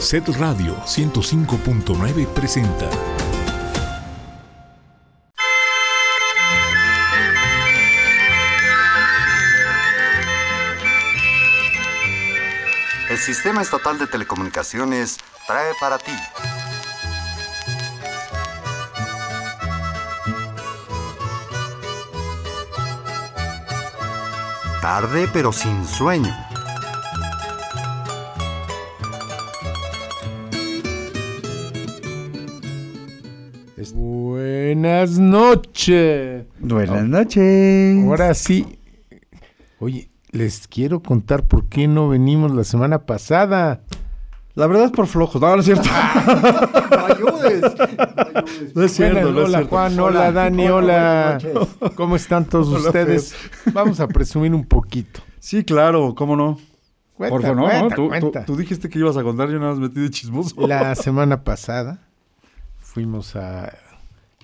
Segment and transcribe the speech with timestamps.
[0.00, 2.88] Set Radio 105.9 presenta.
[13.10, 16.12] El Sistema Estatal de Telecomunicaciones trae para ti.
[24.80, 26.47] Tarde pero sin sueño.
[34.82, 36.44] Buenas noches.
[36.60, 38.04] Buenas noches.
[38.06, 38.78] Ahora sí.
[39.80, 43.80] Oye, les quiero contar por qué no venimos la semana pasada.
[44.54, 45.42] La verdad es por flojos.
[45.42, 45.88] No, no es cierto.
[46.92, 47.62] No ayudes.
[48.76, 49.14] No es cierto.
[49.32, 49.68] Buenas, no es hola cierto.
[49.68, 51.38] Juan, hola, Dani, hola.
[51.96, 53.34] ¿Cómo están todos Hola, ustedes?
[53.72, 55.20] Vamos a presumir un poquito.
[55.40, 56.56] Sí, claro, ¿cómo no?
[57.14, 58.44] Cuenta, por favor, no, cuenta, no, tú, tú- cuenta.
[58.44, 60.54] tú dijiste que ibas a contar, yo nada más metí de chismoso.
[60.68, 61.98] La semana pasada
[62.78, 63.72] fuimos a,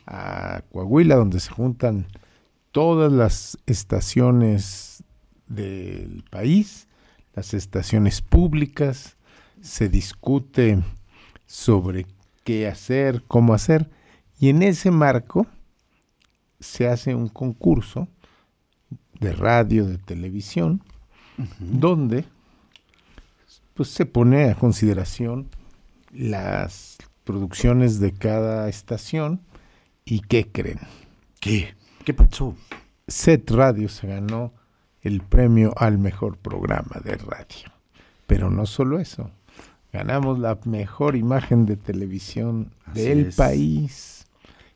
[0.06, 2.06] a Coahuila, donde se juntan
[2.72, 5.05] todas las estaciones
[5.47, 6.88] del país,
[7.34, 9.16] las estaciones públicas,
[9.60, 10.82] se discute
[11.47, 12.06] sobre
[12.44, 13.91] qué hacer, cómo hacer,
[14.38, 15.47] y en ese marco
[16.60, 18.08] se hace un concurso
[19.20, 20.82] de radio, de televisión,
[21.58, 22.25] donde
[23.75, 25.48] pues se pone a consideración
[26.12, 29.41] las producciones de cada estación
[30.05, 30.80] y qué creen.
[31.41, 31.74] ¿Qué?
[32.05, 32.55] ¿Qué pasó?
[33.06, 34.52] Set Radio se ganó
[35.02, 37.72] el premio al mejor programa de radio.
[38.27, 39.30] Pero no solo eso,
[39.92, 43.36] ganamos la mejor imagen de televisión Así del es.
[43.36, 44.27] país.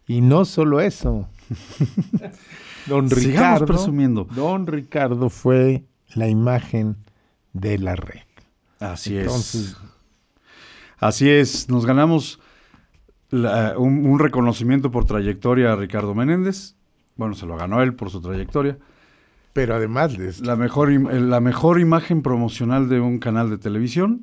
[0.06, 1.28] Y no solo eso.
[2.86, 4.24] Don Sigamos Ricardo, presumiendo.
[4.24, 5.84] Don Ricardo fue
[6.14, 6.96] la imagen
[7.52, 8.22] de la red.
[8.80, 9.76] Así Entonces, es.
[10.98, 11.68] Así es.
[11.68, 12.40] Nos ganamos
[13.30, 16.74] la- un, un reconocimiento por trayectoria a Ricardo Menéndez.
[17.16, 18.78] Bueno, se lo ganó él por su trayectoria.
[19.52, 24.22] pero además les La mejor, eh, la mejor imagen promocional de un canal de televisión.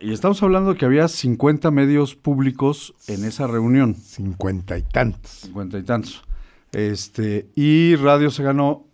[0.00, 5.30] Y estamos hablando que había 50 medios públicos en esa reunión, cincuenta y tantos.
[5.30, 6.24] 50 y tantos.
[6.72, 8.84] Este, y Radio se ganó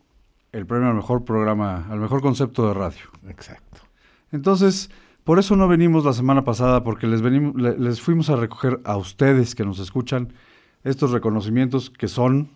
[0.52, 3.00] el premio al mejor programa, al mejor concepto de radio.
[3.28, 3.80] Exacto.
[4.30, 4.90] Entonces,
[5.24, 8.80] por eso no venimos la semana pasada, porque les, venimos, le- les fuimos a recoger
[8.84, 10.32] a ustedes que nos escuchan
[10.84, 12.50] estos reconocimientos que son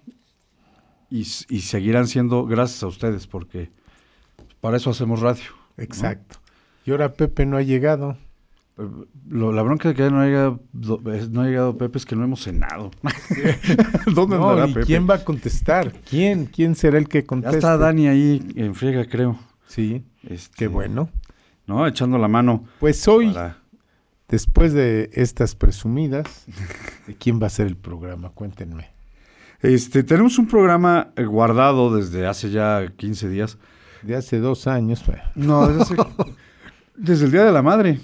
[1.10, 3.70] y, seguirán siendo gracias a ustedes, porque
[4.60, 5.44] para eso hacemos radio.
[5.78, 6.36] Exacto.
[6.84, 8.18] Y ahora Pepe no ha llegado.
[8.76, 8.86] Eh,
[9.28, 12.42] lo- la bronca de que no haya, no ha llegado Pepe es que no hemos
[12.42, 12.90] cenado.
[14.14, 14.86] ¿Dónde No, andará ¿y Pepe?
[14.86, 15.92] quién va a contestar?
[16.08, 16.44] ¿Quién?
[16.46, 17.56] ¿Quién será el que Ya conteste?
[17.58, 19.38] está Dani ahí en friega, creo.
[19.66, 21.08] Sí, Este, qué bueno.
[21.68, 21.86] ¿No?
[21.86, 22.64] Echando la mano.
[22.80, 23.58] Pues hoy, para-
[24.28, 26.46] después de estas presumidas,
[27.06, 28.30] ¿de quién va a ser el programa?
[28.30, 28.88] Cuéntenme.
[29.60, 33.58] Este, tenemos un programa eh, guardado desde hace ya 15 días.
[34.02, 35.04] De hace dos años.
[35.34, 35.96] No, desde, hace-
[36.96, 38.00] desde el Día de la Madre.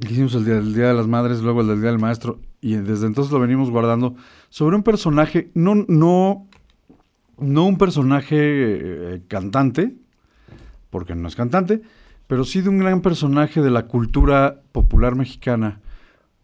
[0.00, 2.74] Hicimos el día, el día de las Madres, luego el del Día del Maestro, y
[2.74, 4.16] desde entonces lo venimos guardando
[4.48, 6.48] sobre un personaje, no, no,
[7.38, 9.94] no un personaje eh, cantante,
[10.90, 11.82] porque no es cantante,
[12.26, 15.80] pero sí de un gran personaje de la cultura popular mexicana,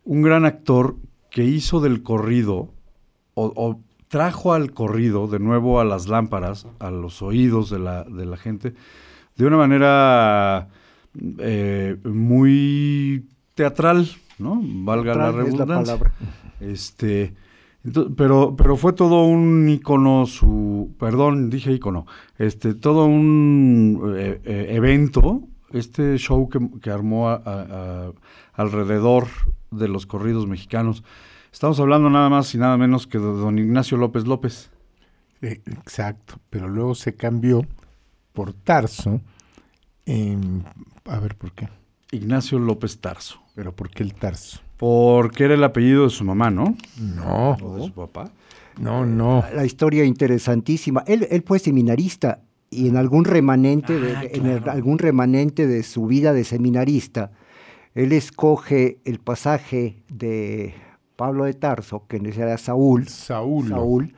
[0.05, 0.97] un gran actor
[1.31, 2.73] que hizo del corrido,
[3.35, 8.05] o, o trajo al corrido de nuevo a las lámparas, a los oídos de la,
[8.05, 8.75] de la gente,
[9.37, 10.69] de una manera
[11.39, 14.09] eh, muy teatral,
[14.39, 14.61] ¿no?
[14.63, 15.99] Valga la Teatral es la redundancia.
[15.99, 16.13] palabra.
[16.61, 17.35] Este,
[18.17, 24.67] pero, pero fue todo un icono, su, perdón, dije icono, este, todo un eh, eh,
[24.71, 25.43] evento,
[25.73, 28.13] este show que, que armó a- a- a-
[28.55, 29.29] alrededor
[29.71, 31.03] de los corridos mexicanos.
[31.53, 34.71] Estamos hablando nada más y nada menos que de don Ignacio López López.
[35.43, 36.35] eh, exacto.
[36.51, 37.63] Pero luego se cambió
[38.33, 39.21] por Tarso.
[40.07, 40.65] en-
[41.07, 41.69] a ver, ¿por qué?
[42.11, 43.41] Ignacio López Tarso.
[43.55, 44.61] ¿Pero por qué el Tarso?
[44.77, 46.77] Porque era el apellido de su mamá, ¿no?
[46.99, 48.31] No, O de su papá.
[48.79, 49.45] no, no.
[49.55, 51.05] La historia interesantísima.
[51.07, 52.41] Él, él fue seminarista
[52.71, 57.33] y en algún remanente, de, Ah, en el- algún remanente de su vida de seminarista,
[57.95, 60.75] él escoge el pasaje de
[61.17, 63.69] Pablo de Tarso, que era Saúl, Saúl.
[63.69, 64.15] Saúl,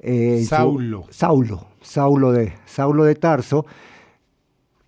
[0.00, 1.04] eh, en su- Saulo.
[1.10, 3.64] Saulo, Saulo de, Saulo de Tarso,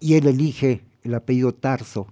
[0.01, 2.07] y él elige el apellido Tarso.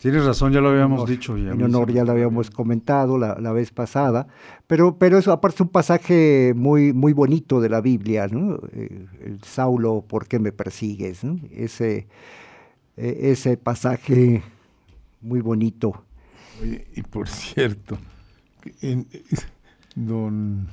[0.00, 1.36] Tienes razón, ya lo habíamos honor- dicho.
[1.36, 4.26] y a en honor ya lo habíamos comentado la, la vez pasada,
[4.66, 8.58] pero, pero eso aparte es un pasaje muy, muy bonito de la Biblia, ¿no?
[8.72, 11.22] Eh, el Saulo, ¿por qué me persigues?
[11.22, 11.38] no?
[11.50, 12.06] Ese,
[12.96, 14.42] eh, ese pasaje
[15.20, 16.02] muy bonito.
[16.62, 17.98] Oye, y por cierto,
[18.80, 19.06] en-
[19.94, 20.66] don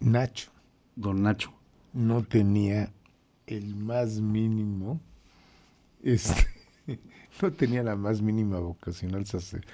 [0.00, 0.50] Nacho
[0.94, 1.50] Don Nacho.
[1.92, 2.92] no tenía
[3.48, 5.00] el más mínimo,
[6.02, 6.46] este,
[7.42, 9.64] no tenía la más mínima vocación al sacer,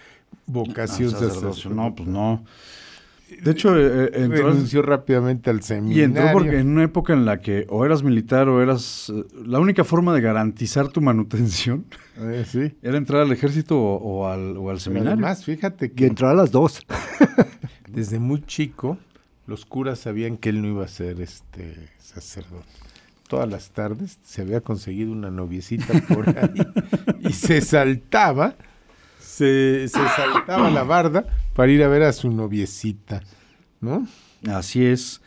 [0.46, 1.76] vocación Ah, sacerdocio, sacerdotal.
[1.76, 2.44] No, pues no.
[3.42, 6.04] De hecho, eh, eh, entró, renunció rápidamente al y seminario.
[6.04, 9.12] entró porque en una época en la que o eras militar o eras...
[9.14, 11.84] eh, la única forma de garantizar tu manutención
[12.18, 12.74] Eh, sí.
[12.82, 15.12] era entrar al ejército o, o al, o al Pero seminario.
[15.12, 16.84] Además, fíjate Y que entró a las dos.
[17.88, 18.98] desde muy chico
[19.46, 22.66] los curas sabían que él no iba a ser este sacerdote.
[23.30, 26.66] Todas las tardes se había conseguido una noviecita por ahí
[27.20, 28.56] y se saltaba,
[29.20, 33.22] se, se saltaba la barda para ir a ver a su noviecita,
[33.80, 34.08] ¿no?
[34.48, 35.20] Así es.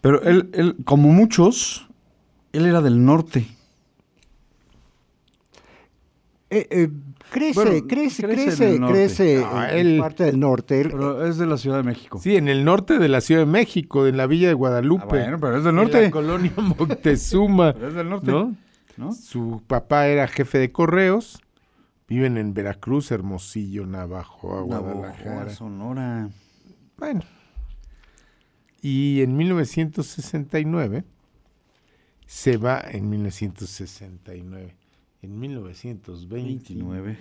[0.00, 1.86] Pero él, él, como muchos,
[2.54, 3.48] él era del norte.
[6.48, 6.88] Eh, eh,
[7.34, 10.80] crece, Bueno, crece, crece en crece, Ah, en él- parte del norte.
[10.80, 12.18] Él- Pero es de la Ciudad de México.
[12.22, 15.02] Sí, en el norte de la Ciudad de México, en la villa de Guadalupe.
[15.04, 16.02] Ah, bueno, pero es del En norte.
[16.02, 17.72] la colonia Moctezuma.
[17.72, 18.30] Pero es del norte.
[18.30, 18.54] ¿no?
[18.96, 19.12] ¿no?
[19.12, 21.40] Su papá era jefe de correos.
[22.06, 25.30] Viven en Veracruz, Hermosillo, Navajo, Guadalajara.
[25.34, 26.28] Navajo, Sonora.
[26.98, 27.22] Bueno.
[28.82, 31.04] Y en 1969
[32.26, 34.76] se va en 1969.
[35.24, 37.16] En 1929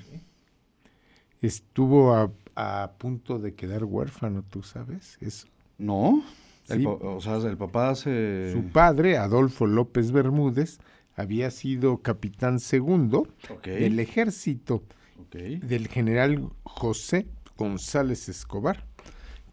[1.42, 5.18] estuvo a, a punto de quedar huérfano, ¿tú sabes?
[5.22, 5.48] Eso.
[5.78, 6.22] No.
[6.66, 6.84] Sí.
[6.86, 8.52] o sea, el papá hace...
[8.52, 10.80] Su padre, Adolfo López Bermúdez,
[11.16, 13.26] había sido capitán segundo
[13.64, 14.84] del ejército
[15.32, 17.26] del general José
[17.58, 18.86] González Escobar,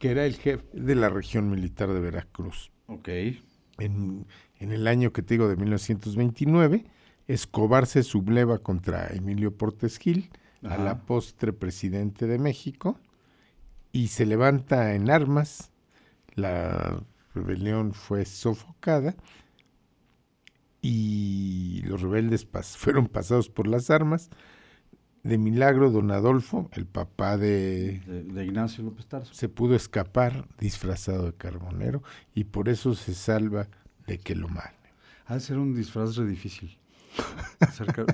[0.00, 2.72] que era el jefe de la región militar de Veracruz.
[2.86, 3.08] Ok.
[3.78, 4.26] En,
[4.58, 6.84] en el año que te digo de 1929,
[7.28, 10.30] Escobar se subleva contra Emilio Portes Gil,
[10.62, 12.98] a la postre presidente de México,
[13.92, 15.70] y se levanta en armas.
[16.34, 17.02] La
[17.34, 19.14] rebelión fue sofocada
[20.82, 24.30] y los rebeldes pas- fueron pasados por las armas.
[25.22, 29.34] De milagro, don Adolfo, el papá de, De, de Ignacio López Tarso.
[29.34, 32.02] se pudo escapar disfrazado de carbonero
[32.34, 33.68] y por eso se salva
[34.06, 34.90] de que lo maten.
[35.26, 36.78] Ha de ser un disfraz re difícil.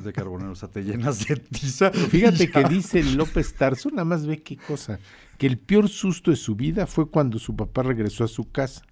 [0.03, 0.53] De carbonero.
[0.53, 1.91] O sea, te llenas de tiza.
[1.93, 4.99] Fíjate que dice López Tarso, nada más ve qué cosa,
[5.39, 8.83] que el peor susto de su vida fue cuando su papá regresó a su casa.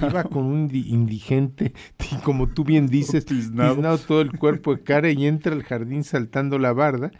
[0.00, 1.72] Iba con un di- indigente,
[2.12, 3.74] y como tú bien dices, Tiznado.
[3.74, 7.10] tiznado todo el cuerpo de cara y entra al jardín saltando la barda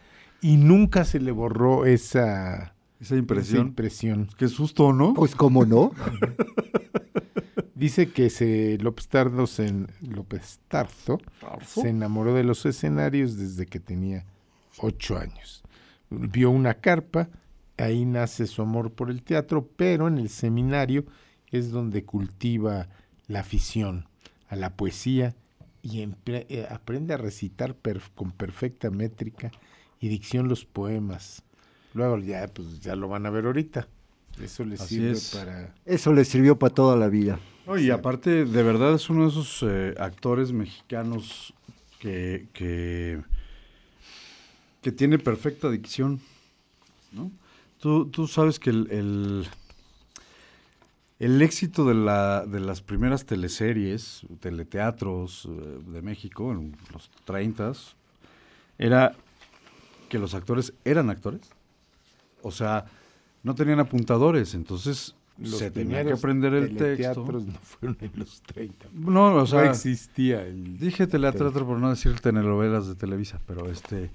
[0.41, 3.67] y nunca se le borró esa, Esa esa impresión.
[3.69, 4.29] impresión.
[4.37, 5.15] Qué susto, ¿no?
[5.15, 5.93] Pues cómo no.
[7.83, 11.19] Dice que se, López, Tardo se López Tarso
[11.83, 14.25] se enamoró de los escenarios desde que tenía
[14.79, 15.65] ocho años.
[16.09, 17.29] Vio una carpa,
[17.79, 21.05] ahí nace su amor por el teatro, pero en el seminario
[21.51, 22.89] es donde cultiva
[23.27, 24.07] la afición
[24.49, 25.35] a la poesía
[25.83, 29.51] y empre- eh, aprende a recitar per- con perfecta métrica
[30.01, 31.43] y dicción los poemas.
[31.95, 33.89] Luego ya, pues, ya lo van a ver ahorita.
[34.41, 35.35] Eso le sirve es.
[35.35, 35.75] para...
[35.85, 37.39] Eso le sirvió para toda la vida.
[37.67, 41.55] No, y aparte, de verdad es uno de esos eh, actores mexicanos
[42.01, 43.23] que, que,
[44.81, 46.21] que tiene perfecta dicción.
[47.13, 47.31] ¿no?
[47.79, 49.47] Tú, tú sabes que el, el,
[51.21, 57.73] el éxito de, la, de las primeras teleseries, teleteatros eh, de México, en los 30
[58.77, 59.15] era
[60.09, 61.43] que los actores eran actores.
[62.43, 62.87] O sea,
[63.45, 67.25] no tenían apuntadores, entonces Los se tenía que aprender el texto.
[67.25, 68.89] no fueron en los 30.
[68.93, 70.79] No, o sea, no existía el...
[70.79, 74.11] dije teleteatro por no decir telenovelas de Televisa, pero este...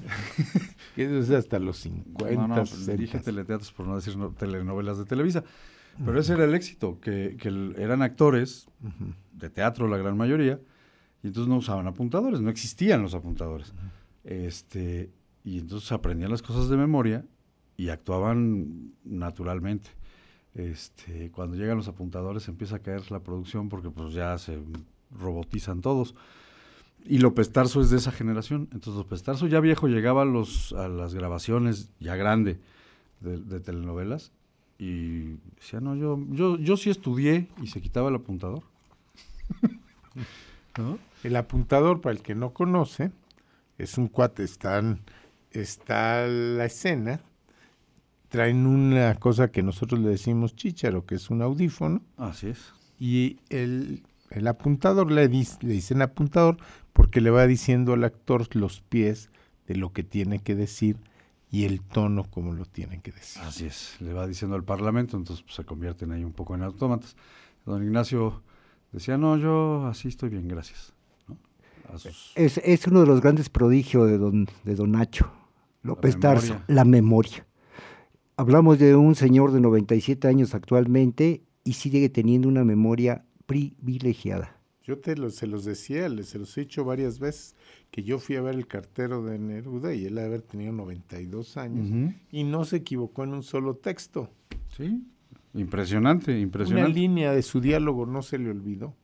[0.94, 2.96] que es hasta los 50, no, no, 60.
[2.96, 5.44] dije teleteatros por no decir no- telenovelas de Televisa.
[6.04, 8.68] Pero ese era el éxito, que, que el- eran actores
[9.32, 10.60] de teatro la gran mayoría,
[11.22, 13.72] y entonces no usaban apuntadores, no existían los apuntadores.
[14.24, 15.10] Este,
[15.44, 17.24] y entonces aprendían las cosas de memoria
[17.76, 19.90] y actuaban naturalmente.
[20.54, 24.58] Este, cuando llegan los apuntadores empieza a caer la producción porque pues ya se
[25.10, 26.14] robotizan todos.
[27.04, 28.68] Y López Tarso es de esa generación.
[28.72, 32.58] Entonces López Tarso ya viejo llegaba a, los, las grabaciones ya grande
[33.20, 34.32] de, telenovelas
[34.78, 38.62] y decía, no, yo, yo, yo sí estudié y se quitaba el apuntador.
[41.22, 43.12] El apuntador, para el que no conoce,
[43.76, 44.44] es un cuate.
[44.44, 45.00] Están,
[45.50, 47.20] está la escena,
[48.30, 52.72] traen una cosa que nosotros le decimos chícharo, que es un audífono, Así es.
[52.98, 56.56] y el, el apuntador le, dis- le dicen apuntador
[56.94, 59.30] porque le va diciendo al actor los pies
[59.66, 60.96] de lo que tiene que decir
[61.50, 63.42] y el tono como lo tienen que decir.
[63.42, 66.62] Así es, le va diciendo al Parlamento, entonces pues, se convierten ahí un poco en
[66.62, 67.16] autómatas.
[67.66, 68.42] Don Ignacio
[68.92, 70.92] decía, no, yo así estoy bien, gracias.
[71.28, 71.36] ¿no?
[71.92, 75.32] A sus- Es, es uno de los grandes prodigios de don, de don Nacho
[75.82, 77.44] López La Tarso, la memoria.
[78.40, 84.56] Hablamos de un señor de 97 años actualmente y sigue teniendo una memoria privilegiada.
[84.82, 87.54] Yo te lo, se los decía, les, se los he dicho varias veces,
[87.90, 90.72] que yo fui a ver el cartero de Neruda y él ha de haber tenido
[90.72, 94.30] 92 años y no se equivocó en un solo texto.
[94.74, 95.02] Sí,
[95.52, 96.98] impresionante, Una impresionante.
[96.98, 98.94] línea de su diálogo no se le olvidó.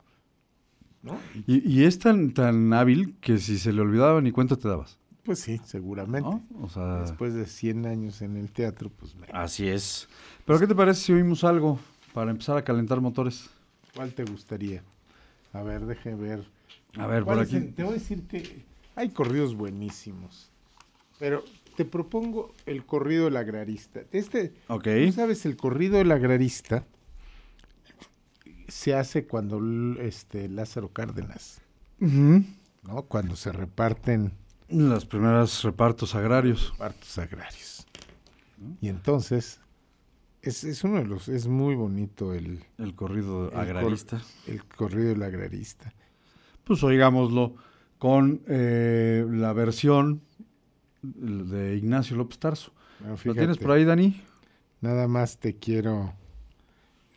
[1.03, 1.15] ¿no?
[1.45, 4.97] Y es tan, tan hábil que si se le olvidaba ni cuenta te dabas.
[5.27, 6.27] Pues sí, seguramente.
[6.29, 6.43] ¿no?
[6.63, 10.07] O sea, Después de 100 años en el teatro, pues me- así es.
[10.45, 11.79] Pero ¿qué te parece si oímos algo
[12.13, 13.49] para empezar a calentar motores?
[13.95, 14.81] ¿cuál te gustaría?
[15.53, 16.43] A ver, deje ver.
[16.97, 17.57] A ver, por ¿Cuál es aquí.
[17.57, 18.63] el- te voy a decir que
[18.95, 20.49] hay corridos buenísimos,
[21.19, 21.43] pero
[21.75, 24.01] te propongo el corrido del agrarista.
[24.11, 24.87] Este, Ok.
[25.07, 26.85] Tú sabes, el corrido del agrarista
[28.67, 29.59] se hace cuando
[30.01, 31.61] este Lázaro Cárdenas,
[31.99, 32.43] Ujú.
[32.83, 33.03] ¿no?
[33.03, 34.31] Cuando se reparten
[34.69, 36.73] Los primeros repartos agrarios.
[36.77, 37.85] partos agrarios.
[38.81, 39.59] Y entonces
[40.41, 44.21] es, es uno de los es muy bonito el, El corrido el cor- agrarista.
[44.47, 45.93] el corrido del agrarista.
[46.63, 47.55] Pues oigámoslo
[47.97, 50.21] con eh, la versión
[51.01, 52.73] de Ignacio López Tarso.
[52.99, 54.21] Bueno, ¿Lo tienes por ahí, Dani?
[54.81, 56.13] Nada más te quiero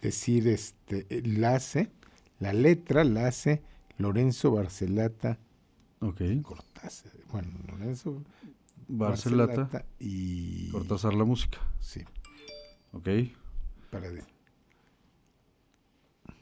[0.02, 1.90] decir este la hace,
[2.38, 3.62] la letra la hace
[3.98, 4.50] Lorenzo
[6.00, 6.20] Ok.
[6.42, 7.12] Cortázar.
[7.30, 8.22] Bueno, Lorenzo
[8.88, 11.58] Barcelata, y Cortázar la música.
[11.80, 12.02] Sí,
[12.92, 13.08] Ok.
[13.90, 14.24] para de-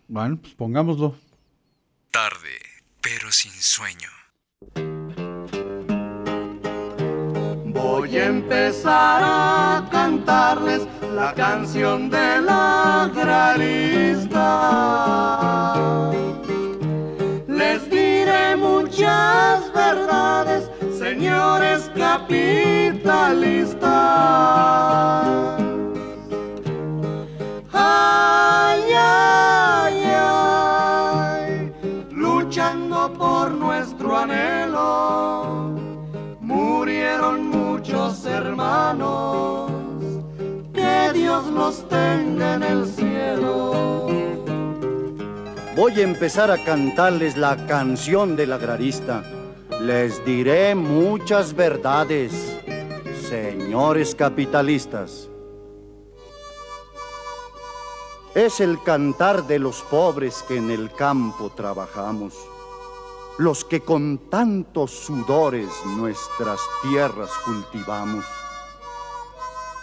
[0.08, 1.16] Bueno, pues pongámoslo.
[2.10, 2.56] Tarde,
[3.02, 4.08] pero sin sueño.
[7.66, 14.38] Voy a empezar a cantarles la canción de la agrarista.
[18.98, 23.78] Muchas verdades, señores capitalistas.
[27.72, 31.72] Ay, ay, ay,
[32.10, 35.76] luchando por nuestro anhelo
[36.40, 39.70] murieron muchos hermanos,
[40.74, 44.38] que Dios los tenga en el cielo.
[45.78, 49.23] Voy a empezar a cantarles la canción del agrarista.
[49.80, 52.32] Les diré muchas verdades,
[53.30, 55.30] señores capitalistas.
[58.35, 62.35] Es el cantar de los pobres que en el campo trabajamos,
[63.38, 68.25] los que con tantos sudores nuestras tierras cultivamos.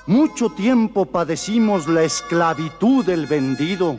[0.07, 3.97] Mucho tiempo padecimos la esclavitud del vendido,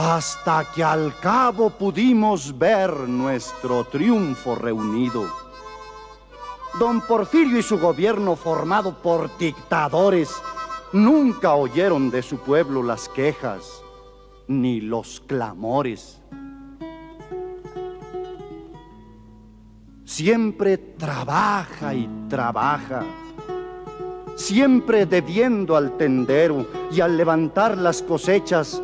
[0.00, 5.26] hasta que al cabo pudimos ver nuestro triunfo reunido.
[6.78, 10.30] Don Porfirio y su gobierno formado por dictadores
[10.92, 13.82] nunca oyeron de su pueblo las quejas
[14.46, 16.22] ni los clamores.
[20.04, 23.02] Siempre trabaja y trabaja,
[24.36, 28.80] siempre debiendo al tendero y al levantar las cosechas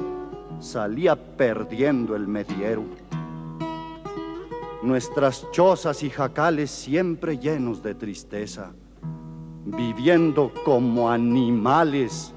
[0.65, 2.85] salía perdiendo el mediero.
[4.83, 8.73] Nuestras chozas y jacales siempre llenos de tristeza,
[9.65, 12.33] viviendo como animales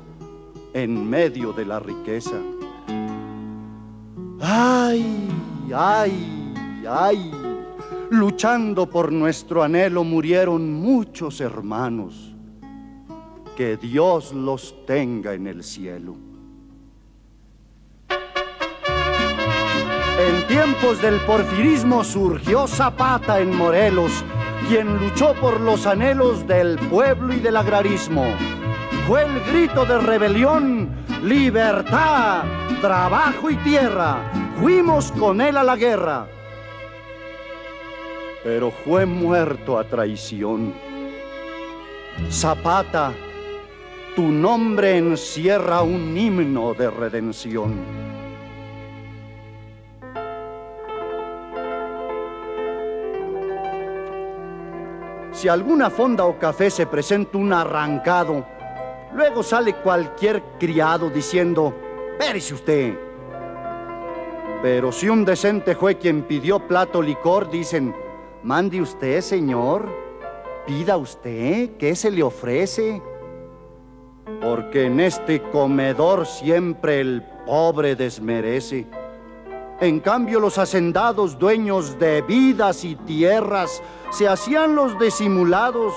[0.73, 2.35] en medio de la riqueza.
[4.39, 5.29] Ay,
[5.73, 6.53] ay,
[6.87, 7.31] ay,
[8.09, 12.33] luchando por nuestro anhelo murieron muchos hermanos.
[13.55, 16.26] Que Dios los tenga en el cielo.
[20.17, 24.11] En tiempos del porfirismo surgió Zapata en Morelos,
[24.67, 28.25] quien luchó por los anhelos del pueblo y del agrarismo.
[29.05, 30.89] Fue el grito de rebelión,
[31.21, 32.45] libertad,
[32.81, 34.31] trabajo y tierra.
[34.59, 36.27] Fuimos con él a la guerra.
[38.43, 40.73] Pero fue muerto a traición.
[42.31, 43.13] Zapata,
[44.15, 48.16] tu nombre encierra un himno de redención.
[55.37, 58.43] Si alguna fonda o café se presenta un arrancado,
[59.13, 61.75] luego sale cualquier criado diciendo,
[62.13, 62.97] espérese usted.
[64.63, 67.93] Pero si un decente fue quien pidió plato licor, dicen,
[68.41, 69.87] mande usted, señor.
[70.65, 72.99] Pida usted, ¿qué se le ofrece?
[74.41, 78.87] Porque en este comedor siempre el pobre desmerece.
[79.79, 85.93] En cambio los hacendados dueños de vidas y tierras se hacían los disimulados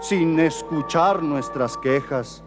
[0.00, 2.42] sin escuchar nuestras quejas.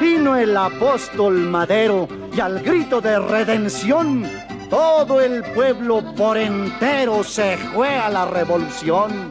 [0.00, 4.24] Vino el apóstol Madero y al grito de redención,
[4.68, 9.30] todo el pueblo por entero se fue a la revolución.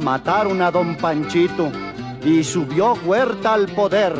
[0.00, 1.72] Mataron a don Panchito
[2.24, 4.14] y subió Huerta al poder,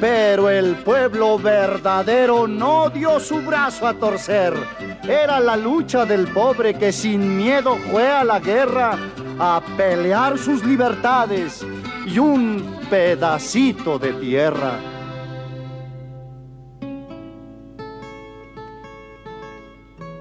[0.00, 4.54] pero el pueblo verdadero no dio su brazo a torcer.
[5.02, 8.98] Era la lucha del pobre que sin miedo fue a la guerra
[9.38, 11.64] a pelear sus libertades
[12.06, 14.72] y un pedacito de tierra.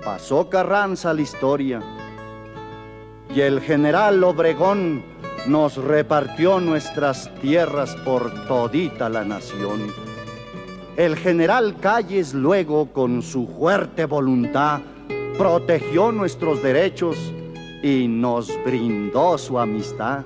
[0.03, 1.81] Pasó Carranza la historia
[3.36, 5.03] y el general Obregón
[5.48, 9.94] nos repartió nuestras tierras por todita la nación.
[10.98, 14.82] El general Calles luego con su fuerte voluntad
[15.38, 17.18] protegió nuestros derechos
[17.82, 20.25] y nos brindó su amistad.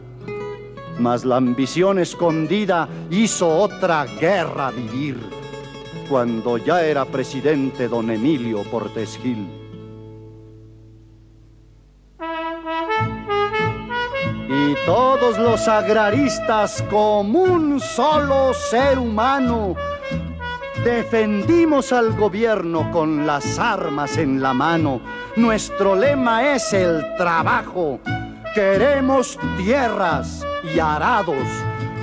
[0.97, 5.17] Mas la ambición escondida hizo otra guerra vivir
[6.09, 9.60] cuando ya era presidente don Emilio Portes Gil.
[14.53, 19.75] Y todos los agraristas como un solo ser humano
[20.83, 24.99] defendimos al gobierno con las armas en la mano.
[25.37, 27.99] Nuestro lema es el trabajo.
[28.53, 31.47] Queremos tierras y arados,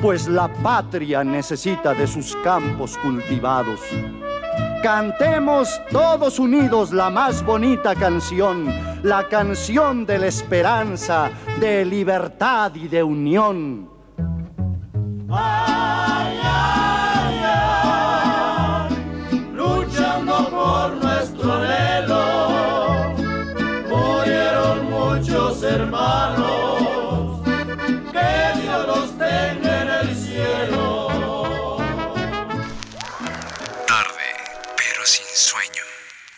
[0.01, 3.81] pues la patria necesita de sus campos cultivados.
[4.83, 8.67] Cantemos todos unidos la más bonita canción,
[9.03, 13.91] la canción de la esperanza, de libertad y de unión.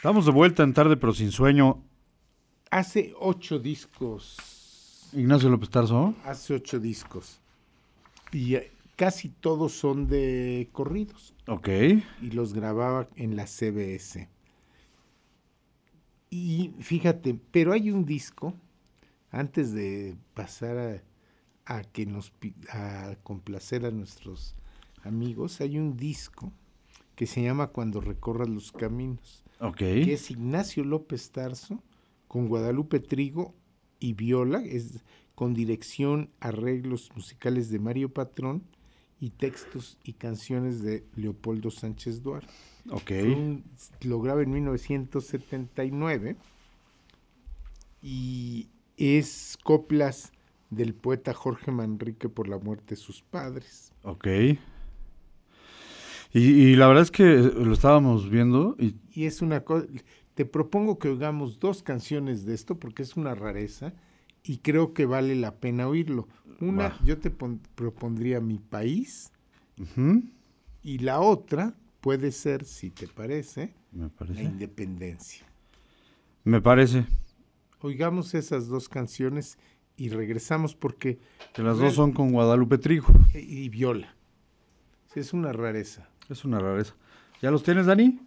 [0.01, 1.85] Estamos de vuelta en tarde, pero sin sueño.
[2.71, 5.11] Hace ocho discos.
[5.13, 6.15] Ignacio López Tarso.
[6.25, 7.39] Hace ocho discos.
[8.33, 11.35] Y eh, casi todos son de corridos.
[11.49, 11.69] Ok.
[12.23, 14.31] Y los grababa en la CBS.
[16.31, 18.55] Y fíjate, pero hay un disco,
[19.31, 20.79] antes de pasar
[21.67, 22.33] a, a que nos
[22.73, 24.57] a complacer a nuestros
[25.05, 26.51] amigos, hay un disco
[27.17, 29.45] que se llama Cuando recorras los caminos
[30.07, 31.83] Que es Ignacio López Tarso
[32.29, 33.55] con Guadalupe Trigo
[33.99, 38.63] y viola, es con dirección, arreglos musicales de Mario Patrón
[39.21, 42.49] y textos y canciones de Leopoldo Sánchez Duarte.
[43.35, 43.65] Un-
[44.03, 46.37] lo graba en 1979
[48.03, 50.33] y es coplas
[50.71, 53.93] del poeta Jorge Manrique por la muerte de sus padres.
[54.03, 54.27] Ok.
[56.33, 59.87] Y, y la verdad es que lo estábamos viendo y Y es una cosa,
[60.35, 63.93] te propongo que oigamos dos canciones de esto porque es una rareza
[64.43, 66.27] y creo que vale la pena oírlo.
[66.59, 69.31] Una, yo te pon- propondría Mi País
[70.83, 74.43] y la otra puede ser, si te parece, me La.
[74.43, 75.47] Independencia.
[76.45, 77.05] Me parece
[77.83, 79.59] Oigamos esas dos canciones
[79.99, 81.19] y regresamos porque...
[81.53, 83.09] que las dos son con Guadalupe Trigo.
[83.35, 84.15] Y viola.
[85.15, 86.09] Es una rareza.
[86.31, 86.95] Es una rareza.
[87.43, 88.19] ¿Ya los tienes, Dani?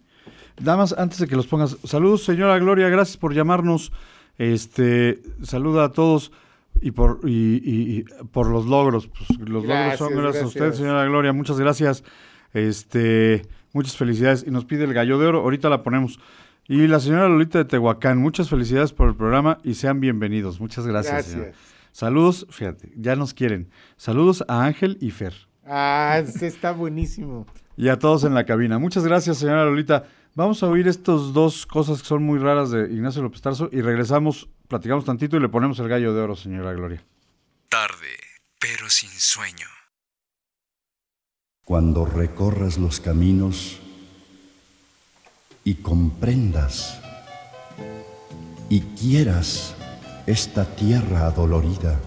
[0.60, 3.92] Damas, antes de que los pongas, saludos, señora Gloria, gracias por llamarnos.
[4.38, 6.32] Este, saluda a todos
[6.80, 9.06] y por y, y- y por los logros.
[9.08, 11.32] Pues, los logros son Gracias, gracias a usted, señora Gloria.
[11.32, 12.02] Muchas gracias.
[12.52, 15.40] Este, muchas felicidades y nos pide el gallo de oro.
[15.40, 16.18] Ahorita la ponemos.
[16.66, 20.60] Y la señora Lolita de Tehuacán, muchas felicidades por el programa y sean bienvenidos.
[20.60, 21.26] Muchas gracias.
[21.26, 21.52] Señora.
[21.92, 23.68] Saludos, fíjate, ya nos quieren.
[23.96, 25.34] Saludos a Ángel y Fer.
[25.66, 27.46] Ah, está buenísimo.
[27.76, 28.78] Y a todos en la cabina.
[28.78, 30.04] Muchas gracias, señora Lolita.
[30.34, 33.80] Vamos a oír estas dos cosas que son muy raras de Ignacio López Tarso y
[33.82, 37.04] regresamos, platicamos tantito y le ponemos el gallo de oro, señora Gloria.
[37.68, 38.18] Tarde,
[38.58, 39.66] pero sin sueño.
[41.64, 43.78] Cuando recorras los caminos
[45.64, 47.00] y comprendas
[48.68, 49.74] y quieras
[50.26, 51.98] esta tierra adolorida,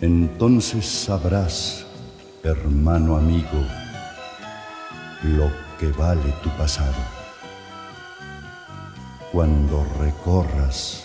[0.00, 1.86] entonces sabrás,
[2.42, 3.64] hermano amigo,
[5.22, 7.20] lo que vale tu pasado.
[9.32, 11.04] cuando recorras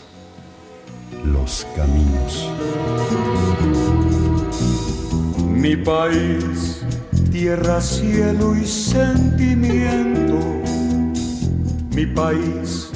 [1.24, 2.50] los caminos.
[5.48, 6.84] Mi país,
[7.32, 10.40] tierra, cielo y sentimiento.
[11.96, 12.90] Mi país,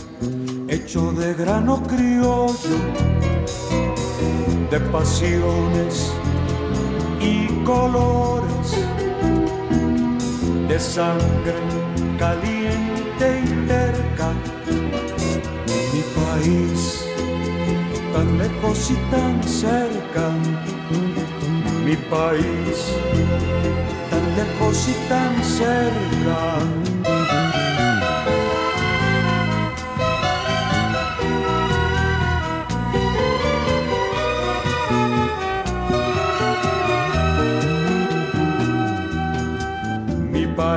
[0.67, 2.79] hecho de grano criollo,
[4.71, 6.11] de pasiones
[7.19, 8.77] y colores,
[10.67, 11.53] de sangre
[12.17, 14.33] caliente y terca.
[15.93, 17.05] Mi país,
[18.13, 20.29] tan lejos y tan cerca.
[21.85, 22.93] Mi país,
[24.09, 26.98] tan lejos y tan cerca.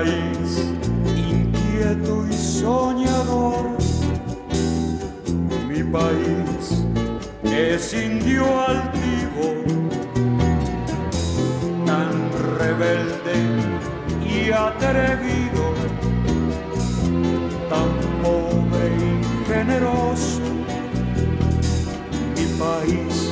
[0.02, 0.64] País,
[1.06, 3.76] inquieto y soñador.
[5.68, 6.84] Mi país
[7.44, 9.46] es indio altivo,
[11.86, 12.12] tan
[12.58, 13.36] rebelde
[14.24, 15.64] y atrevido,
[17.70, 17.90] tan
[18.22, 20.42] pobre y generoso.
[22.36, 23.30] Mi país,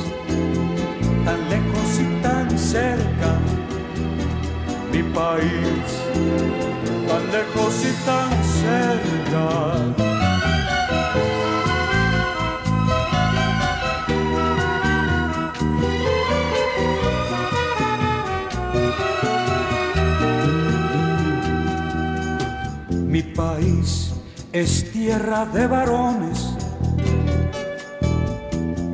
[1.25, 3.39] tan lejos y tan cerca.
[4.91, 6.00] Mi país,
[7.07, 9.91] tan lejos y tan cerca.
[23.07, 24.13] Mi país
[24.53, 26.55] es tierra de varones.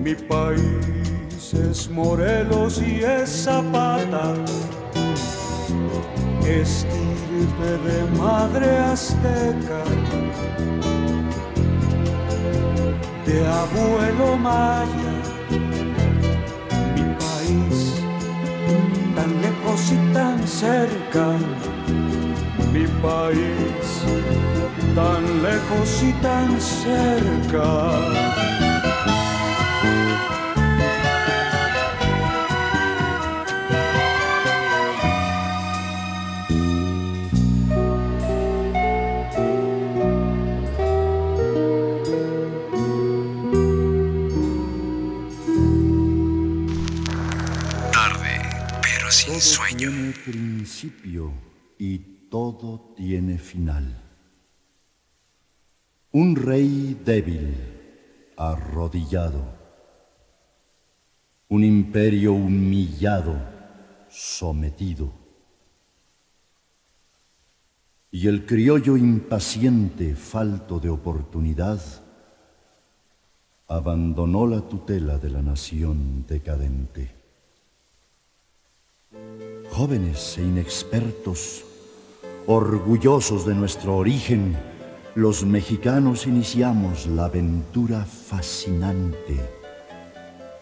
[0.01, 4.33] Mi país es Morelos y es Zapata.
[7.85, 9.83] De madre azteca.
[13.25, 15.15] De abuelo maya.
[16.95, 17.77] Mi país
[19.15, 21.37] tan lejos y tan cerca
[22.77, 23.85] mi país,
[24.95, 28.46] tan lejos y tan cerca.
[50.77, 51.31] Principio
[51.79, 51.97] y
[52.29, 53.99] todo tiene final.
[56.11, 57.55] Un rey débil,
[58.37, 59.43] arrodillado.
[61.49, 63.35] Un imperio humillado,
[64.07, 65.11] sometido.
[68.11, 71.81] Y el criollo impaciente, falto de oportunidad,
[73.67, 77.16] abandonó la tutela de la nación decadente.
[79.71, 81.63] Jóvenes e inexpertos,
[82.47, 84.57] orgullosos de nuestro origen,
[85.15, 89.35] los mexicanos iniciamos la aventura fascinante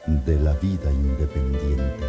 [0.08, 2.06] de la vida independiente.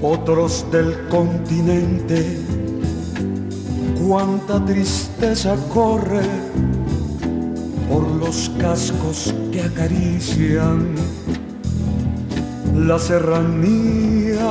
[0.00, 2.57] Otros del continente,
[4.08, 6.22] cuánta tristeza corre
[7.90, 10.94] por los cascos que acarician
[12.74, 14.48] la serranía.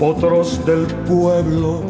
[0.00, 1.82] Potros del pueblo,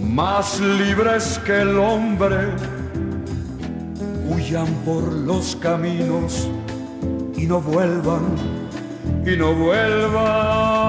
[0.00, 2.48] más libres que el hombre,
[4.34, 6.48] huyan por los caminos
[7.36, 8.55] y no vuelvan,
[9.26, 10.85] y no vuelvan.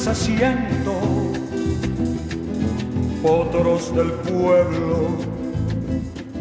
[0.00, 0.92] Cuánta tristeza siento.
[3.22, 5.18] Otros del pueblo,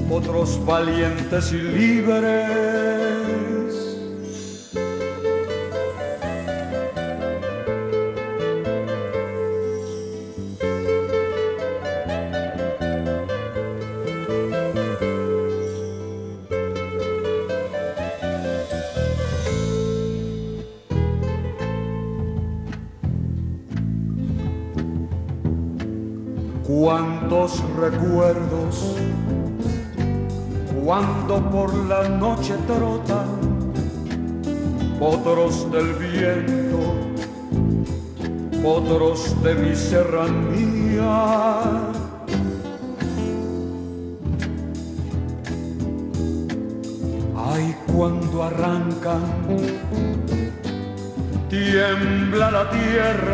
[0.10, 2.99] otros valientes y libres.
[39.80, 41.16] Serranía.
[47.52, 49.24] Ay, cuando arrancan,
[51.50, 53.29] tiembla la tierra,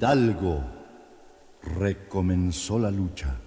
[0.00, 0.64] Hidalgo
[1.78, 3.38] recomenzó la lucha.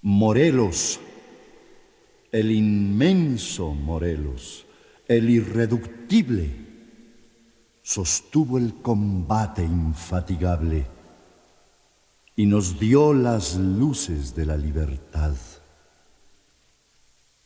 [0.00, 0.98] Morelos,
[2.32, 4.66] el inmenso Morelos,
[5.06, 6.50] el irreductible,
[7.80, 10.84] sostuvo el combate infatigable
[12.34, 15.36] y nos dio las luces de la libertad.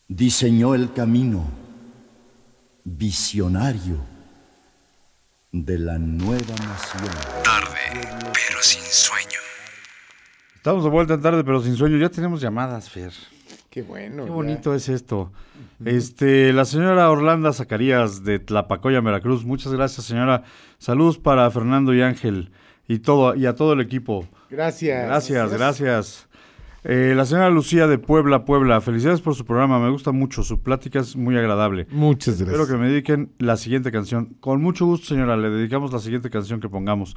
[0.08, 1.44] Diseñó el camino
[2.82, 4.15] visionario
[5.64, 7.04] de la nueva nación.
[7.42, 8.00] Tarde,
[8.32, 9.40] pero sin sueño.
[10.56, 11.96] Estamos de vuelta en tarde, pero sin sueño.
[11.96, 13.12] Ya tenemos llamadas, Fer.
[13.70, 14.24] Qué bueno.
[14.24, 14.34] Qué ya.
[14.34, 15.32] bonito es esto.
[15.84, 19.44] Este, la señora Orlando Zacarías de Tlapacoya, Veracruz.
[19.44, 20.44] Muchas gracias, señora.
[20.78, 22.50] Saludos para Fernando y Ángel
[22.88, 24.26] y todo y a todo el equipo.
[24.50, 25.06] Gracias.
[25.06, 26.25] Gracias, gracias.
[26.88, 28.80] Eh, la señora Lucía de Puebla, Puebla.
[28.80, 29.80] Felicidades por su programa.
[29.80, 30.44] Me gusta mucho.
[30.44, 31.88] Su plática es muy agradable.
[31.90, 32.48] Muchas gracias.
[32.48, 34.36] Espero que me dediquen la siguiente canción.
[34.38, 35.36] Con mucho gusto, señora.
[35.36, 37.16] Le dedicamos la siguiente canción que pongamos.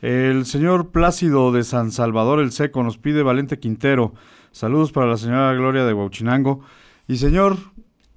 [0.00, 4.14] El señor Plácido de San Salvador el Seco nos pide Valente Quintero.
[4.50, 6.60] Saludos para la señora Gloria de Huachinango.
[7.06, 7.58] Y señor,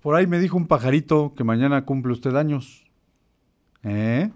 [0.01, 2.85] por ahí me dijo un pajarito que mañana cumple usted años.
[3.83, 4.29] ¿Eh?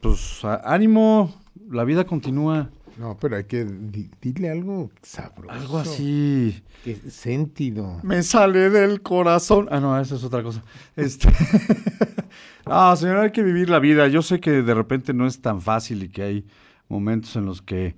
[0.00, 1.34] Pues ánimo,
[1.68, 2.70] la vida continúa.
[2.98, 5.50] No, pero hay que di- dile algo sabroso.
[5.52, 6.62] Algo así.
[6.84, 7.98] Que sentido.
[8.02, 9.66] Me sale del corazón.
[9.70, 10.62] Ah, no, esa es otra cosa.
[10.94, 11.28] Este.
[12.66, 14.06] ah, señor, hay que vivir la vida.
[14.08, 16.46] Yo sé que de repente no es tan fácil y que hay
[16.88, 17.96] momentos en los que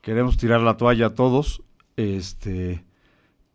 [0.00, 1.62] queremos tirar la toalla a todos.
[1.96, 2.84] Este.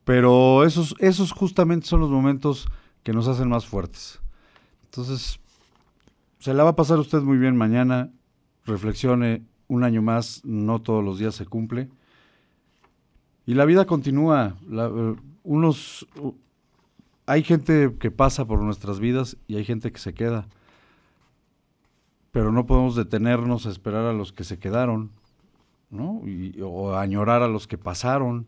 [0.05, 2.67] Pero esos, esos justamente son los momentos
[3.03, 4.19] que nos hacen más fuertes.
[4.85, 5.39] Entonces,
[6.39, 8.11] se la va a pasar usted muy bien mañana.
[8.65, 11.87] Reflexione un año más, no todos los días se cumple.
[13.45, 14.55] Y la vida continúa.
[14.69, 16.35] Eh, unos, u-
[17.25, 20.47] hay gente que pasa por nuestras vidas y hay gente que se queda.
[22.31, 25.11] Pero no podemos detenernos a esperar a los que se quedaron,
[25.89, 26.21] ¿no?
[26.63, 28.45] O añorar a los que pasaron.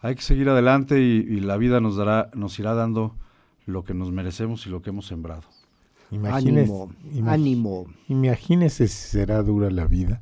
[0.00, 3.14] Hay que seguir adelante y, y la vida nos dará, nos irá dando
[3.66, 5.42] lo que nos merecemos y lo que hemos sembrado.
[6.10, 7.86] Imagínese- Ánimo, imag- ánimo.
[8.08, 10.20] Imagínese si será dura la vida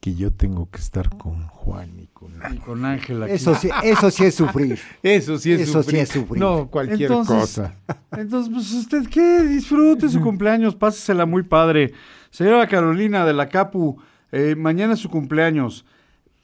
[0.00, 3.32] que yo tengo que estar con Juan y con Y con Ángel aquí.
[3.32, 4.78] Eso sí, eso sí es sufrir.
[5.02, 6.00] Eso sí es Eso sí sufrir.
[6.02, 6.40] es sufrir.
[6.40, 7.74] No, cualquier Entonces- cosa.
[8.12, 11.92] Entonces, pues usted qué, disfrute su cumpleaños, pásesela muy padre.
[12.30, 13.96] Señora Carolina de la Capu,
[14.30, 15.84] eh, mañana es su cumpleaños.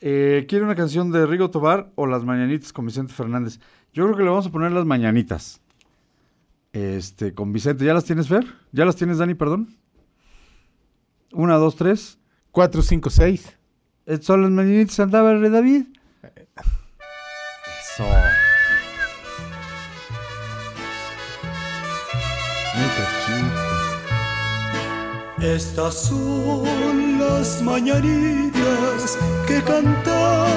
[0.01, 3.61] Eh, ¿Quiere una canción de Rigo Tobar o Las Mañanitas con Vicente Fernández?
[3.93, 5.61] Yo creo que le vamos a poner Las Mañanitas.
[6.73, 7.85] Este, con Vicente.
[7.85, 8.45] ¿Ya las tienes, Fer?
[8.73, 9.69] ¿Ya las tienes, Dani, perdón?
[11.33, 12.19] Una, dos, tres.
[12.53, 13.59] 4, 5, 6.
[14.07, 15.85] Eh, ¿Son las Mañanitas andaba el rey David?
[17.95, 18.05] Eso.
[25.43, 30.49] Estas son las mañanitas que cantaba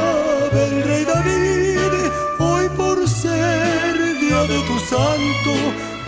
[0.52, 2.12] el rey David.
[2.40, 5.54] Hoy por ser día de tu santo,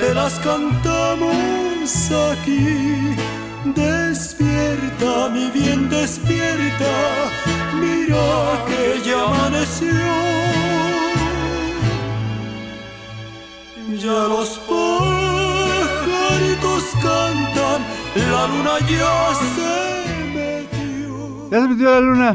[0.05, 3.15] te las cantamos aquí.
[3.65, 6.93] Despierta, mi bien, despierta.
[7.81, 10.05] mira que ya amaneció.
[14.03, 15.63] Ya los pajaritos
[17.05, 17.79] cantan,
[18.31, 19.15] la luna ya
[19.53, 19.73] se
[20.35, 21.15] metió.
[21.51, 22.29] Ya se metió la luna.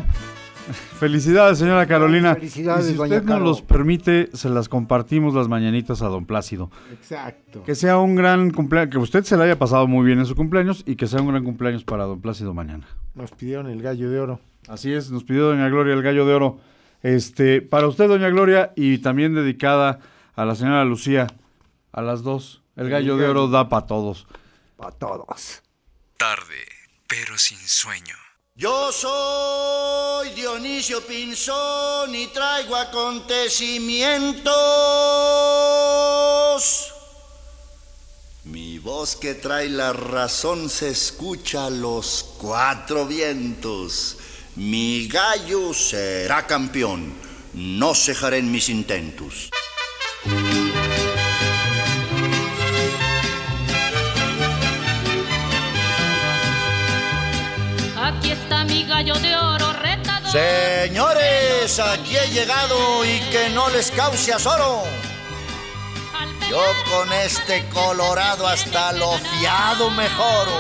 [1.01, 2.35] Felicidades, señora Carolina.
[2.35, 6.71] Felicidades, y si usted nos los permite, se las compartimos las mañanitas a don Plácido.
[6.93, 7.65] Exacto.
[7.65, 10.37] Que sea un gran cumpleaños, que usted se le haya pasado muy bien en su
[10.37, 12.87] cumpleaños y que sea un gran cumpleaños para don Plácido mañana.
[13.15, 14.41] Nos pidieron el gallo de oro.
[14.69, 16.61] Así es, nos pidió doña Gloria el gallo de oro.
[17.03, 20.01] Este, para usted, doña Gloria, y también dedicada
[20.35, 21.29] a la señora Lucía,
[21.93, 22.63] a las dos.
[22.77, 24.27] El gallo de oro da para todos.
[24.77, 25.63] Para todos.
[26.19, 26.67] Tarde,
[27.09, 28.30] pero sin sueño.
[28.57, 34.53] Yo soy Dionisio Pinzón y traigo acontecimientos.
[38.45, 44.17] Mi voz que trae la razón se escucha a los cuatro vientos.
[44.57, 47.15] Mi gallo será campeón,
[47.55, 49.51] no cejaré en mis intentos.
[58.67, 60.31] Mi gallo de oro retador.
[60.31, 64.83] Señores, aquí he llegado y que no les cause azoro.
[66.51, 70.53] Yo con este colorado hasta lo fiado mejoro.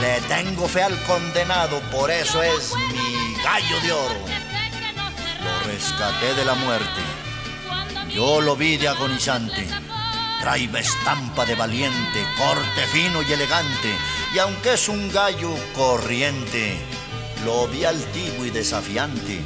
[0.00, 4.24] Le tengo fe al condenado, por eso es mi gallo de oro.
[5.42, 7.00] Lo rescaté de la muerte.
[8.10, 9.66] Yo lo vi de agonizante.
[10.40, 13.96] Trae estampa de valiente, corte fino y elegante.
[14.34, 16.89] Y aunque es un gallo corriente,
[17.44, 19.40] lo vi altivo y desafiante.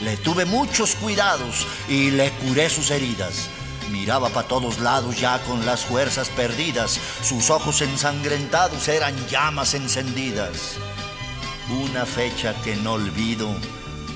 [0.00, 3.48] Le tuve muchos cuidados y le curé sus heridas.
[3.90, 7.00] Miraba para todos lados ya con las fuerzas perdidas.
[7.22, 10.76] Sus ojos ensangrentados eran llamas encendidas.
[11.70, 13.48] Una fecha que no olvido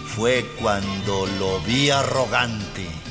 [0.07, 3.02] fue cuando lo vi arrogante.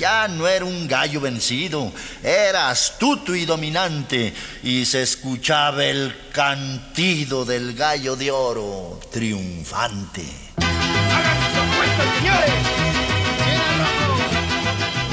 [0.00, 4.32] Ya no era un gallo vencido, era astuto y dominante,
[4.62, 10.24] y se escuchaba el cantido del gallo de oro triunfante.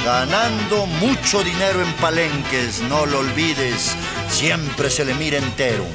[0.05, 3.93] Ganando mucho dinero en palenques, no lo olvides,
[4.29, 5.85] siempre se le mira entero.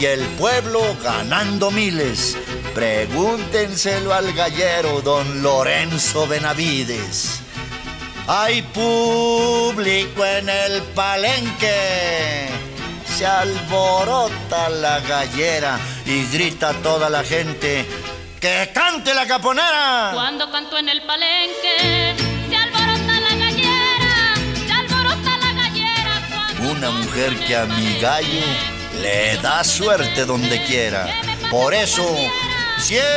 [0.00, 2.34] Y el pueblo ganando miles,
[2.74, 7.42] pregúntenselo al gallero don Lorenzo Benavides.
[8.30, 12.48] Hay público en el palenque.
[13.16, 17.86] Se alborota la gallera y grita toda la gente
[18.38, 20.10] que cante la caponera.
[20.12, 22.14] Cuando canto en el palenque,
[22.48, 24.34] se alborota la gallera,
[24.66, 26.22] se alborota la gallera.
[26.28, 28.44] Cuando Una mujer que a mi gallo
[29.00, 31.08] le da suerte donde quiera.
[31.50, 32.06] Por eso,
[32.78, 33.08] cierren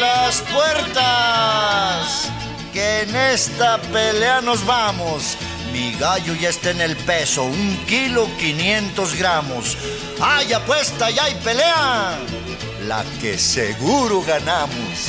[0.00, 2.29] las puertas,
[2.72, 5.36] que en esta pelea nos vamos.
[5.72, 9.76] Mi gallo ya está en el peso, un kilo 500 gramos.
[10.20, 12.18] Hay apuesta y hay pelea,
[12.86, 15.08] la que seguro ganamos.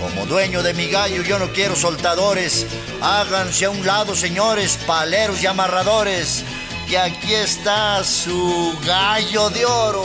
[0.00, 2.66] Como dueño de mi gallo yo no quiero soltadores.
[3.00, 6.44] Háganse a un lado, señores, paleros y amarradores,
[6.88, 10.04] que aquí está su gallo de oro.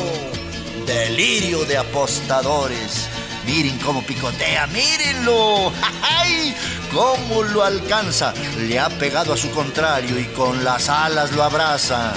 [0.85, 3.09] Delirio de apostadores.
[3.47, 5.71] Miren cómo picotea, mírenlo.
[6.01, 6.53] ¡Ay!
[6.91, 8.33] ¿Cómo lo alcanza?
[8.59, 12.13] Le ha pegado a su contrario y con las alas lo abraza.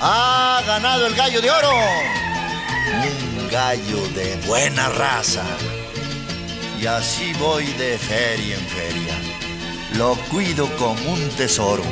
[0.00, 1.70] Ha ganado el gallo de oro.
[1.70, 5.44] Un gallo de buena raza.
[6.80, 9.14] Y así voy de feria en feria.
[9.96, 11.84] Lo cuido como un tesoro.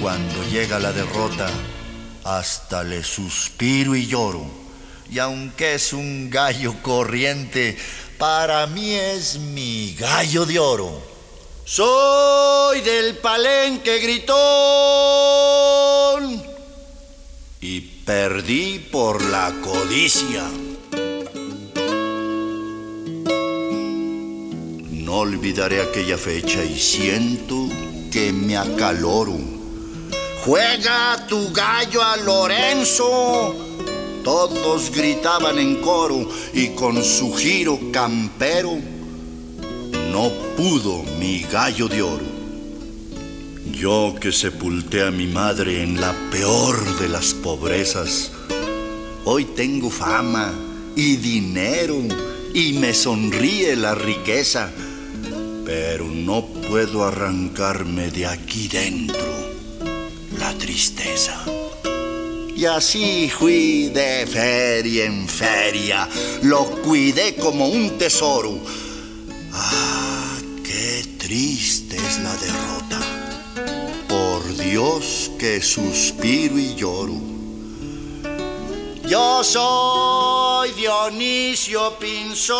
[0.00, 1.46] Cuando llega la derrota,
[2.24, 4.64] hasta le suspiro y lloro.
[5.10, 7.76] Y aunque es un gallo corriente,
[8.18, 11.02] para mí es mi gallo de oro.
[11.64, 14.34] Soy del palenque gritón
[17.60, 20.44] y perdí por la codicia.
[24.90, 27.68] No olvidaré aquella fecha y siento
[28.12, 29.38] que me acaloro.
[30.44, 33.63] Juega tu gallo a Lorenzo.
[34.24, 38.78] Todos gritaban en coro y con su giro campero
[40.10, 42.24] no pudo mi gallo de oro.
[43.70, 48.32] Yo que sepulté a mi madre en la peor de las pobrezas,
[49.26, 50.54] hoy tengo fama
[50.96, 51.96] y dinero
[52.54, 54.70] y me sonríe la riqueza,
[55.66, 59.34] pero no puedo arrancarme de aquí dentro
[60.38, 61.44] la tristeza.
[62.56, 66.08] Y así fui de feria en feria,
[66.42, 68.56] lo cuidé como un tesoro.
[69.52, 73.00] Ah, qué triste es la derrota.
[74.08, 77.20] Por Dios que suspiro y lloro.
[79.08, 82.54] Yo soy Dionisio Pinzón,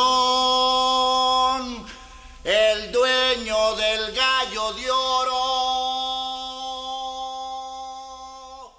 [2.43, 5.64] el dueño del gallo de oro.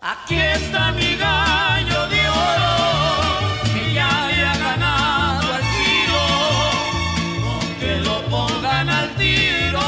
[0.08, 6.22] Aquí está mi gallo de oro, que ya había ganado al tiro,
[7.42, 9.82] con que lo pongan al tiro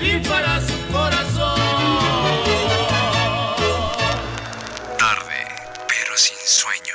[0.00, 1.60] y para su corazón.
[4.98, 5.44] Tarde,
[5.86, 6.94] pero sin sueño.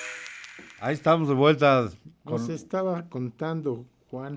[0.79, 1.89] Ahí estamos de vuelta.
[2.25, 2.51] Nos Con...
[2.51, 4.33] estaba contando, Juan.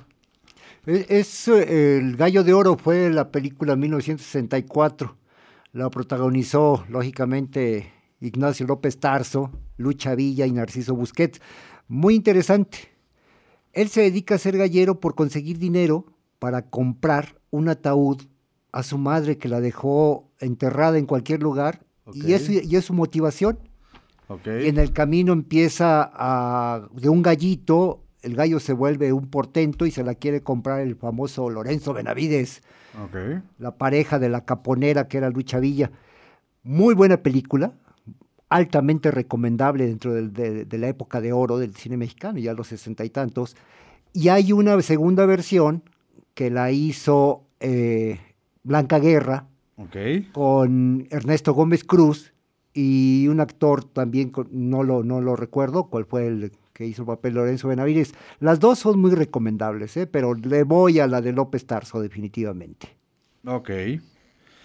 [0.84, 5.21] Es, es, eh, el Gallo de Oro fue la película 1964.
[5.72, 11.40] La protagonizó, lógicamente, Ignacio López Tarso, Lucha Villa y Narciso Busquets.
[11.88, 12.90] Muy interesante.
[13.72, 16.04] Él se dedica a ser gallero por conseguir dinero
[16.38, 18.20] para comprar un ataúd
[18.70, 21.86] a su madre que la dejó enterrada en cualquier lugar.
[22.12, 23.58] Y, es, y es su motivación.
[24.44, 29.86] Y en el camino empieza a, de un gallito, el gallo se vuelve un portento
[29.86, 32.62] y se la quiere comprar el famoso Lorenzo Benavides,
[33.02, 33.42] Ok.
[33.58, 35.90] la pareja de la caponera que era Lucha Villa.
[36.62, 37.72] Muy buena película,
[38.48, 43.04] altamente recomendable dentro de, de la época de oro del cine mexicano, ya los sesenta
[43.04, 43.56] y tantos.
[44.12, 45.82] Y hay una segunda versión
[46.34, 48.20] que la hizo eh,
[48.62, 49.96] Blanca Guerra, Ok.
[50.32, 52.32] con Ernesto Gómez Cruz
[52.74, 57.06] y un actor también, no lo, no lo recuerdo, cuál fue el que hizo el
[57.06, 58.14] papel Lorenzo Benavides.
[58.40, 60.06] Las dos son muy recomendables, ¿eh?
[60.06, 62.96] pero le voy a la de López Tarso definitivamente.
[63.46, 63.70] Ok.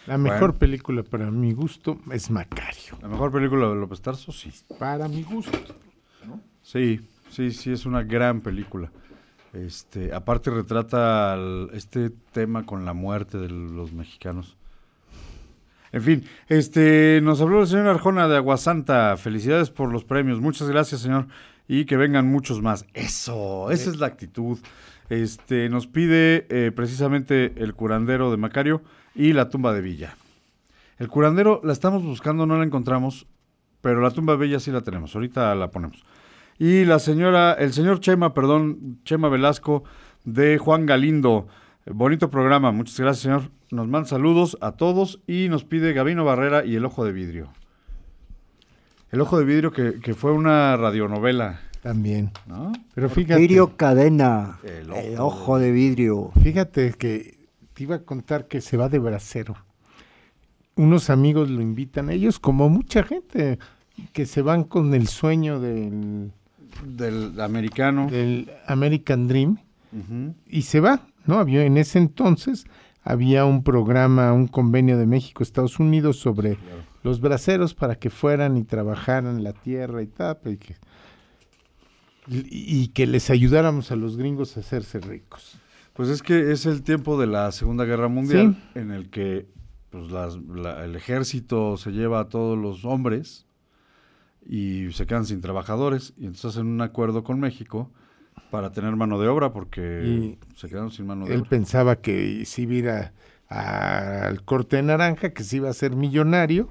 [0.05, 0.60] La mejor Bueno.
[0.60, 2.97] película para mi gusto es Macario.
[3.01, 4.51] La mejor película de López Tarso, sí.
[4.80, 5.58] Para mi gusto.
[6.62, 8.91] Sí, sí, sí, es una gran película.
[9.53, 14.55] Este, aparte retrata al- este tema con la muerte de los mexicanos.
[15.93, 19.16] En fin, este, nos habló el señor Arjona de Aguasanta.
[19.18, 20.41] Felicidades por los premios.
[20.41, 21.28] Muchas gracias, señor.
[21.68, 22.86] Y que vengan muchos más.
[22.93, 24.57] Eso, esa es la actitud.
[25.09, 28.82] Este, nos pide eh, precisamente el curandero de Macario
[29.15, 30.15] y la tumba de Villa.
[30.97, 33.28] El curandero la estamos buscando, no la encontramos,
[33.82, 35.15] pero la tumba de Villa sí la tenemos.
[35.15, 36.03] Ahorita la ponemos.
[36.59, 39.84] Y la señora, el señor Chema, perdón, Chema Velasco
[40.26, 41.47] de Juan Galindo.
[41.86, 43.51] Bonito programa, muchas gracias, señor.
[43.70, 47.49] Nos manda saludos a todos y nos pide Gabino Barrera y El Ojo de Vidrio.
[49.12, 52.32] El Ojo de Vidrio que, que fue una radionovela, También.
[52.47, 52.72] ¿no?
[52.93, 56.32] Pero fíjate, Vidrio Cadena, El el ojo de vidrio.
[56.43, 57.38] fíjate que
[57.74, 59.55] te iba a contar que se va de bracero.
[60.76, 63.58] Unos amigos lo invitan, ellos como mucha gente
[64.14, 66.32] que se van con el sueño del,
[66.86, 68.08] Del americano.
[68.10, 69.58] del American Dream
[70.47, 71.39] y se va, ¿no?
[71.39, 72.66] Había en ese entonces
[73.03, 76.58] había un programa, un convenio de México Estados Unidos sobre
[77.08, 80.76] los braceros para que fueran y trabajaran la tierra y tal, y que,
[82.30, 85.58] y- que les ayudáramos a los gringos a hacerse ricos.
[85.93, 89.47] Pues es que es el tiempo de la Segunda Guerra Mundial en el que
[89.89, 93.45] pues, las- la- el ejército se lleva a todos los hombres
[94.45, 97.89] y se quedan sin trabajadores y entonces hacen un acuerdo con México
[98.51, 101.49] para tener mano de obra porque se quedaron sin mano de Él obra.
[101.49, 103.12] pensaba que se iba a-
[103.49, 106.70] a- al corte de naranja, que se iba a ser millonario,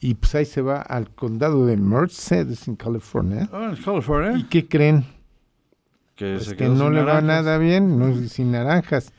[0.00, 3.48] y pues ahí se va al condado de Merced, en California.
[3.52, 5.04] Ah, en California, ¿Y qué creen?
[6.14, 9.12] que Pues se que quedó no le va nada bien, no, sin naranjas.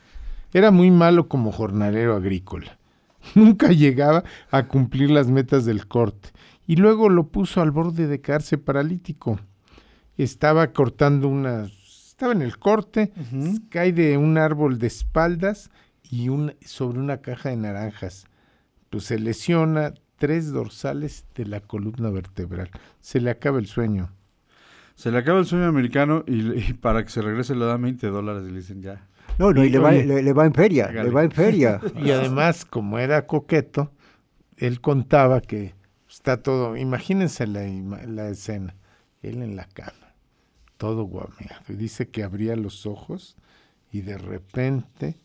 [0.52, 2.78] Era muy malo como jornalero agrícola.
[3.34, 6.30] Nunca llegaba a cumplir las metas del corte.
[6.66, 9.38] Y luego lo puso al borde de quedarse paralítico.
[10.16, 11.72] Estaba cortando unas...
[12.08, 13.12] Estaba en el corte,
[13.70, 15.70] cae de un árbol de espaldas
[16.02, 18.26] y un, sobre una caja de naranjas.
[18.90, 22.70] Pues se lesiona tres dorsales de la columna vertebral.
[23.00, 24.10] Se le acaba el sueño.
[24.94, 28.06] Se le acaba el sueño americano y, y para que se regrese le dan 20
[28.08, 29.06] dólares y le dicen ya.
[29.38, 31.80] No, no, y Y, le va, le, le va en feria, le va en feria.
[31.96, 33.92] Y además, como era coqueto,
[34.56, 35.74] él contaba que
[36.08, 37.62] está todo, imagínense la,
[38.06, 38.74] la escena,
[39.22, 40.14] él en la cama,
[40.76, 43.36] todo guameado, y dice que abría los ojos
[43.92, 45.16] y de repente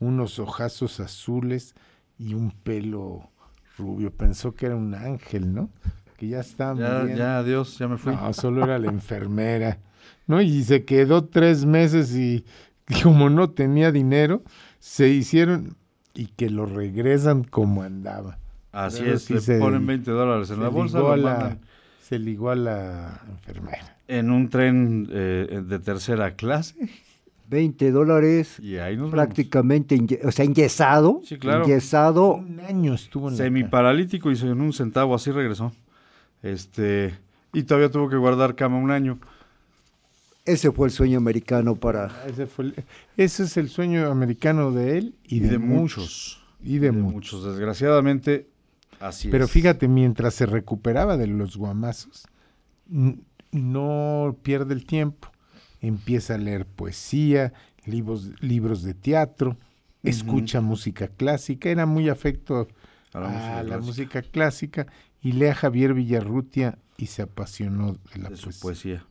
[0.00, 1.74] unos ojazos azules
[2.18, 3.30] y un pelo
[3.78, 5.70] rubio, pensó que era un ángel, ¿no?
[6.16, 7.18] Que ya estaba Ya, muriendo.
[7.22, 8.14] ya, adiós, ya me fui.
[8.14, 9.78] No, solo era la enfermera,
[10.26, 10.42] ¿no?
[10.42, 12.44] Y se quedó tres meses y
[13.02, 14.42] como no tenía dinero,
[14.80, 15.76] se hicieron
[16.14, 18.38] y que lo regresan como andaba.
[18.72, 21.56] Así es, sí le se- ponen 20 dólares en la bolsa, lo la-
[22.02, 23.96] se ligó a la enfermera.
[24.08, 26.74] en un tren eh, de tercera clase
[27.48, 29.12] 20 dólares, y ahí nos vemos.
[29.12, 31.20] prácticamente, inye- o sea, enyesado.
[31.24, 31.64] Sí, claro.
[31.64, 32.34] Enyesado.
[32.34, 35.72] Un año estuvo en la Semiparalítico y en un centavo, así regresó.
[36.42, 37.14] Este,
[37.52, 39.18] y todavía tuvo que guardar cama un año.
[40.44, 42.24] Ese fue el sueño americano para...
[42.26, 42.84] Ese, fue el-
[43.16, 46.42] ese es el sueño americano de él y, Y de, de muchos.
[46.62, 47.12] Y de, muchos.
[47.12, 48.46] muchos, desgraciadamente,
[49.00, 49.50] así Pero es.
[49.50, 52.26] fíjate, mientras se recuperaba de los guamazos,
[53.52, 55.28] no pierde el tiempo.
[55.80, 57.52] Empieza a leer poesía,
[57.84, 59.56] libros, libros de teatro,
[60.02, 62.68] escucha música clásica, era muy afecto
[63.12, 63.78] A la a música la clásica.
[63.86, 64.86] música clásica
[65.22, 68.60] y lee a Javier Villarrutia y se apasionó de la de su poesía.
[68.62, 69.06] poesía.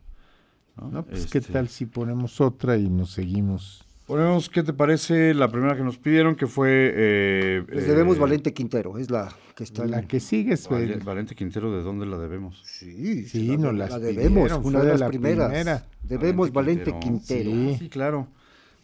[0.78, 0.90] ¿no?
[0.92, 3.84] No, pues, ¿Qué Este, tal si ponemos otra y nos seguimos?
[4.06, 5.34] Ponemos, ¿qué te parece?
[5.34, 6.94] La primera que nos pidieron, que fue...
[6.96, 9.86] eh, Les eh, debemos Valente Quintero, es la que está...
[9.88, 10.70] La que sigue es...
[10.70, 12.62] Vale- Valente Quintero, ¿de dónde la debemos?
[12.64, 15.48] Sí, Sí, la, nos la debemos, pidieron, una de de las la primeras.
[15.50, 15.86] primera.
[16.04, 17.50] Debemos Valente Valente Quintero.
[17.50, 17.76] Sí.
[17.80, 18.28] Sí, claro.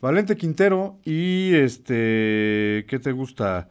[0.02, 3.70] Valente Quintero y este, ¿qué te gusta?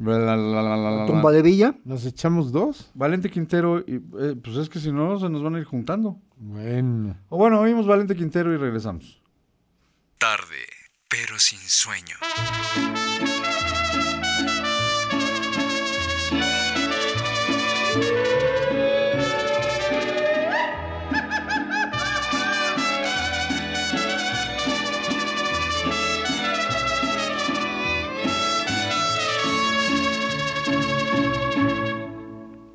[0.00, 1.06] La, la, la, la, la, la.
[1.06, 2.90] Tumba de Villa, ¿Nos echamos dos?
[2.94, 6.18] Valente Quintero, y, eh, pues es que si no se nos van a ir juntando.
[6.38, 7.16] Bueno.
[7.28, 9.22] O bueno, oímos Valente Quintero y regresamos.
[10.18, 10.66] Tarde,
[11.08, 12.16] pero sin sueño.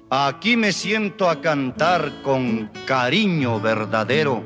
[0.10, 4.41] Aquí me siento a cantar con cariño verdadero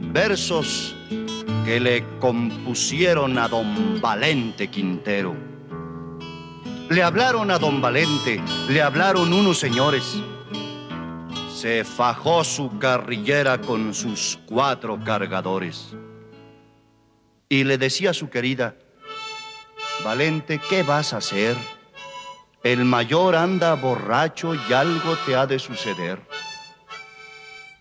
[0.00, 0.96] versos
[1.64, 5.36] que le compusieron a don Valente Quintero.
[6.88, 10.16] Le hablaron a don Valente, le hablaron unos señores.
[11.54, 15.94] Se fajó su carrillera con sus cuatro cargadores.
[17.48, 18.74] Y le decía a su querida,
[20.04, 21.56] Valente, ¿qué vas a hacer?
[22.62, 26.20] El mayor anda borracho y algo te ha de suceder.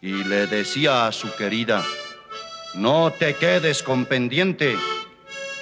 [0.01, 1.83] Y le decía a su querida,
[2.75, 4.77] no te quedes con pendiente.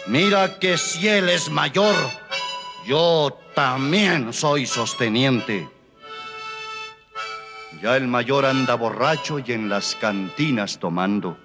[0.06, 1.96] Mira que si él es mayor,
[2.86, 5.68] yo también soy sosteniente.
[7.82, 11.38] Ya el mayor anda borracho y en las cantinas tomando.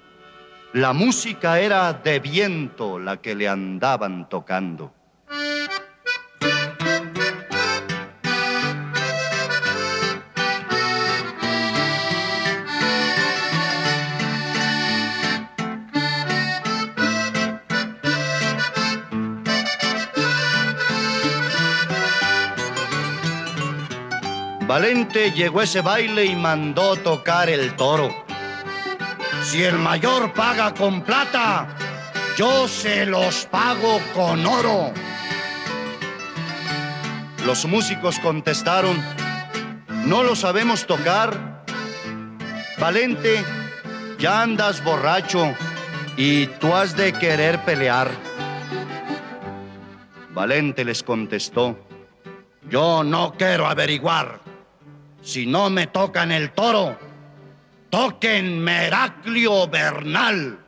[0.74, 4.92] La música era de viento la que le andaban tocando.
[24.72, 28.08] Valente llegó ese baile y mandó tocar el toro.
[29.42, 31.76] Si el mayor paga con plata,
[32.38, 34.90] yo se los pago con oro.
[37.44, 38.96] Los músicos contestaron,
[40.06, 41.66] no lo sabemos tocar.
[42.78, 43.44] Valente,
[44.18, 45.54] ya andas borracho
[46.16, 48.10] y tú has de querer pelear.
[50.30, 51.78] Valente les contestó,
[52.70, 54.41] yo no quiero averiguar.
[55.22, 56.98] Si no me tocan el toro,
[57.90, 60.58] toquen Meraclio Bernal.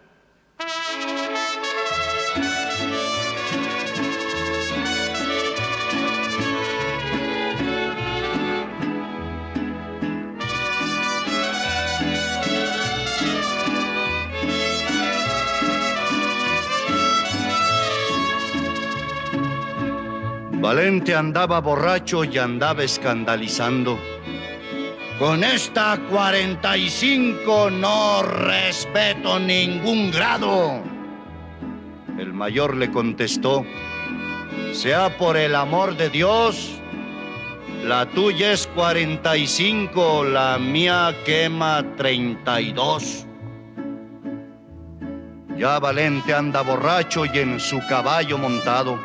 [20.61, 24.14] Valente andaba borracho y andaba escandalizando.
[25.19, 30.83] Con esta 45 no respeto ningún grado.
[32.19, 33.65] El mayor le contestó,
[34.73, 36.81] sea por el amor de Dios,
[37.85, 43.25] la tuya es 45, la mía quema 32.
[45.57, 48.99] Ya Valente anda borracho y en su caballo montado,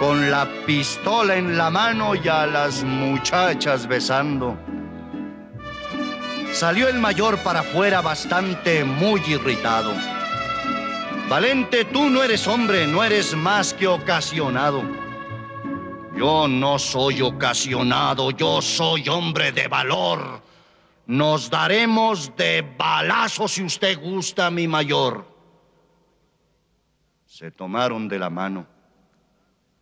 [0.00, 4.58] con la pistola en la mano y a las muchachas besando.
[6.54, 9.92] Salió el mayor para afuera bastante muy irritado.
[11.28, 14.84] Valente, tú no eres hombre, no eres más que ocasionado.
[16.16, 20.42] Yo no soy ocasionado, yo soy hombre de valor.
[21.06, 25.26] Nos daremos de balazo si usted gusta, mi mayor.
[27.26, 28.64] Se tomaron de la mano.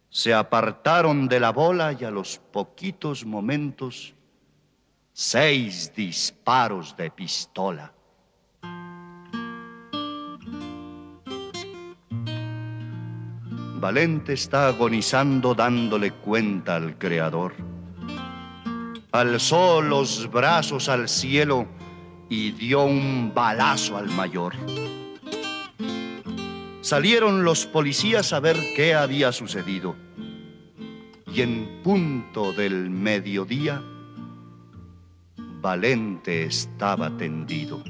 [0.09, 4.14] se apartaron de la bola y a los poquitos momentos
[5.12, 7.92] seis disparos de pistola.
[13.78, 17.52] Valente está agonizando dándole cuenta al Creador.
[19.10, 21.66] Alzó los brazos al cielo
[22.30, 24.54] y dio un balazo al mayor.
[26.80, 29.94] Salieron los policías a ver qué había sucedido.
[31.26, 33.82] Y en punto del mediodía,
[35.62, 37.84] Valente estaba tendido.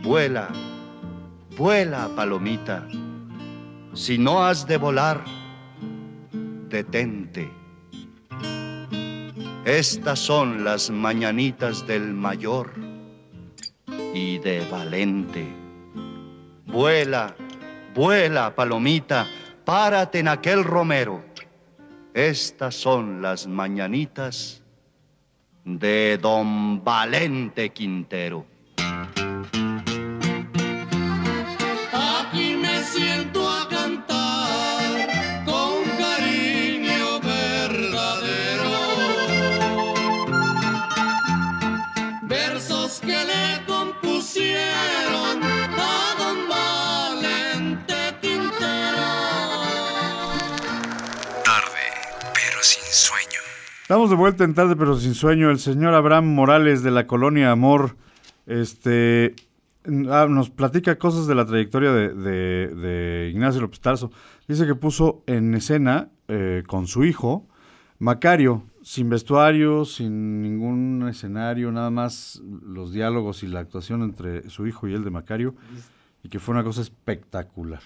[0.00, 0.48] Vuela,
[1.56, 2.86] vuela, palomita.
[3.92, 5.24] Si no has de volar,
[6.68, 7.50] detente.
[9.64, 12.70] Estas son las mañanitas del mayor
[14.14, 15.44] y de Valente.
[16.66, 17.34] Vuela,
[17.92, 19.26] vuela, palomita,
[19.64, 21.24] párate en aquel romero.
[22.14, 24.59] Estas son las mañanitas
[25.78, 28.49] de don Valente Quintero.
[53.90, 55.50] Estamos de vuelta en tarde pero sin sueño.
[55.50, 57.96] El señor Abraham Morales de la colonia Amor,
[58.46, 59.34] este,
[60.08, 64.12] ah, nos platica cosas de la trayectoria de, Ignacio López Tarso.
[64.46, 67.48] Dice que puso en escena eh, con su hijo
[67.98, 74.68] Macario, sin vestuario, sin ningún escenario, nada más los diálogos y la actuación entre su
[74.68, 75.56] hijo y el de Macario,
[76.22, 77.82] y que fue una cosa espectacular.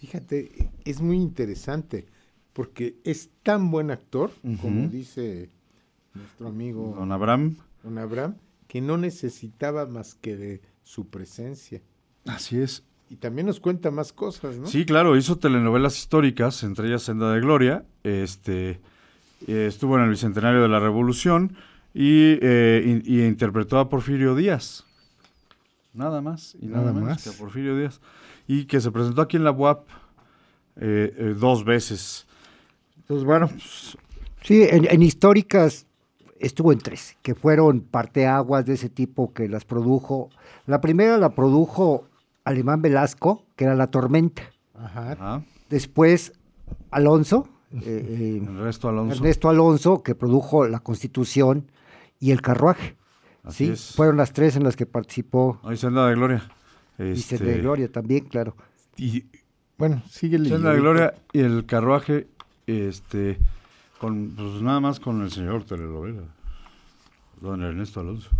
[0.00, 2.08] Fíjate, es muy interesante
[2.54, 4.30] porque es tan buen actor,
[4.62, 5.50] como dice
[6.14, 7.56] nuestro amigo Don Abraham.
[7.82, 8.36] Don Abraham,
[8.68, 11.82] que no necesitaba más que de su presencia.
[12.24, 12.84] Así es.
[13.10, 14.66] Y también nos cuenta más cosas, ¿no?
[14.66, 18.80] Sí, claro, hizo telenovelas históricas, entre ellas Senda de Gloria, este,
[19.46, 21.54] eh, estuvo en el Bicentenario de la Revolución
[21.92, 24.84] y, eh, y- y interpretó a Porfirio Díaz.
[25.92, 27.22] Nada más y nada, más.
[27.22, 28.00] que a Porfirio Díaz.
[28.48, 29.86] Y que se presentó aquí en la UAP
[30.76, 32.23] eh, eh, dos veces.
[33.04, 33.96] Entonces, bueno, pues,
[34.42, 35.86] Sí, en, en históricas
[36.38, 40.28] estuvo en tres, que fueron parteaguas de ese tipo que las produjo.
[40.66, 42.08] La primera la produjo
[42.44, 44.42] Alemán Velasco, que era La Tormenta.
[44.74, 45.42] Ajá.
[45.70, 46.34] Después
[46.90, 49.16] Alonso, eh, eh, Ernesto Alonso.
[49.16, 51.70] Ernesto Alonso, que produjo La Constitución
[52.20, 52.96] y El Carruaje.
[53.44, 53.94] Así sí, es.
[53.94, 55.58] fueron las tres en las que participó.
[55.62, 56.50] Hoy Senda de Gloria.
[56.98, 58.56] Y Este, Senda de Gloria también, claro.
[58.96, 59.24] Y
[59.78, 62.28] bueno, sigue Senda de Gloria y el carruaje,
[62.66, 63.38] este,
[63.98, 66.22] con, pues nada más con el señor telenovela,
[67.40, 68.30] don Ernesto Alonso.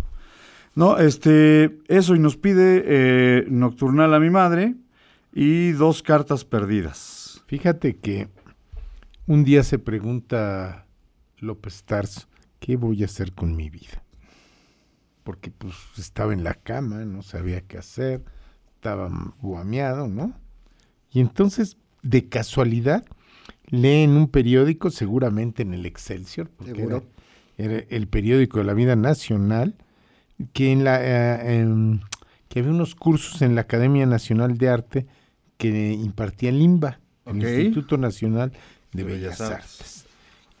[0.75, 4.75] No, este, eso, y nos pide eh, Nocturnal a mi madre
[5.33, 7.43] y dos cartas perdidas.
[7.47, 8.27] Fíjate que
[9.27, 10.85] un día se pregunta
[11.39, 12.27] López Tarso,
[12.59, 14.03] ¿qué voy a hacer con mi vida?
[15.23, 18.23] Porque pues estaba en la cama, no sabía qué hacer,
[18.75, 19.09] estaba
[19.41, 20.33] guameado, ¿no?
[21.09, 23.05] Y entonces, de casualidad,
[23.67, 27.01] lee en un periódico, seguramente en el Excelsior, porque era,
[27.57, 29.75] el periódico de la vida nacional,
[30.53, 32.01] que en la eh, em,
[32.49, 35.07] que había unos cursos en la Academia Nacional de Arte
[35.57, 37.37] que impartía el INBA, el.
[37.37, 38.51] Instituto Nacional
[38.91, 40.05] de, De Bellas, Bellas Artes.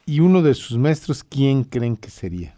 [0.05, 2.55] Y uno de sus maestros, ¿quién creen que sería?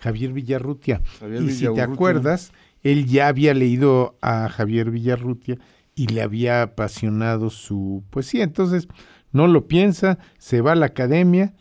[0.00, 1.00] Javier Villarrutia.
[1.18, 2.52] Javier y si te acuerdas,
[2.82, 5.58] él ya había leído a Javier Villarrutia
[5.94, 8.44] y le había apasionado su poesía.
[8.44, 8.88] Entonces,
[9.34, 11.52] no lo piensa, se va a la academia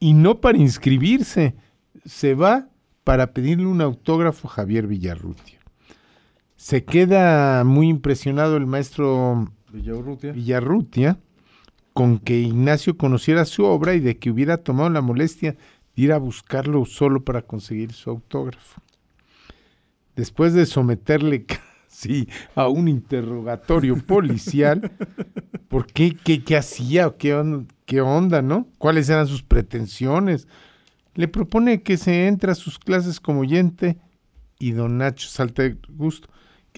[0.00, 1.54] y no para inscribirse,
[2.04, 2.68] se va
[3.04, 5.60] para pedirle un autógrafo a Javier Villarrutia.
[6.56, 10.32] Se queda muy impresionado el maestro Villarrutia.
[10.32, 11.18] Villarrutia
[11.92, 15.52] con que Ignacio conociera su obra y de que hubiera tomado la molestia
[15.94, 18.82] de ir a buscarlo solo para conseguir su autógrafo.
[20.16, 21.46] Después de someterle
[21.90, 24.90] casi a un interrogatorio policial,
[25.68, 26.16] ¿por qué?
[26.16, 27.12] ¿Qué, qué hacía?
[27.18, 28.68] ¿Qué, on- ¿Qué onda, no?
[28.78, 30.46] ¿Cuáles eran sus pretensiones?
[31.14, 33.98] Le propone que se entre a sus clases como oyente
[34.58, 36.28] y don Nacho salta de gusto.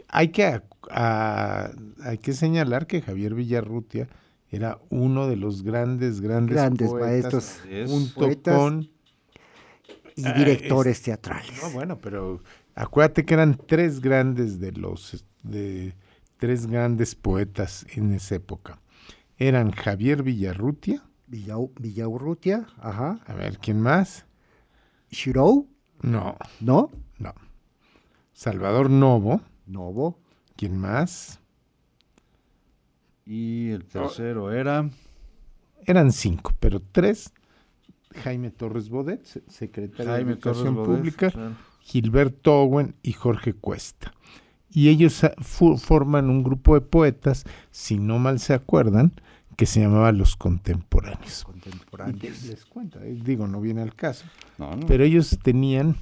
[0.09, 1.71] Hay que, a- a-
[2.05, 4.09] hay que señalar que Javier Villarrutia
[4.51, 7.91] era uno de los grandes, grandes, Grandes poetas, maestros.
[7.91, 8.89] Junto Poetas con...
[10.15, 11.59] Y Ah, directores es- teatrales.
[11.63, 12.43] No, bueno, pero
[12.75, 15.95] acuérdate que eran tres grandes de los, de
[16.39, 18.79] tres grandes poetas en esa época.
[19.39, 21.03] eran Javier Villarrutia.
[21.27, 23.19] Villa- Villaurrutia, ajá.
[23.27, 24.27] A ver, ¿quién más?
[25.11, 25.69] Shirou,
[26.03, 26.91] No, ¿no?
[27.19, 27.35] no.
[28.35, 29.41] Salvador Novo.
[29.67, 30.19] Novo.
[30.57, 31.41] ¿Quién más?
[33.25, 34.89] Y el tercero era.
[35.87, 37.33] Eran cinco, pero tres.
[38.23, 41.55] Jaime Torres Bodet, se- secretario Jaime de Educación Torres Bodet, Pública, claro.
[41.83, 44.13] Gilberto Owen y Jorge Cuesta.
[44.71, 49.13] Y ellos ah, forman un grupo de poetas, si no mal se acuerdan,
[49.57, 51.45] que se llamaba Los Contemporáneos.
[51.45, 52.45] Contemporáneos.
[52.45, 54.25] Les cuento, eh, digo, no viene al caso.
[54.57, 54.87] No, no.
[54.87, 55.97] Pero ellos tenían,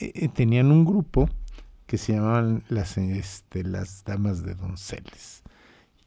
[0.00, 1.28] eh, eh, tenían un grupo
[1.86, 5.42] que se llamaban las, este, las Damas de Donceles.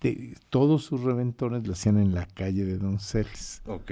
[0.01, 3.61] De- todos sus reventones lo hacían en la calle de Donceles.
[3.65, 3.91] Ok.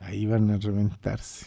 [0.00, 1.46] Ahí iban a reventarse.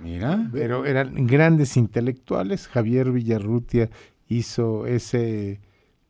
[0.00, 0.48] Mira.
[0.52, 2.68] Pero eran grandes intelectuales.
[2.68, 3.90] Javier Villarrutia
[4.28, 5.60] hizo ese...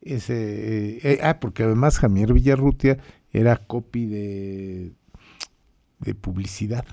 [0.00, 2.98] ese eh, eh, ah, porque además Javier Villarrutia
[3.32, 4.92] era copy de,
[6.00, 6.84] de publicidad.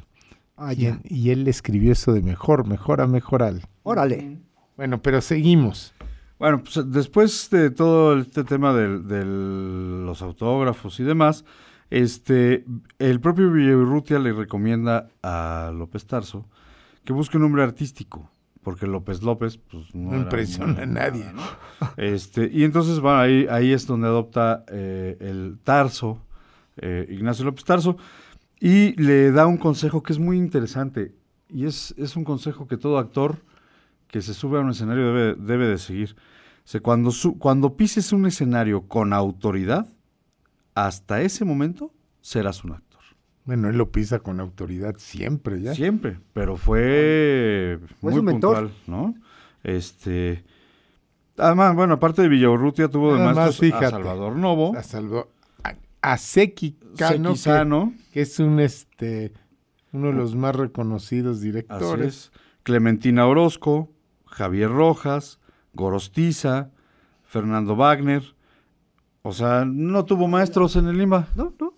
[0.57, 0.89] Ah, y, ya.
[0.89, 3.61] en- y él escribió eso de mejor, mejora, mejoral.
[3.83, 4.37] Órale.
[4.77, 5.93] Bueno, pero seguimos.
[6.39, 11.45] Bueno, pues después de todo este tema de, de los autógrafos y demás,
[11.89, 12.65] este,
[12.99, 16.45] el propio Villarrutia le recomienda a López Tarso
[17.05, 18.29] que busque un nombre artístico,
[18.63, 21.25] porque López López, pues no, impresiona a nadie.
[21.33, 21.41] ¿no?
[21.97, 26.21] Este, y entonces, bueno, ahí, ahí es donde adopta eh, el Tarso,
[26.77, 27.97] eh, Ignacio López Tarso,
[28.59, 31.13] y le da un consejo que es muy interesante,
[31.49, 33.37] y es, es un consejo que todo actor
[34.07, 36.15] que se sube a un escenario debe, debe de seguir.
[36.63, 39.87] O sea, cuando, su- cuando pises un escenario con autoridad,
[40.73, 42.94] hasta ese momento serás un actor.
[43.45, 45.73] Bueno, él lo pisa con autoridad siempre, ¿ya?
[45.75, 48.69] Siempre, pero fue Fue muy mentor.
[48.69, 49.15] puntual, ¿no?
[49.63, 50.43] Este,
[51.37, 53.91] además, bueno, aparte de Villaurrutia tuvo de Nada más, maestros a fíjate.
[53.91, 55.29] Salvador Novo, A, Salvador-
[55.63, 59.31] a- a Seki Cano, que- es un este
[59.91, 62.07] uno de los más reconocidos directores.
[62.15, 62.31] es,
[62.63, 63.91] Clementina Orozco,
[64.25, 65.39] Javier Rojas,
[65.73, 66.71] Gorostiza,
[67.23, 68.23] Fernando Wagner.
[69.21, 71.27] O sea, no tuvo maestros en el Limba.
[71.35, 71.74] No, no.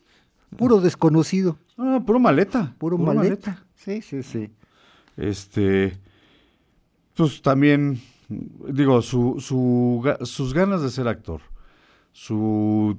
[0.55, 1.57] Puro desconocido.
[1.77, 2.73] No, puro maleta.
[2.77, 3.65] Puro, puro maleta.
[3.75, 4.49] Sí, sí, sí.
[5.17, 5.97] Este,
[7.15, 11.41] pues también, digo, su, su, sus ganas de ser actor,
[12.11, 12.97] su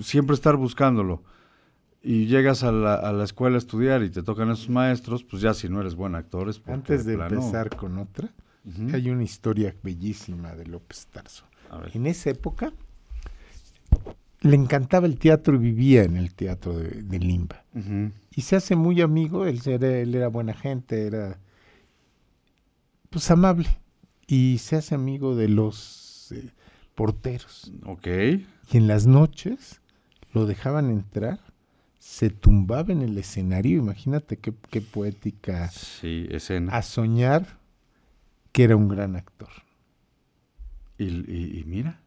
[0.00, 1.22] siempre estar buscándolo,
[2.02, 5.42] y llegas a la, a la escuela a estudiar y te tocan esos maestros, pues
[5.42, 8.32] ya si no eres buen actor es porque Antes de plano- empezar con otra,
[8.64, 8.94] Ujú.
[8.94, 11.44] hay una historia bellísima de López Tarso.
[11.70, 11.90] A ver.
[11.96, 12.72] En esa época
[14.40, 17.64] le encantaba el teatro y vivía en el teatro de, de Limba.
[18.34, 21.38] Y se hace muy amigo, él era, él era buena gente, era
[23.10, 23.68] pues amable.
[24.26, 26.50] Y se hace amigo de los eh,
[26.94, 27.72] porteros.
[27.84, 28.06] Ok.
[28.06, 29.80] Y en las noches
[30.32, 31.40] lo dejaban entrar,
[31.98, 36.76] se tumbaba en el escenario, imagínate qué, qué poética, Sí, escena.
[36.76, 37.58] a soñar
[38.52, 39.48] que era un gran actor.
[40.98, 42.00] Y, y- y mira.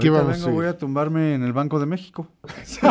[0.00, 2.28] ¿Qué vamos vengo, a voy a tumbarme en el Banco de México.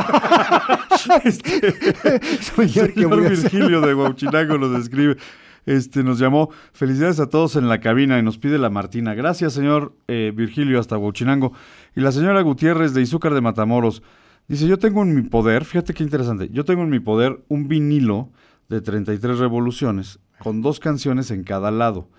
[1.23, 5.17] Que Señor hacer- Virgilio de Huachinango nos escribe,
[5.65, 9.13] este, nos llamó, felicidades a todos en la cabina y nos pide la Martina.
[9.13, 11.53] Gracias, señor eh, Virgilio, hasta Huachinango.
[11.95, 14.01] Y la señora Gutiérrez de Izúcar de Matamoros
[14.47, 17.67] dice, yo tengo en mi poder, fíjate qué interesante, yo tengo en mi poder un
[17.67, 18.29] vinilo
[18.69, 22.09] de 33 revoluciones con dos canciones en cada lado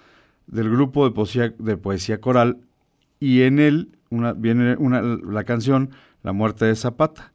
[0.47, 2.59] del grupo de poesía, de poesía coral
[3.18, 5.91] y en él una, viene una, la canción
[6.23, 7.33] La muerte de Zapata.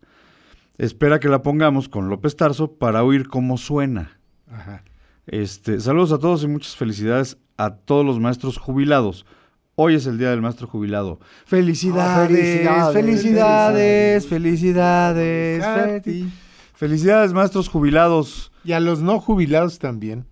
[0.78, 4.20] Espera que la pongamos con López Tarso para oír cómo suena.
[4.52, 4.84] Ajá.
[5.28, 9.26] Este, saludos a todos y muchas felicidades a todos los maestros jubilados.
[9.76, 11.20] Hoy es el día del maestro jubilado.
[11.46, 15.64] Felicidades, Ah, felicidades, felicidades, Felicidades.
[15.64, 16.34] felicidades,
[16.74, 18.52] felicidades maestros jubilados.
[18.64, 20.26] Y a los no jubilados también.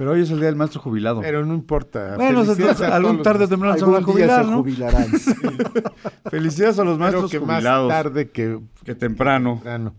[0.00, 1.20] Pero hoy es el día del maestro jubilado.
[1.20, 2.14] Pero no importa.
[2.16, 4.56] bueno, Felicidades a algún tarde o los- temprano se van a jubilar, se ¿no?
[4.62, 5.06] jubilarán.
[6.30, 7.88] Felicidades a los maestros que más jubilados.
[7.90, 9.56] tarde que Que temprano.
[9.56, 9.94] temprano.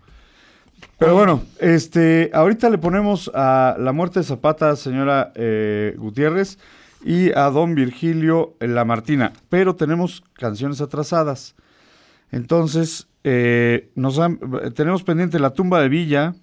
[0.98, 6.58] Pero bueno, este, ahorita le ponemos a La Muerte de Zapata, señora eh, Gutiérrez,
[7.04, 9.34] y a Don Virgilio eh, La Martina.
[9.50, 11.54] Pero tenemos canciones atrasadas.
[12.32, 14.40] Entonces, eh, nos han-
[14.74, 16.34] tenemos pendiente La Tumba de Villa,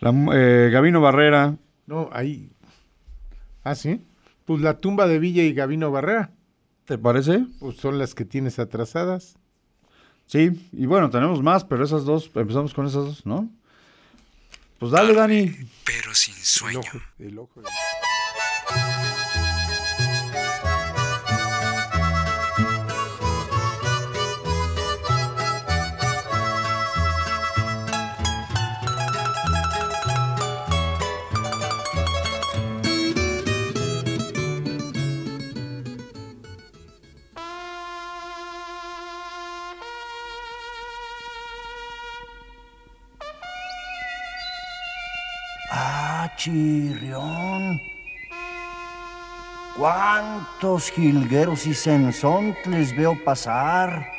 [0.00, 1.54] la, eh, Gavino Barrera.
[1.86, 2.50] No, ahí.
[3.64, 4.00] Ah, sí.
[4.44, 6.30] Pues la tumba de Villa y Gavino Barrera.
[6.84, 7.46] ¿Te parece?
[7.60, 9.36] Pues son las que tienes atrasadas.
[10.26, 13.50] Sí, y bueno, tenemos más, pero esas dos, empezamos con esas dos, ¿no?
[14.78, 15.50] Pues dale, Dani.
[15.84, 16.80] pero sin El sueño.
[16.80, 17.62] ojo, el ojo
[46.44, 47.80] chirrión.
[49.78, 54.12] ¿Cuántos jilgueros y sensontles veo pasar?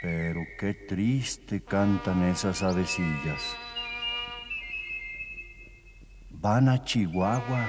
[0.00, 3.42] Pero qué triste cantan esas avecillas.
[6.30, 7.66] Van a Chihuahua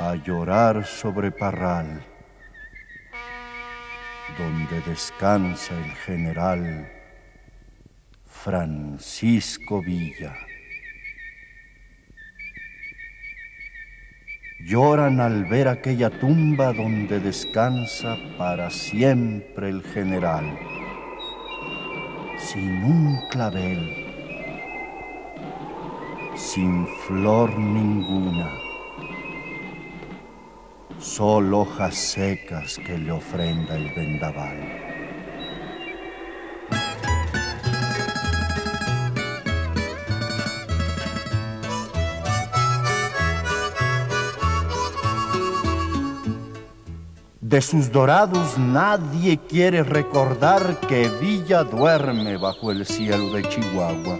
[0.00, 2.04] a llorar sobre Parral,
[4.36, 7.03] donde descansa el general
[8.44, 10.36] Francisco Villa.
[14.60, 20.58] Lloran al ver aquella tumba donde descansa para siempre el general,
[22.36, 23.80] sin un clavel,
[26.36, 28.50] sin flor ninguna,
[30.98, 34.83] solo hojas secas que le ofrenda el vendaval.
[47.54, 54.18] De sus dorados nadie quiere recordar que Villa duerme bajo el cielo de Chihuahua.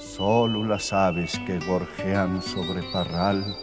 [0.00, 3.56] Solo las aves que gorjean sobre Parral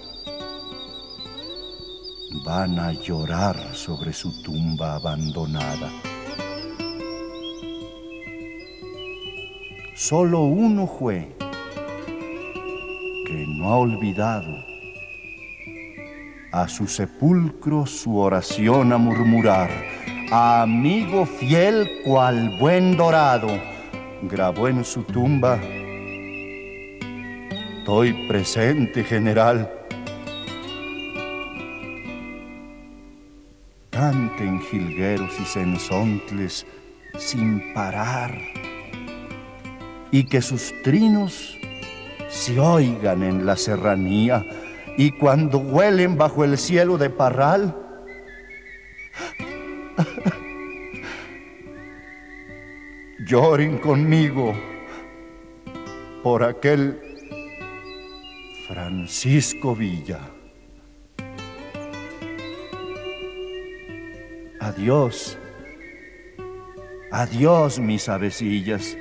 [2.45, 5.91] van a llorar sobre su tumba abandonada.
[9.97, 11.35] Solo uno fue
[13.27, 14.70] que no ha olvidado
[16.51, 19.69] a su sepulcro su oración a murmurar.
[20.31, 23.49] Amigo fiel cual buen dorado,
[24.23, 25.59] grabó en su tumba.
[27.79, 29.69] Estoy presente, general.
[33.89, 36.65] Canten jilgueros y sensontles
[37.17, 38.37] sin parar
[40.11, 41.57] y que sus trinos
[42.29, 44.45] se oigan en la serranía
[44.97, 47.75] y cuando huelen bajo el cielo de Parral,
[53.25, 54.53] lloren conmigo
[56.23, 56.99] por aquel
[58.67, 60.19] Francisco Villa.
[64.59, 65.37] Adiós,
[67.11, 68.97] adiós mis avecillas.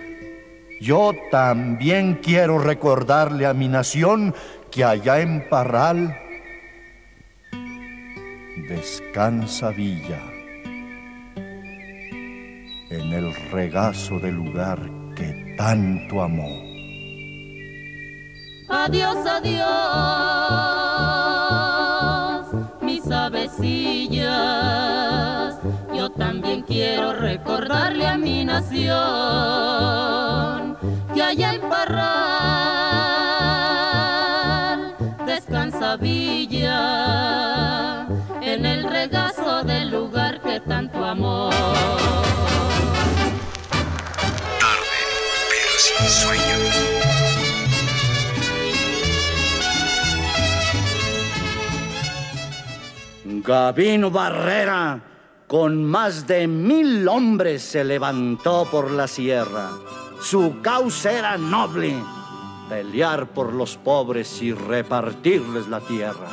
[0.81, 4.35] Yo también quiero recordarle a mi nación
[4.71, 6.17] que allá en Parral
[8.69, 10.21] descansa Villa
[12.91, 14.79] en el regazo del lugar
[15.17, 16.49] que tanto amó.
[18.69, 19.67] Adiós, adiós,
[22.81, 24.31] mis avecillas.
[25.93, 28.91] Yo también quiero recordarle a mi nación
[31.13, 32.90] que allá en Parral
[38.43, 41.51] en el regazo del lugar que tanto amó.
[44.61, 45.01] Tarde,
[45.49, 47.01] pero sin sueño.
[53.43, 55.01] Gavino Barrera,
[55.49, 59.71] con más de mil hombres, se levantó por la sierra.
[60.23, 61.97] Su causa era noble,
[62.71, 66.29] pelear por los pobres y repartirles la tierra.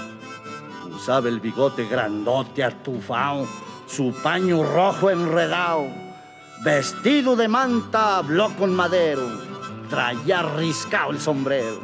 [0.95, 3.47] Usaba el bigote grandote atufao,
[3.87, 5.87] su paño rojo enredado,
[6.63, 9.27] vestido de manta habló con madero,
[9.89, 11.79] traía riscado el sombrero.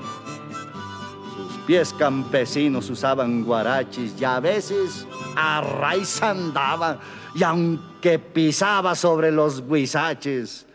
[1.35, 6.99] Sus pies campesinos usaban guarachis y a veces a raíz andaba
[7.33, 10.67] y aunque pisaba sobre los guisaches,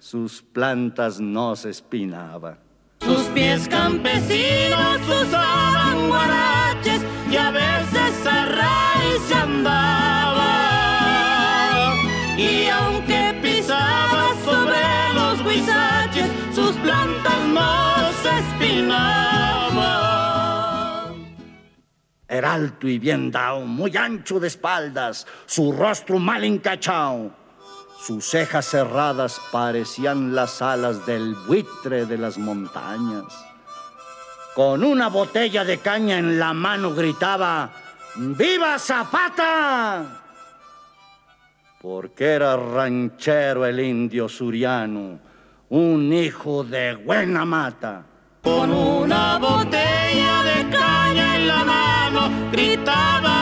[0.00, 2.58] sus plantas no se espinaba.
[3.00, 10.46] Sus pies campesinos usaban guaraches y a veces a raíz se andaba.
[12.36, 19.70] Y aunque pisaba sobre los guisaches, sus plantas no se espinaban.
[22.28, 27.39] Era alto y bien dao, muy ancho de espaldas, su rostro mal encachao.
[28.00, 33.24] Sus cejas cerradas parecían las alas del buitre de las montañas.
[34.54, 37.70] Con una botella de caña en la mano gritaba,
[38.16, 40.22] ¡Viva Zapata!
[41.82, 45.18] Porque era ranchero el indio suriano,
[45.68, 48.02] un hijo de buena mata.
[48.42, 53.39] Con una botella de caña en la mano gritaba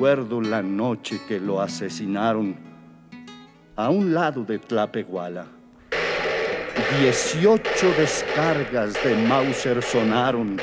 [0.00, 2.56] Recuerdo la noche que lo asesinaron
[3.76, 5.44] a un lado de Tlapehuala.
[6.98, 10.56] Dieciocho descargas de Mauser sonaron